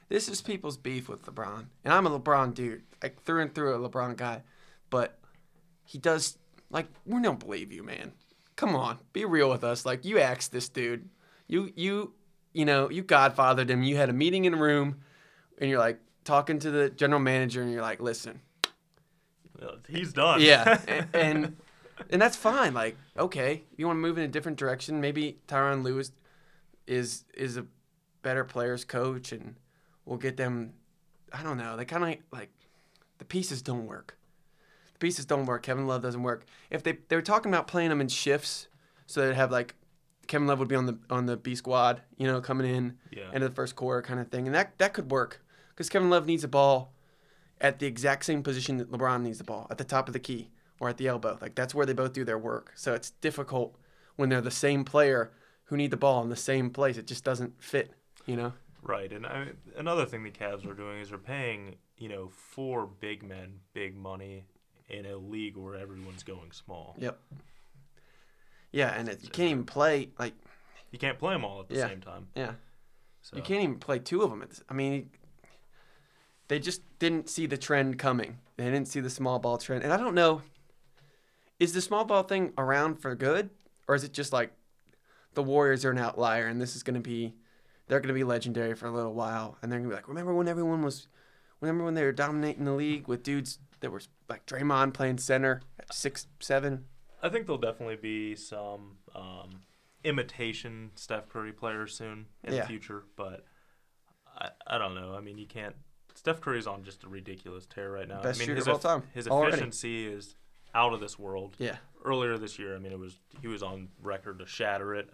This 0.08 0.30
is 0.30 0.42
people's 0.42 0.78
beef 0.78 1.10
with 1.10 1.24
LeBron, 1.26 1.66
and 1.84 1.94
I'm 1.94 2.06
a 2.06 2.20
LeBron 2.20 2.54
dude, 2.54 2.84
like 3.02 3.24
through 3.24 3.42
and 3.42 3.56
through 3.56 3.74
a 3.74 3.90
LeBron 3.90 4.16
guy, 4.16 4.44
but 4.92 5.18
he 5.84 5.98
does 5.98 6.38
like 6.70 6.88
we 7.06 7.22
don't 7.22 7.40
believe 7.40 7.72
you, 7.72 7.84
man. 7.84 8.14
Come 8.56 8.76
on, 8.76 9.00
be 9.14 9.26
real 9.26 9.50
with 9.50 9.64
us. 9.64 9.86
Like 9.86 10.06
you 10.06 10.20
asked 10.20 10.52
this 10.52 10.70
dude, 10.70 11.10
you 11.48 11.72
you 11.76 12.14
you 12.54 12.66
know 12.66 12.90
you 12.92 13.04
godfathered 13.04 13.70
him. 13.70 13.82
You 13.82 13.98
had 13.98 14.10
a 14.10 14.14
meeting 14.14 14.46
in 14.46 14.54
a 14.54 14.58
room, 14.58 14.98
and 15.58 15.70
you're 15.70 15.80
like 15.80 16.00
talking 16.24 16.60
to 16.60 16.70
the 16.70 16.92
general 16.92 17.20
manager, 17.20 17.64
and 17.64 17.72
you're 17.72 17.82
like, 17.82 18.00
listen, 18.00 18.42
He's 19.88 20.14
done. 20.14 20.42
yeah, 20.42 20.80
and, 20.88 21.08
and 21.14 21.56
and 22.10 22.22
that's 22.22 22.36
fine. 22.36 22.74
Like, 22.74 22.98
okay, 23.18 23.64
you 23.78 23.88
want 23.88 23.98
to 23.98 24.02
move 24.02 24.18
in 24.18 24.24
a 24.24 24.28
different 24.28 24.58
direction. 24.58 25.02
Maybe 25.02 25.38
Tyron 25.48 25.84
Lewis 25.84 26.12
is 26.88 27.26
is 27.34 27.58
a 27.58 27.66
better 28.22 28.44
players 28.44 28.84
coach, 28.84 29.32
and 29.32 29.56
we'll 30.06 30.18
get 30.18 30.38
them. 30.38 30.74
I 31.32 31.44
don't 31.44 31.58
know. 31.58 31.78
They 31.78 31.86
kind 31.86 32.04
of 32.04 32.20
like 32.32 32.50
the 33.18 33.26
pieces 33.26 33.62
don't 33.62 33.86
work. 33.86 34.18
The 34.94 35.00
pieces 35.00 35.26
don't 35.26 35.46
work. 35.46 35.64
Kevin 35.64 35.88
Love 35.88 36.02
doesn't 36.02 36.24
work. 36.24 36.46
If 36.70 36.84
they 36.84 37.00
they 37.10 37.16
were 37.16 37.22
talking 37.22 37.52
about 37.52 37.68
playing 37.68 37.90
them 37.90 38.02
in 38.02 38.08
shifts, 38.08 38.68
so 39.06 39.26
they'd 39.26 39.36
have 39.36 39.52
like 39.52 39.76
Kevin 40.28 40.48
Love 40.48 40.60
would 40.60 40.68
be 40.68 40.76
on 40.76 40.86
the 40.86 40.98
on 41.10 41.26
the 41.26 41.38
B 41.38 41.56
squad, 41.56 42.02
you 42.18 42.28
know, 42.28 42.42
coming 42.42 42.68
in 42.74 42.98
yeah. 43.12 43.30
end 43.34 43.44
of 43.44 43.52
the 43.52 43.56
first 43.56 43.76
quarter 43.76 44.02
kind 44.02 44.20
of 44.20 44.30
thing, 44.30 44.46
and 44.48 44.56
that 44.56 44.78
that 44.78 44.94
could 44.94 45.12
work 45.12 45.42
because 45.70 45.90
Kevin 45.90 46.10
Love 46.10 46.26
needs 46.26 46.44
a 46.44 46.48
ball 46.48 46.94
at 47.62 47.80
the 47.80 47.86
exact 47.88 48.26
same 48.26 48.44
position 48.44 48.78
that 48.78 48.92
LeBron 48.92 49.22
needs 49.22 49.38
the 49.38 49.44
ball 49.44 49.68
at 49.70 49.78
the 49.78 49.84
top 49.84 50.08
of 50.08 50.14
the 50.14 50.20
key 50.20 50.50
or 50.80 50.90
at 50.90 50.98
the 50.98 51.08
elbow. 51.08 51.38
Like 51.42 51.56
that's 51.56 51.74
where 51.74 51.86
they 51.86 51.94
both 51.94 52.14
do 52.14 52.24
their 52.24 52.38
work. 52.38 52.72
So 52.76 52.94
it's 52.94 53.12
difficult 53.12 53.76
when 54.18 54.30
they're 54.30 54.42
the 54.42 54.52
same 54.52 54.84
player 54.84 55.32
who 55.66 55.78
need 55.78 55.92
the 55.92 55.98
ball 55.98 56.22
in 56.22 56.30
the 56.30 56.36
same 56.36 56.70
place. 56.70 56.98
It 56.98 57.08
just 57.08 57.24
doesn't 57.24 57.62
fit, 57.64 57.92
you 58.26 58.36
know. 58.36 58.54
Right, 58.84 59.12
and 59.12 59.26
I, 59.26 59.48
another 59.78 60.06
thing 60.06 60.24
the 60.24 60.30
Cavs 60.30 60.70
are 60.70 60.76
doing 60.76 61.00
is 61.00 61.10
they're 61.10 61.18
paying 61.18 61.76
you 61.98 62.08
know 62.10 62.30
four 62.30 62.86
big 62.86 63.24
men 63.24 63.60
big 63.74 63.96
money, 63.98 64.46
in 64.90 65.06
a 65.08 65.16
league 65.18 65.58
where 65.58 65.76
everyone's 65.76 66.22
going 66.24 66.52
small. 66.52 66.96
Yep. 67.00 67.18
Yeah, 68.72 68.90
and 68.94 69.10
it, 69.10 69.24
you 69.24 69.30
can't 69.30 69.50
even 69.52 69.66
play 69.66 70.10
like 70.20 70.34
You 70.92 71.00
can't 71.00 71.18
play 71.18 71.34
them 71.34 71.44
all 71.46 71.62
at 71.62 71.68
the 71.70 71.76
Yeah. 71.76 71.88
same 71.88 72.02
time. 72.02 72.28
yeah. 72.36 72.54
So 73.22 73.38
You 73.38 73.42
can't 73.42 73.64
even 73.64 73.80
play 73.80 73.98
two 74.00 74.22
of 74.22 74.30
them. 74.30 74.42
At 74.44 74.60
I 74.70 74.74
mean, 74.76 75.10
they 76.48 76.60
just 76.60 76.82
didn't 77.00 77.30
see 77.30 77.46
the 77.46 77.58
trend 77.58 77.98
coming. 78.00 78.38
They 78.58 78.66
didn't 78.66 78.88
see 78.88 79.00
the 79.00 79.10
small 79.10 79.40
ball 79.40 79.58
trend, 79.58 79.84
and 79.84 79.92
I 79.92 79.98
don't 79.98 80.16
know. 80.16 80.42
Is 81.60 81.74
the 81.74 81.82
small 81.82 82.04
ball 82.06 82.24
thing 82.24 82.54
around 82.58 82.98
for 83.02 83.16
good, 83.16 83.50
or 83.88 83.96
is 83.96 84.04
it 84.04 84.12
just 84.14 84.34
like 84.34 84.52
the 85.34 85.44
Warriors 85.44 85.86
are 85.86 85.92
an 85.92 85.98
outlier, 85.98 86.48
and 86.48 86.62
this 86.62 86.76
is 86.76 86.84
going 86.84 86.96
to 86.96 87.00
be, 87.02 87.34
they're 87.88 88.00
going 88.00 88.10
to 88.10 88.14
be 88.14 88.24
legendary 88.24 88.76
for 88.76 88.88
a 88.88 88.92
little 88.92 89.14
while, 89.14 89.58
and 89.62 89.72
they're 89.72 89.80
going 89.80 89.90
to 89.90 89.94
be 89.94 89.96
like, 89.96 90.08
remember 90.08 90.34
when 90.34 90.48
everyone 90.48 90.82
was, 90.82 91.08
remember 91.62 91.84
when 91.86 91.94
they 91.94 92.04
were 92.04 92.12
dominating 92.12 92.66
the 92.66 92.74
league 92.74 93.08
with 93.08 93.24
dudes 93.24 93.60
that 93.80 93.90
were 93.92 94.02
like 94.30 94.46
Draymond 94.46 94.94
playing 94.94 95.18
center 95.18 95.62
at 95.80 95.94
six 95.94 96.28
seven. 96.40 96.86
I 97.24 97.30
think 97.30 97.46
there'll 97.48 97.60
definitely 97.62 97.96
be 97.98 98.36
some 98.36 98.98
um, 99.16 99.62
imitation 100.04 100.92
Steph 100.96 101.28
Curry 101.30 101.52
players 101.54 101.94
soon 101.96 102.28
in 102.44 102.54
Yeah. 102.54 102.62
the 102.62 102.68
future, 102.68 103.04
but 103.16 103.46
I, 104.38 104.50
I 104.68 104.78
don't 104.78 104.96
know. 104.96 105.14
I 105.16 105.22
mean, 105.22 105.38
you 105.38 105.48
can't. 105.48 105.76
Steph 106.16 106.42
Curry's 106.42 106.66
on 106.68 106.84
just 106.84 107.04
a 107.04 107.08
ridiculous 107.08 107.66
tear 107.66 107.92
right 107.92 108.08
now. 108.08 108.22
Best 108.22 108.40
I 108.40 108.40
mean, 108.40 108.48
shooter 108.48 108.56
his 108.56 108.68
of 108.68 108.74
all 108.74 108.80
time, 108.80 109.04
His 109.14 109.28
already. 109.28 109.54
efficiency 109.54 110.08
is 110.08 110.36
out 110.74 110.94
of 110.94 111.00
this 111.00 111.20
world. 111.20 111.56
Yeah, 111.60 111.78
Earlier 112.04 112.38
this 112.38 112.58
year, 112.58 112.76
I 112.76 112.80
mean, 112.80 112.92
it 112.92 113.00
was 113.00 113.18
he 113.42 113.48
was 113.48 113.62
on 113.64 113.90
record 114.02 114.40
to 114.40 114.46
shatter 114.46 114.96
it. 114.96 115.10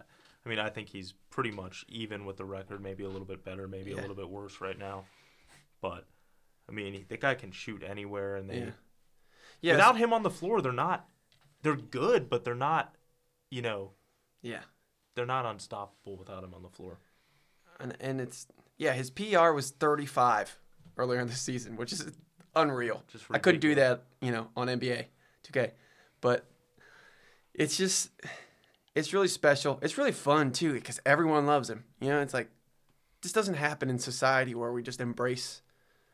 I 0.45 0.49
mean, 0.49 0.59
I 0.59 0.69
think 0.69 0.89
he's 0.89 1.13
pretty 1.29 1.51
much 1.51 1.85
even 1.87 2.25
with 2.25 2.37
the 2.37 2.45
record, 2.45 2.81
maybe 2.81 3.03
a 3.03 3.09
little 3.09 3.25
bit 3.27 3.43
better, 3.43 3.67
maybe 3.67 3.91
Yeah. 3.91 3.97
a 3.99 4.01
little 4.01 4.15
bit 4.15 4.29
worse 4.29 4.59
right 4.61 4.77
now. 4.77 5.05
But 5.81 6.05
I 6.69 6.71
mean, 6.71 6.93
he, 6.93 7.03
the 7.07 7.17
guy 7.17 7.35
can 7.35 7.51
shoot 7.51 7.83
anywhere, 7.83 8.35
and 8.35 8.49
they 8.49 8.59
yeah, 8.59 8.69
yeah. 9.61 9.73
without 9.73 9.97
him 9.97 10.13
on 10.13 10.23
the 10.23 10.29
floor, 10.29 10.61
they're 10.61 10.71
not. 10.71 11.07
They're 11.63 11.75
good, 11.75 12.29
but 12.29 12.43
they're 12.43 12.55
not. 12.55 12.95
You 13.49 13.61
know, 13.61 13.91
yeah. 14.41 14.61
they're 15.15 15.25
not 15.25 15.45
unstoppable 15.45 16.15
without 16.15 16.43
him 16.43 16.53
on 16.53 16.61
the 16.63 16.69
floor. 16.69 16.99
and 17.79 17.95
and 17.99 18.21
it's 18.21 18.47
yeah, 18.77 18.93
his 18.93 19.09
PR 19.11 19.51
was 19.51 19.71
35 19.71 20.57
earlier 21.01 21.19
in 21.19 21.27
the 21.27 21.33
season, 21.33 21.75
which 21.75 21.91
is 21.91 22.11
unreal. 22.55 23.03
Just 23.11 23.25
I 23.31 23.39
couldn't 23.39 23.61
do 23.61 23.75
that, 23.75 24.03
you 24.21 24.31
know, 24.31 24.47
on 24.55 24.67
NBA 24.67 25.05
2K, 25.47 25.71
but 26.21 26.45
it's 27.53 27.75
just 27.75 28.11
it's 28.95 29.13
really 29.13 29.27
special. 29.27 29.79
It's 29.81 29.97
really 29.97 30.11
fun 30.11 30.51
too 30.51 30.73
because 30.73 30.99
everyone 31.05 31.45
loves 31.45 31.69
him. 31.69 31.85
You 31.99 32.09
know, 32.09 32.21
it's 32.21 32.33
like 32.33 32.49
this 33.21 33.31
doesn't 33.31 33.55
happen 33.55 33.89
in 33.89 33.99
society 33.99 34.55
where 34.55 34.71
we 34.71 34.83
just 34.83 35.01
embrace. 35.01 35.61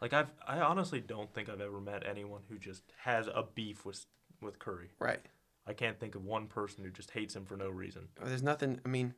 Like 0.01 0.13
I've, 0.13 0.31
I 0.47 0.59
honestly 0.59 1.01
don't 1.01 1.33
think 1.33 1.49
I've 1.49 1.61
ever 1.61 1.81
met 1.81 2.05
anyone 2.07 2.41
who 2.49 2.57
just 2.57 2.83
has 3.03 3.27
a 3.27 3.43
beef 3.55 3.85
with 3.85 4.05
with 4.41 4.59
Curry. 4.59 4.91
Right. 4.99 5.19
I 5.65 5.73
can't 5.73 5.99
think 5.99 6.15
of 6.15 6.23
one 6.23 6.47
person 6.47 6.83
who 6.85 6.91
just 6.91 7.11
hates 7.11 7.35
him 7.35 7.45
for 7.45 7.57
no 7.57 7.69
reason. 7.69 8.07
There's 8.23 8.43
nothing. 8.43 8.79
I 8.85 8.87
mean, 8.89 9.13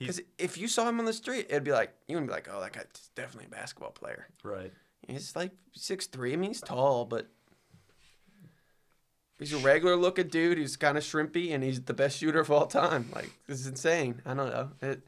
because 0.00 0.20
if 0.38 0.58
you 0.58 0.66
saw 0.66 0.88
him 0.88 0.98
on 0.98 1.04
the 1.04 1.12
street, 1.12 1.46
it'd 1.50 1.62
be 1.62 1.70
like 1.72 1.92
you 2.08 2.16
would 2.16 2.26
be 2.26 2.32
like, 2.32 2.48
oh, 2.50 2.60
that 2.60 2.72
guy's 2.72 3.10
definitely 3.14 3.46
a 3.46 3.54
basketball 3.54 3.90
player. 3.92 4.26
right. 4.42 4.72
He's 5.08 5.34
like 5.36 5.52
six 5.72 6.06
three. 6.06 6.32
I 6.32 6.36
mean, 6.36 6.50
he's 6.50 6.60
tall, 6.60 7.04
but 7.04 7.26
he's 9.38 9.52
a 9.52 9.58
regular 9.58 9.96
looking 9.96 10.28
dude. 10.28 10.58
He's 10.58 10.76
kind 10.76 10.96
of 10.98 11.04
shrimpy, 11.04 11.52
and 11.52 11.64
he's 11.64 11.80
the 11.82 11.94
best 11.94 12.18
shooter 12.18 12.40
of 12.40 12.50
all 12.50 12.66
time. 12.66 13.08
Like 13.14 13.30
this 13.46 13.60
is 13.60 13.66
insane. 13.66 14.20
I 14.26 14.34
don't 14.34 14.50
know. 14.50 14.70
It, 14.82 15.02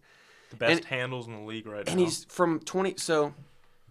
The 0.51 0.57
best 0.57 0.77
And- 0.79 0.85
handles 0.87 1.27
in 1.27 1.35
the 1.35 1.41
league 1.43 1.67
right 1.67 1.79
and 1.81 1.87
now. 1.87 1.93
And 1.93 2.01
he's 2.01 2.25
from 2.25 2.61
twenty. 2.61 2.95
So 2.97 3.35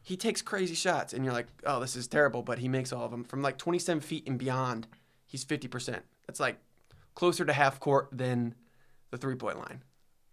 he 0.01 0.17
takes 0.17 0.41
crazy 0.41 0.73
shots, 0.75 1.13
and 1.13 1.23
you're 1.23 1.33
like, 1.33 1.47
oh, 1.65 1.79
this 1.79 1.95
is 1.95 2.07
terrible. 2.07 2.41
But 2.41 2.59
he 2.59 2.67
makes 2.67 2.91
all 2.91 3.05
of 3.05 3.11
them 3.11 3.23
from 3.23 3.41
like 3.41 3.57
twenty 3.57 3.79
seven 3.79 4.01
feet 4.01 4.27
and 4.27 4.37
beyond. 4.37 4.87
He's 5.27 5.43
fifty 5.43 5.67
percent. 5.67 6.03
That's 6.27 6.39
like 6.39 6.57
closer 7.15 7.45
to 7.45 7.53
half 7.53 7.79
court 7.79 8.09
than 8.11 8.55
the 9.11 9.17
three 9.17 9.35
point 9.35 9.59
line. 9.59 9.83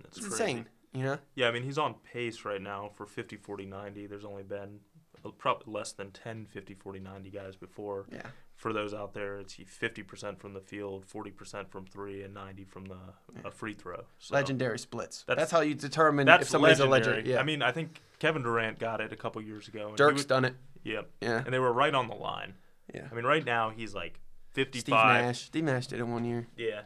It's 0.09 0.19
crazy. 0.21 0.33
insane. 0.43 0.67
You 0.95 1.03
know. 1.05 1.19
Yeah, 1.35 1.49
I 1.49 1.53
mean 1.53 1.63
he's 1.63 1.79
on 1.79 1.95
pace 2.13 2.45
right 2.45 2.61
now 2.63 2.91
for 2.95 3.07
50 3.07 3.37
40 3.37 3.67
90. 3.67 4.07
There's 4.07 4.25
only 4.25 4.43
been 4.43 4.81
uh, 5.25 5.31
probably 5.37 5.73
less 5.73 5.93
than 5.93 6.11
10 6.13 6.47
50 6.47 6.75
40 6.75 7.01
90 7.01 7.31
guys 7.31 7.57
before. 7.57 8.07
Yeah. 8.11 8.23
For 8.57 8.73
those 8.73 8.93
out 8.93 9.15
there, 9.15 9.39
it's 9.39 9.55
50% 9.55 10.41
from 10.41 10.53
the 10.53 10.59
field, 10.61 11.05
40% 11.07 11.69
from 11.71 11.87
3 11.87 12.25
and 12.25 12.35
90 12.35 12.65
from 12.65 12.87
the 12.87 12.97
a 13.45 13.53
free 13.53 13.73
throw. 13.75 14.03
So 14.19 14.35
Legendary 14.35 14.81
splits. 14.81 15.23
That's, 15.29 15.37
That's- 15.37 15.51
how 15.53 15.61
you 15.61 15.77
determine 15.77 16.27
That's 16.27 16.43
if 16.43 16.49
somebody's 16.49 16.81
legendary. 16.81 17.13
a 17.13 17.17
legend. 17.19 17.27
Yeah. 17.29 17.39
I 17.41 17.45
mean, 17.45 17.63
I 17.63 17.71
think 17.71 18.01
Kevin 18.19 18.43
Durant 18.43 18.81
got 18.81 19.01
it 19.01 19.13
a 19.13 19.17
couple 19.17 19.41
years 19.43 19.69
ago. 19.69 19.87
and 19.89 19.97
Dirk's 19.97 20.15
was- 20.15 20.25
done 20.27 20.45
it. 20.45 20.57
Yep. 20.83 21.09
Yeah. 21.21 21.43
And 21.45 21.55
they 21.55 21.61
were 21.61 21.73
right 21.73 21.95
on 21.95 22.09
the 22.09 22.17
line. 22.17 22.55
Yeah. 22.93 23.07
I 23.09 23.15
mean, 23.15 23.25
right 23.27 23.45
now 23.45 23.71
he's 23.71 23.95
like 23.95 24.19
55. 24.55 24.81
Steve 24.81 24.95
Nash. 24.95 25.41
Steve 25.45 25.65
Nash 25.65 25.87
did 25.87 26.01
it 26.01 26.07
one 26.09 26.25
year. 26.25 26.49
Yeah. 26.57 26.81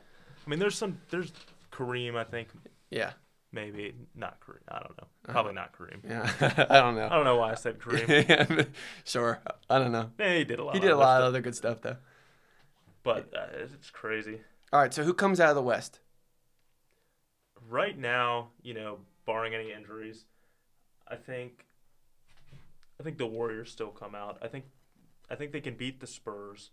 I 0.47 0.51
mean, 0.51 0.59
there's 0.59 0.77
some. 0.77 0.99
There's 1.09 1.33
Kareem. 1.71 2.17
I 2.17 2.25
think 2.25 2.49
Yeah. 2.93 3.13
maybe 3.53 3.95
not 4.15 4.41
Kareem. 4.41 4.63
I 4.69 4.79
don't 4.81 4.97
know. 4.97 5.05
Uh-huh. 5.05 5.33
Probably 5.33 5.53
not 5.55 5.77
Kareem. 5.77 6.01
Yeah. 6.09 6.67
I 6.71 6.81
don't 6.81 6.95
know. 6.97 7.07
I 7.07 7.15
don't 7.17 7.25
know 7.25 7.37
why 7.37 7.53
I 7.53 7.55
said 7.55 7.79
Kareem. 7.79 8.67
sure. 9.05 9.41
I 9.69 9.79
don't 9.79 9.93
know. 9.93 10.11
yeah, 10.19 10.37
he 10.39 10.45
did 10.45 10.59
a 10.59 10.65
lot. 10.65 10.75
He 10.75 10.81
did 10.81 10.91
a 10.91 10.95
of 10.95 10.99
lot 11.01 11.21
of 11.23 11.29
other 11.29 11.41
good 11.41 11.55
stuff 11.57 11.81
though. 11.83 11.97
but 13.03 13.33
uh, 13.37 13.47
it's 13.63 13.91
crazy. 13.91 14.41
All 14.73 14.81
right. 14.81 14.93
So 14.95 15.03
who 15.05 15.13
comes 15.15 15.41
out 15.41 15.51
of 15.51 15.57
the 15.57 15.63
West? 15.63 16.01
Right 17.69 17.99
now, 17.99 18.49
you 18.63 18.75
know, 18.75 18.99
barring 19.27 19.55
any 19.55 19.73
injuries, 19.73 20.25
I 21.09 21.17
think. 21.17 21.65
I 23.01 23.03
think 23.03 23.19
the 23.19 23.27
Warriors 23.27 23.71
still 23.71 23.89
come 23.89 24.15
out. 24.15 24.39
I 24.43 24.49
think, 24.49 24.65
I 25.31 25.35
think 25.35 25.53
they 25.53 25.61
can 25.61 25.75
beat 25.75 26.01
the 26.01 26.07
Spurs. 26.07 26.71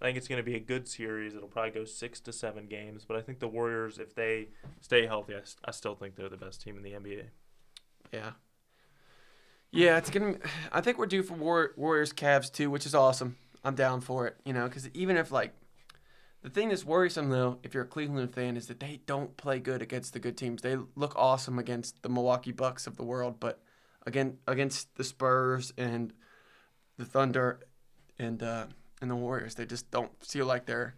I 0.00 0.04
think 0.04 0.16
it's 0.16 0.28
going 0.28 0.38
to 0.38 0.44
be 0.44 0.54
a 0.54 0.60
good 0.60 0.86
series. 0.86 1.34
It'll 1.34 1.48
probably 1.48 1.72
go 1.72 1.84
six 1.84 2.20
to 2.20 2.32
seven 2.32 2.66
games. 2.66 3.04
But 3.06 3.16
I 3.16 3.20
think 3.20 3.40
the 3.40 3.48
Warriors, 3.48 3.98
if 3.98 4.14
they 4.14 4.48
stay 4.80 5.06
healthy, 5.06 5.34
I 5.64 5.70
still 5.72 5.94
think 5.94 6.14
they're 6.14 6.28
the 6.28 6.36
best 6.36 6.62
team 6.62 6.76
in 6.76 6.82
the 6.82 6.92
NBA. 6.92 7.24
Yeah. 8.12 8.30
Yeah, 9.70 9.98
it's 9.98 10.08
gonna. 10.08 10.36
I 10.72 10.80
think 10.80 10.98
we're 10.98 11.06
due 11.06 11.22
for 11.22 11.34
War, 11.34 11.72
Warriors 11.76 12.12
Cavs 12.12 12.50
too, 12.50 12.70
which 12.70 12.86
is 12.86 12.94
awesome. 12.94 13.36
I'm 13.64 13.74
down 13.74 14.00
for 14.00 14.26
it. 14.26 14.36
You 14.44 14.52
know, 14.52 14.66
because 14.66 14.88
even 14.94 15.16
if 15.16 15.30
like, 15.30 15.52
the 16.42 16.48
thing 16.48 16.70
that's 16.70 16.84
worrisome 16.84 17.28
though, 17.28 17.58
if 17.62 17.74
you're 17.74 17.82
a 17.82 17.86
Cleveland 17.86 18.32
fan, 18.32 18.56
is 18.56 18.68
that 18.68 18.80
they 18.80 19.00
don't 19.04 19.36
play 19.36 19.58
good 19.58 19.82
against 19.82 20.14
the 20.14 20.20
good 20.20 20.38
teams. 20.38 20.62
They 20.62 20.76
look 20.94 21.12
awesome 21.16 21.58
against 21.58 22.02
the 22.02 22.08
Milwaukee 22.08 22.52
Bucks 22.52 22.86
of 22.86 22.96
the 22.96 23.04
world, 23.04 23.40
but 23.40 23.60
again 24.06 24.38
against 24.46 24.94
the 24.96 25.04
Spurs 25.04 25.72
and 25.76 26.12
the 26.96 27.04
Thunder 27.04 27.60
and 28.18 28.42
uh, 28.42 28.66
and 29.00 29.10
the 29.10 29.16
Warriors, 29.16 29.54
they 29.54 29.66
just 29.66 29.90
don't 29.90 30.12
feel 30.24 30.46
like 30.46 30.66
they're 30.66 30.94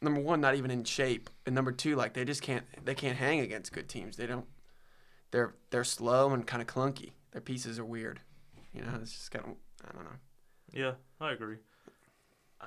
number 0.00 0.20
one, 0.20 0.40
not 0.40 0.54
even 0.54 0.70
in 0.70 0.84
shape, 0.84 1.30
and 1.46 1.54
number 1.54 1.72
two, 1.72 1.96
like 1.96 2.14
they 2.14 2.24
just 2.24 2.42
can't 2.42 2.64
they 2.84 2.94
can't 2.94 3.16
hang 3.16 3.40
against 3.40 3.72
good 3.72 3.88
teams. 3.88 4.16
They 4.16 4.26
don't. 4.26 4.46
They're 5.30 5.54
they're 5.70 5.84
slow 5.84 6.30
and 6.32 6.46
kind 6.46 6.62
of 6.62 6.68
clunky. 6.68 7.12
Their 7.32 7.40
pieces 7.40 7.78
are 7.78 7.84
weird. 7.84 8.20
You 8.72 8.82
know, 8.82 8.98
it's 9.00 9.12
just 9.12 9.30
kind 9.30 9.44
of 9.44 9.52
I 9.88 9.92
don't 9.94 10.04
know. 10.04 10.18
Yeah, 10.72 10.92
I 11.20 11.32
agree. 11.32 11.56
Uh, 12.60 12.66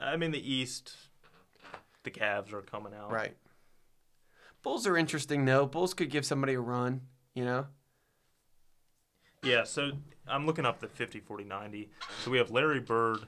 I 0.00 0.16
mean, 0.16 0.32
the 0.32 0.52
East, 0.52 0.96
the 2.02 2.10
Cavs 2.10 2.52
are 2.52 2.62
coming 2.62 2.92
out. 2.94 3.12
Right. 3.12 3.36
Bulls 4.62 4.86
are 4.86 4.96
interesting 4.96 5.44
though. 5.44 5.66
Bulls 5.66 5.94
could 5.94 6.10
give 6.10 6.24
somebody 6.24 6.54
a 6.54 6.60
run. 6.60 7.02
You 7.34 7.44
know. 7.44 7.66
Yeah, 9.42 9.64
so 9.64 9.92
I'm 10.26 10.46
looking 10.46 10.64
up 10.66 10.80
the 10.80 10.88
50, 10.88 11.20
40, 11.20 11.44
90. 11.44 11.90
So 12.24 12.30
we 12.30 12.38
have 12.38 12.50
Larry 12.50 12.80
Bird, 12.80 13.20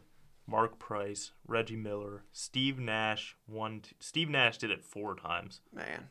Mark 0.47 0.79
Price, 0.79 1.33
Reggie 1.47 1.77
Miller, 1.77 2.23
Steve 2.33 2.79
Nash. 2.79 3.37
One, 3.47 3.83
Steve 4.01 4.29
Nash 4.31 4.59
did 4.59 4.71
it 4.71 4.85
four 4.85 5.15
times. 5.17 5.61
Man. 5.75 6.09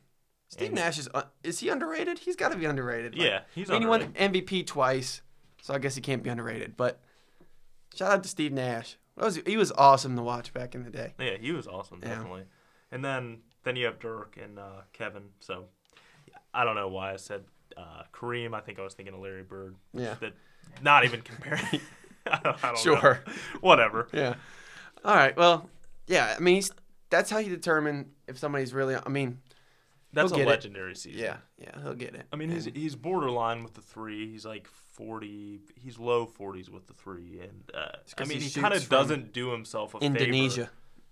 Steve 0.49 0.67
And- 0.67 0.75
Nash 0.75 0.99
is 0.99 1.09
uh, 1.13 1.23
is 1.43 1.59
he 1.59 1.69
underrated? 1.69 2.19
He's 2.19 2.35
got 2.35 2.51
to 2.51 2.57
be 2.57 2.65
underrated. 2.65 3.15
Like, 3.17 3.27
Yeah, 3.27 3.39
he's 3.55 3.69
I 3.69 3.73
mean, 3.73 3.81
he 3.83 3.87
won. 3.87 4.13
MVP 4.13 4.67
twice, 4.67 5.21
so 5.61 5.73
I 5.73 5.79
guess 5.79 5.95
he 5.95 6.01
can't 6.01 6.21
be 6.21 6.29
underrated. 6.29 6.77
But 6.77 6.99
shout 7.95 8.11
out 8.11 8.23
to 8.23 8.29
Steve 8.29 8.53
Nash. 8.53 8.97
That 9.17 9.25
was 9.25 9.39
he 9.47 9.57
was 9.57 9.71
awesome 9.71 10.15
to 10.17 10.21
watch 10.21 10.53
back 10.53 10.75
in 10.75 10.83
the 10.83 10.89
day. 10.91 11.13
Yeah, 11.19 11.37
he 11.39 11.51
was 11.51 11.67
awesome, 11.67 11.99
Yeah. 12.03 12.09
definitely. 12.09 12.43
And 12.91 13.03
then 13.03 13.39
then 13.63 13.75
you 13.75 13.85
have 13.85 13.99
Dirk 13.99 14.37
and 14.41 14.59
uh, 14.59 14.81
Kevin. 14.93 15.29
So 15.39 15.65
I 16.53 16.63
don't 16.63 16.75
know 16.75 16.89
why 16.89 17.13
I 17.13 17.15
said 17.15 17.45
uh, 17.75 18.03
Kareem. 18.13 18.53
I 18.53 18.59
think 18.59 18.77
I 18.79 18.83
was 18.83 18.93
thinking 18.93 19.13
of 19.15 19.21
Larry 19.21 19.43
Bird. 19.43 19.75
Yeah. 19.93 20.13
That, 20.19 20.33
not 20.81 21.05
even 21.05 21.21
comparing. 21.21 21.81
I 22.27 22.39
don't, 22.43 22.63
I 22.63 22.67
don't 22.69 22.77
Sure. 22.79 23.21
know. 23.25 23.33
Whatever. 23.61 24.07
Yeah. 24.11 24.35
All 25.03 25.15
right. 25.15 25.35
Well, 25.37 25.69
yeah. 26.07 26.33
I 26.35 26.39
mean, 26.41 26.55
he's, 26.55 26.71
that's 27.11 27.29
how 27.29 27.37
you 27.37 27.49
determine 27.49 28.11
if 28.27 28.37
somebody's 28.39 28.73
really. 28.73 28.95
I 28.95 29.09
mean, 29.09 29.37
That's 30.11 30.31
a 30.31 30.35
get 30.35 30.47
it. 30.47 30.49
legendary 30.49 30.95
season. 30.95 31.19
yeah, 31.21 31.37
yeah, 31.59 31.79
he'll 31.83 31.93
get 31.93 32.15
it. 32.15 32.25
I 32.33 32.35
mean, 32.35 32.49
he's 32.49 32.65
he's 32.65 32.95
borderline 32.95 33.63
with 33.63 33.75
the 33.75 33.81
three. 33.81 34.31
He's 34.31 34.43
like 34.45 34.65
forty. 34.67 35.59
He's 35.75 35.99
low 35.99 36.25
forties 36.25 36.69
with 36.71 36.87
the 36.87 36.93
three, 36.93 37.39
and 37.41 37.69
uh, 37.75 37.97
I 38.17 38.25
mean, 38.25 38.39
he 38.39 38.47
he, 38.47 38.59
kind 38.59 38.73
of 38.73 38.89
doesn't 38.89 39.31
do 39.33 39.51
himself 39.51 39.93
a 39.93 39.99
favor. 39.99 40.15
Indonesia. 40.17 40.71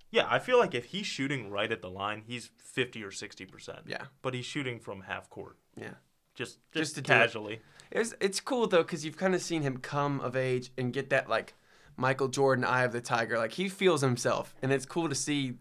Yeah, 0.10 0.26
I 0.30 0.39
feel 0.39 0.58
like 0.60 0.74
if 0.74 0.86
he's 0.86 1.06
shooting 1.06 1.49
right 1.51 1.72
at 1.72 1.82
the 1.82 1.89
line, 1.89 2.24
he's 2.26 2.49
fifty 2.58 3.04
or 3.04 3.12
sixty 3.12 3.45
percent. 3.45 3.80
Yeah, 3.86 4.06
but 4.24 4.34
he's 4.34 4.45
shooting 4.45 4.80
from 4.80 5.01
half 5.01 5.30
court, 5.30 5.58
yeah. 5.80 5.95
Just 6.36 6.58
Just 6.72 6.74
just, 6.74 6.96
to 6.96 7.02
do 7.02 7.12
it. 7.14 7.16
casually. 7.16 7.62
It's 7.92 8.14
it's 8.20 8.40
cool 8.40 8.68
though 8.68 8.82
because 8.84 9.06
you've 9.06 9.18
kind 9.18 9.36
of 9.36 9.42
seen 9.42 9.62
him 9.62 9.78
come 9.78 10.20
of 10.22 10.36
age 10.36 10.72
and 10.78 10.92
get 10.94 11.10
that 11.12 11.30
like 11.30 11.54
Michael 11.96 12.28
Jordan, 12.28 12.66
Eye 12.66 12.84
of 12.84 12.92
the 12.92 13.02
Tiger. 13.02 13.38
Like 13.38 13.52
he 13.54 13.70
feels 13.70 14.02
himself, 14.02 14.56
and 14.62 14.72
it's 14.72 14.86
cool 14.86 15.10
to 15.10 15.16
see. 15.16 15.54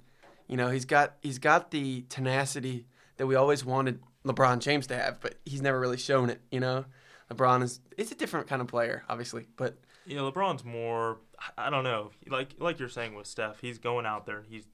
You 0.49 0.57
know, 0.57 0.70
he's 0.70 0.85
got 0.87 1.14
he's 1.23 1.39
got 1.39 1.70
the 1.70 2.03
tenacity 2.09 2.87
that 3.18 3.27
we 3.27 3.35
always 3.35 3.64
wanted 3.64 4.01
LeBron 4.25 4.61
James 4.61 4.87
to 4.89 4.97
have, 4.97 5.20
but 5.20 5.35
he's 5.45 5.61
never 5.62 5.79
really 5.79 5.97
shown 5.99 6.31
it. 6.31 6.41
You 6.51 6.61
know, 6.61 6.85
LeBron 7.31 7.62
is 7.62 7.81
it's 7.99 8.11
a 8.12 8.14
different 8.14 8.47
kind 8.49 8.61
of 8.62 8.68
player, 8.68 9.05
obviously, 9.09 9.47
but 9.57 9.77
Yeah, 10.07 10.20
LeBron's 10.20 10.64
more. 10.64 11.18
I 11.59 11.68
don't 11.70 11.85
know. 11.85 12.11
Like 12.29 12.55
like 12.59 12.79
you're 12.79 12.89
saying 12.89 13.14
with 13.14 13.27
Steph, 13.27 13.61
he's 13.61 13.79
going 13.79 14.07
out 14.07 14.25
there 14.27 14.39
and 14.39 14.47
he's 14.49 14.64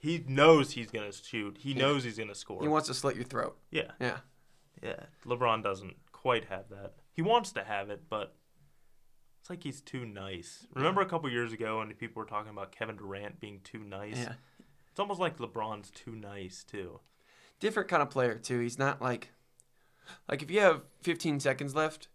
he 0.00 0.24
knows 0.28 0.70
he's 0.72 0.90
gonna 0.90 1.12
shoot. 1.12 1.58
He 1.60 1.72
Yeah. 1.72 1.82
knows 1.82 2.04
he's 2.04 2.18
gonna 2.18 2.34
score. 2.36 2.60
he 2.62 2.68
wants 2.68 2.86
to 2.88 2.94
slit 2.94 3.16
your 3.16 3.24
throat. 3.24 3.58
yeah, 3.70 3.90
Yeah, 4.00 4.18
yeah. 4.82 5.04
LeBron 5.26 5.62
doesn't 5.62 5.96
quite 6.12 6.46
have 6.46 6.68
that. 6.70 6.94
He 7.12 7.22
wants 7.22 7.52
to 7.52 7.64
have 7.64 7.90
it, 7.90 8.02
but 8.08 8.34
it's 9.40 9.50
like 9.50 9.62
he's 9.62 9.80
too 9.80 10.04
nice. 10.06 10.66
Remember 10.74 11.00
a 11.00 11.06
couple 11.06 11.30
years 11.30 11.52
ago 11.52 11.78
when 11.78 11.92
people 11.94 12.20
were 12.20 12.28
talking 12.28 12.50
about 12.50 12.72
Kevin 12.72 12.96
Durant 12.96 13.40
being 13.40 13.60
too 13.64 13.82
nice? 13.84 14.18
yeah. 14.18 14.32
It's 14.90 14.98
almost 15.00 15.20
like 15.20 15.38
LeBron's 15.38 15.90
too 15.90 16.12
nice 16.16 16.64
too. 16.64 17.00
different 17.60 17.88
kind 17.88 18.02
of 18.02 18.10
player 18.10 18.34
too. 18.36 18.58
He's 18.58 18.78
not 18.78 19.00
like 19.00 19.30
like 20.28 20.42
if 20.42 20.50
you 20.50 20.60
have 20.60 20.82
15 21.02 21.38
seconds 21.40 21.74
left, 21.74 22.08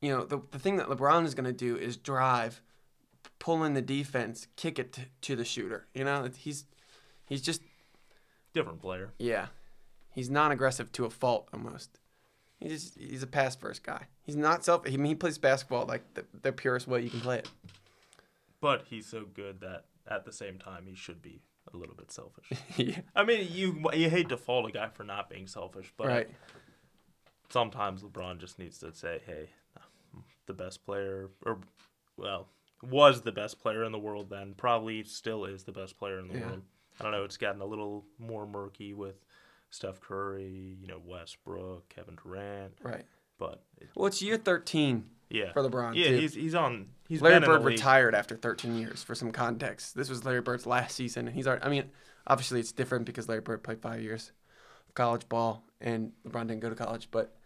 you 0.00 0.10
know, 0.10 0.24
the 0.24 0.40
the 0.50 0.58
thing 0.58 0.76
that 0.76 0.88
LeBron 0.88 1.24
is 1.24 1.34
going 1.34 1.44
to 1.44 1.52
do 1.52 1.76
is 1.76 1.96
drive, 1.96 2.60
pull 3.38 3.62
in 3.64 3.74
the 3.74 3.82
defense, 3.82 4.48
kick 4.56 4.78
it 4.78 4.92
to, 4.94 5.02
to 5.22 5.36
the 5.36 5.44
shooter. 5.44 5.86
You 5.94 6.04
know, 6.04 6.28
he's 6.36 6.64
he's 7.26 7.42
just 7.42 7.62
Different 8.52 8.80
player. 8.80 9.12
yeah. 9.18 9.46
He's 10.16 10.30
non-aggressive 10.30 10.90
to 10.92 11.04
a 11.04 11.10
fault 11.10 11.46
almost. 11.52 12.00
He's 12.58 12.84
just, 12.84 12.98
he's 12.98 13.22
a 13.22 13.26
pass 13.26 13.54
first 13.54 13.82
guy. 13.82 14.06
He's 14.22 14.34
not 14.34 14.64
self 14.64 14.82
I 14.86 14.90
mean 14.92 15.04
he 15.04 15.14
plays 15.14 15.36
basketball 15.36 15.84
like 15.84 16.14
the, 16.14 16.24
the 16.40 16.52
purest 16.52 16.88
way 16.88 17.02
you 17.02 17.10
can 17.10 17.20
play 17.20 17.40
it. 17.40 17.50
But 18.62 18.86
he's 18.88 19.04
so 19.06 19.26
good 19.26 19.60
that 19.60 19.84
at 20.10 20.24
the 20.24 20.32
same 20.32 20.58
time 20.58 20.86
he 20.88 20.94
should 20.94 21.20
be 21.20 21.42
a 21.72 21.76
little 21.76 21.94
bit 21.94 22.10
selfish. 22.10 22.50
yeah. 22.78 23.00
I 23.14 23.24
mean, 23.24 23.46
you 23.52 23.84
you 23.92 24.08
hate 24.08 24.30
to 24.30 24.38
fault 24.38 24.66
a 24.66 24.72
guy 24.72 24.88
for 24.88 25.04
not 25.04 25.28
being 25.28 25.46
selfish, 25.46 25.92
but 25.98 26.06
right. 26.06 26.30
sometimes 27.50 28.02
LeBron 28.02 28.38
just 28.38 28.58
needs 28.58 28.78
to 28.78 28.94
say, 28.94 29.20
"Hey, 29.26 29.50
I'm 29.76 30.24
the 30.46 30.54
best 30.54 30.86
player, 30.86 31.28
or 31.44 31.58
well, 32.16 32.48
was 32.82 33.20
the 33.20 33.32
best 33.32 33.60
player 33.60 33.84
in 33.84 33.92
the 33.92 33.98
world 33.98 34.30
then. 34.30 34.54
Probably 34.56 35.04
still 35.04 35.44
is 35.44 35.64
the 35.64 35.72
best 35.72 35.98
player 35.98 36.18
in 36.18 36.28
the 36.28 36.38
Yeah. 36.38 36.46
world. 36.46 36.62
I 36.98 37.02
don't 37.02 37.12
know. 37.12 37.24
It's 37.24 37.36
gotten 37.36 37.60
a 37.60 37.66
little 37.66 38.06
more 38.18 38.46
murky 38.46 38.94
with 38.94 39.16
Steph 39.76 40.00
Curry, 40.00 40.78
you 40.80 40.86
know, 40.86 41.00
Westbrook, 41.04 41.88
Kevin 41.90 42.16
Durant, 42.22 42.72
Right. 42.82 43.04
but 43.38 43.62
it, 43.78 43.90
Well, 43.94 44.06
it's 44.06 44.22
year 44.22 44.38
13 44.38 45.04
yeah, 45.28 45.52
for 45.52 45.62
LeBron 45.62 45.94
yeah, 45.96 46.08
too. 46.08 46.16
he's 46.18 46.34
he's 46.34 46.54
on. 46.54 46.88
He's 47.08 47.20
Larry 47.20 47.40
Bird 47.44 47.62
retired 47.64 48.14
after 48.14 48.36
13 48.36 48.76
years. 48.76 49.02
For 49.02 49.14
some 49.14 49.32
context, 49.32 49.94
this 49.94 50.08
was 50.08 50.24
Larry 50.24 50.40
Bird's 50.40 50.66
last 50.66 50.94
season, 50.96 51.26
and 51.26 51.36
he's 51.36 51.46
already. 51.46 51.64
I 51.64 51.68
mean, 51.68 51.90
obviously 52.26 52.58
it's 52.60 52.72
different 52.72 53.04
because 53.04 53.28
Larry 53.28 53.42
Bird 53.42 53.62
played 53.62 53.82
five 53.82 54.00
years 54.00 54.32
of 54.88 54.94
college 54.94 55.28
ball, 55.28 55.64
and 55.80 56.12
LeBron 56.26 56.46
didn't 56.46 56.60
go 56.60 56.70
to 56.70 56.76
college. 56.76 57.08
But 57.10 57.36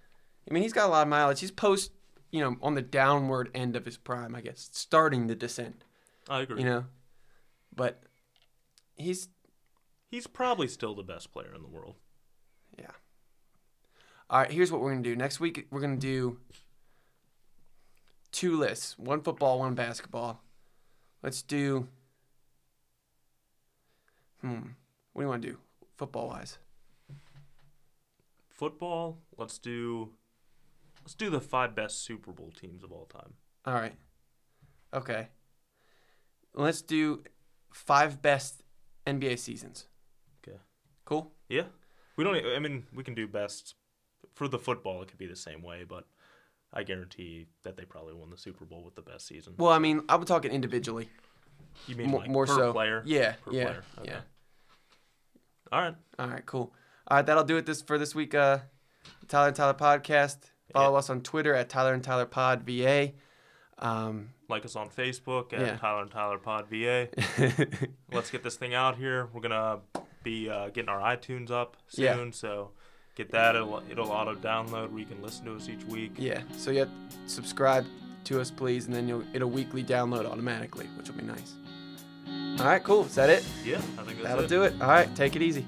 I 0.48 0.54
mean, 0.54 0.62
he's 0.62 0.72
got 0.72 0.86
a 0.86 0.92
lot 0.92 1.02
of 1.02 1.08
mileage. 1.08 1.40
He's 1.40 1.50
post, 1.50 1.90
you 2.30 2.40
know, 2.40 2.56
on 2.62 2.74
the 2.74 2.82
downward 2.82 3.50
end 3.54 3.76
of 3.76 3.86
his 3.86 3.96
prime, 3.96 4.34
I 4.34 4.40
guess, 4.40 4.68
starting 4.72 5.26
the 5.26 5.34
descent. 5.34 5.84
I 6.28 6.40
agree. 6.40 6.60
You 6.60 6.66
know, 6.68 6.84
but 7.74 8.02
he's 8.94 9.28
He's 10.10 10.26
probably 10.26 10.66
still 10.66 10.94
the 10.94 11.04
best 11.04 11.32
player 11.32 11.54
in 11.54 11.62
the 11.62 11.68
world. 11.68 11.94
All 14.30 14.38
right. 14.38 14.50
Here's 14.50 14.70
what 14.70 14.80
we're 14.80 14.90
gonna 14.90 15.02
do 15.02 15.16
next 15.16 15.40
week. 15.40 15.66
We're 15.72 15.80
gonna 15.80 15.96
do 15.96 16.38
two 18.30 18.56
lists: 18.56 18.96
one 18.96 19.22
football, 19.22 19.58
one 19.58 19.74
basketball. 19.74 20.40
Let's 21.20 21.42
do. 21.42 21.88
Hmm. 24.40 24.70
What 25.12 25.22
do 25.22 25.24
you 25.24 25.28
want 25.28 25.42
to 25.42 25.48
do, 25.48 25.58
football 25.96 26.28
wise? 26.28 26.58
Football. 28.48 29.18
Let's 29.36 29.58
do. 29.58 30.10
Let's 31.02 31.14
do 31.14 31.28
the 31.28 31.40
five 31.40 31.74
best 31.74 32.04
Super 32.04 32.30
Bowl 32.30 32.52
teams 32.52 32.84
of 32.84 32.92
all 32.92 33.06
time. 33.06 33.34
All 33.66 33.74
right. 33.74 33.96
Okay. 34.94 35.28
Let's 36.54 36.82
do 36.82 37.24
five 37.72 38.22
best 38.22 38.62
NBA 39.06 39.40
seasons. 39.40 39.88
Okay. 40.46 40.58
Cool. 41.04 41.32
Yeah. 41.48 41.64
We 42.20 42.24
don't. 42.24 42.36
I 42.54 42.58
mean, 42.58 42.84
we 42.94 43.02
can 43.02 43.14
do 43.14 43.26
best 43.26 43.76
for 44.34 44.46
the 44.46 44.58
football. 44.58 45.00
It 45.00 45.08
could 45.08 45.16
be 45.16 45.26
the 45.26 45.34
same 45.34 45.62
way, 45.62 45.84
but 45.88 46.04
I 46.70 46.82
guarantee 46.82 47.46
that 47.62 47.78
they 47.78 47.86
probably 47.86 48.12
won 48.12 48.28
the 48.28 48.36
Super 48.36 48.66
Bowl 48.66 48.84
with 48.84 48.94
the 48.94 49.00
best 49.00 49.26
season. 49.26 49.54
Well, 49.56 49.72
I 49.72 49.78
mean, 49.78 50.02
I'm 50.06 50.22
talking 50.26 50.50
individually. 50.50 51.08
You 51.86 51.96
mean 51.96 52.10
Mo- 52.10 52.18
like 52.18 52.28
more 52.28 52.44
per 52.44 52.54
so. 52.54 52.72
player? 52.74 53.02
Yeah. 53.06 53.36
Per 53.42 53.52
yeah. 53.52 53.64
player. 53.64 53.84
Okay. 54.00 54.10
Yeah. 54.10 54.20
All 55.72 55.80
right. 55.80 55.94
All 56.18 56.28
right. 56.28 56.44
Cool. 56.44 56.74
All 57.08 57.16
right. 57.16 57.24
That'll 57.24 57.42
do 57.42 57.56
it 57.56 57.64
this 57.64 57.80
for 57.80 57.96
this 57.96 58.14
week. 58.14 58.34
Uh, 58.34 58.58
Tyler 59.26 59.46
and 59.48 59.56
Tyler 59.56 59.72
podcast. 59.72 60.36
Follow 60.74 60.98
us 60.98 61.08
on 61.08 61.22
Twitter 61.22 61.54
at 61.54 61.70
Tyler 61.70 61.94
and 61.94 62.04
Tyler 62.04 62.26
Pod 62.26 62.64
VA. 62.66 63.12
Um, 63.78 64.28
Like 64.50 64.66
us 64.66 64.76
on 64.76 64.90
Facebook 64.90 65.54
at 65.54 65.60
Yeah. 65.60 65.76
Tyler 65.78 66.02
and 66.02 66.10
Tyler 66.10 66.36
Pod 66.36 66.66
VA. 66.68 67.08
Let's 68.12 68.30
get 68.30 68.42
this 68.42 68.56
thing 68.56 68.74
out 68.74 68.98
here. 68.98 69.30
We're 69.32 69.40
gonna 69.40 69.78
be 70.22 70.48
uh, 70.50 70.68
getting 70.68 70.88
our 70.88 71.00
iTunes 71.16 71.50
up 71.50 71.76
soon, 71.88 72.04
Yeah. 72.04 72.30
so 72.32 72.70
get 73.14 73.30
that. 73.32 73.56
It'll, 73.56 73.82
it'll 73.90 74.10
auto 74.10 74.34
download 74.34 74.90
where 74.90 75.00
you 75.00 75.06
can 75.06 75.22
listen 75.22 75.44
to 75.46 75.54
us 75.56 75.68
each 75.68 75.84
week. 75.84 76.12
yeah. 76.18 76.42
So 76.56 76.70
yeah, 76.70 76.84
subscribe 77.26 77.86
to 78.24 78.40
us, 78.40 78.50
please, 78.50 78.86
and 78.86 78.94
then 78.94 79.08
you'll 79.08 79.24
it'll 79.32 79.50
weekly 79.50 79.82
download 79.82 80.26
automatically, 80.26 80.86
which 80.96 81.08
will 81.08 81.16
be 81.16 81.24
nice. 81.24 81.54
All 82.60 82.66
right. 82.66 82.82
Cool. 82.84 83.06
Is 83.06 83.14
that 83.14 83.30
it? 83.30 83.44
Yeah, 83.64 83.76
I 83.98 84.02
think 84.02 84.18
that's 84.18 84.22
That'll 84.24 84.44
it. 84.44 84.48
do 84.48 84.62
it. 84.64 84.74
All 84.80 84.88
right. 84.88 85.14
Take 85.16 85.36
it 85.36 85.42
easy. 85.42 85.64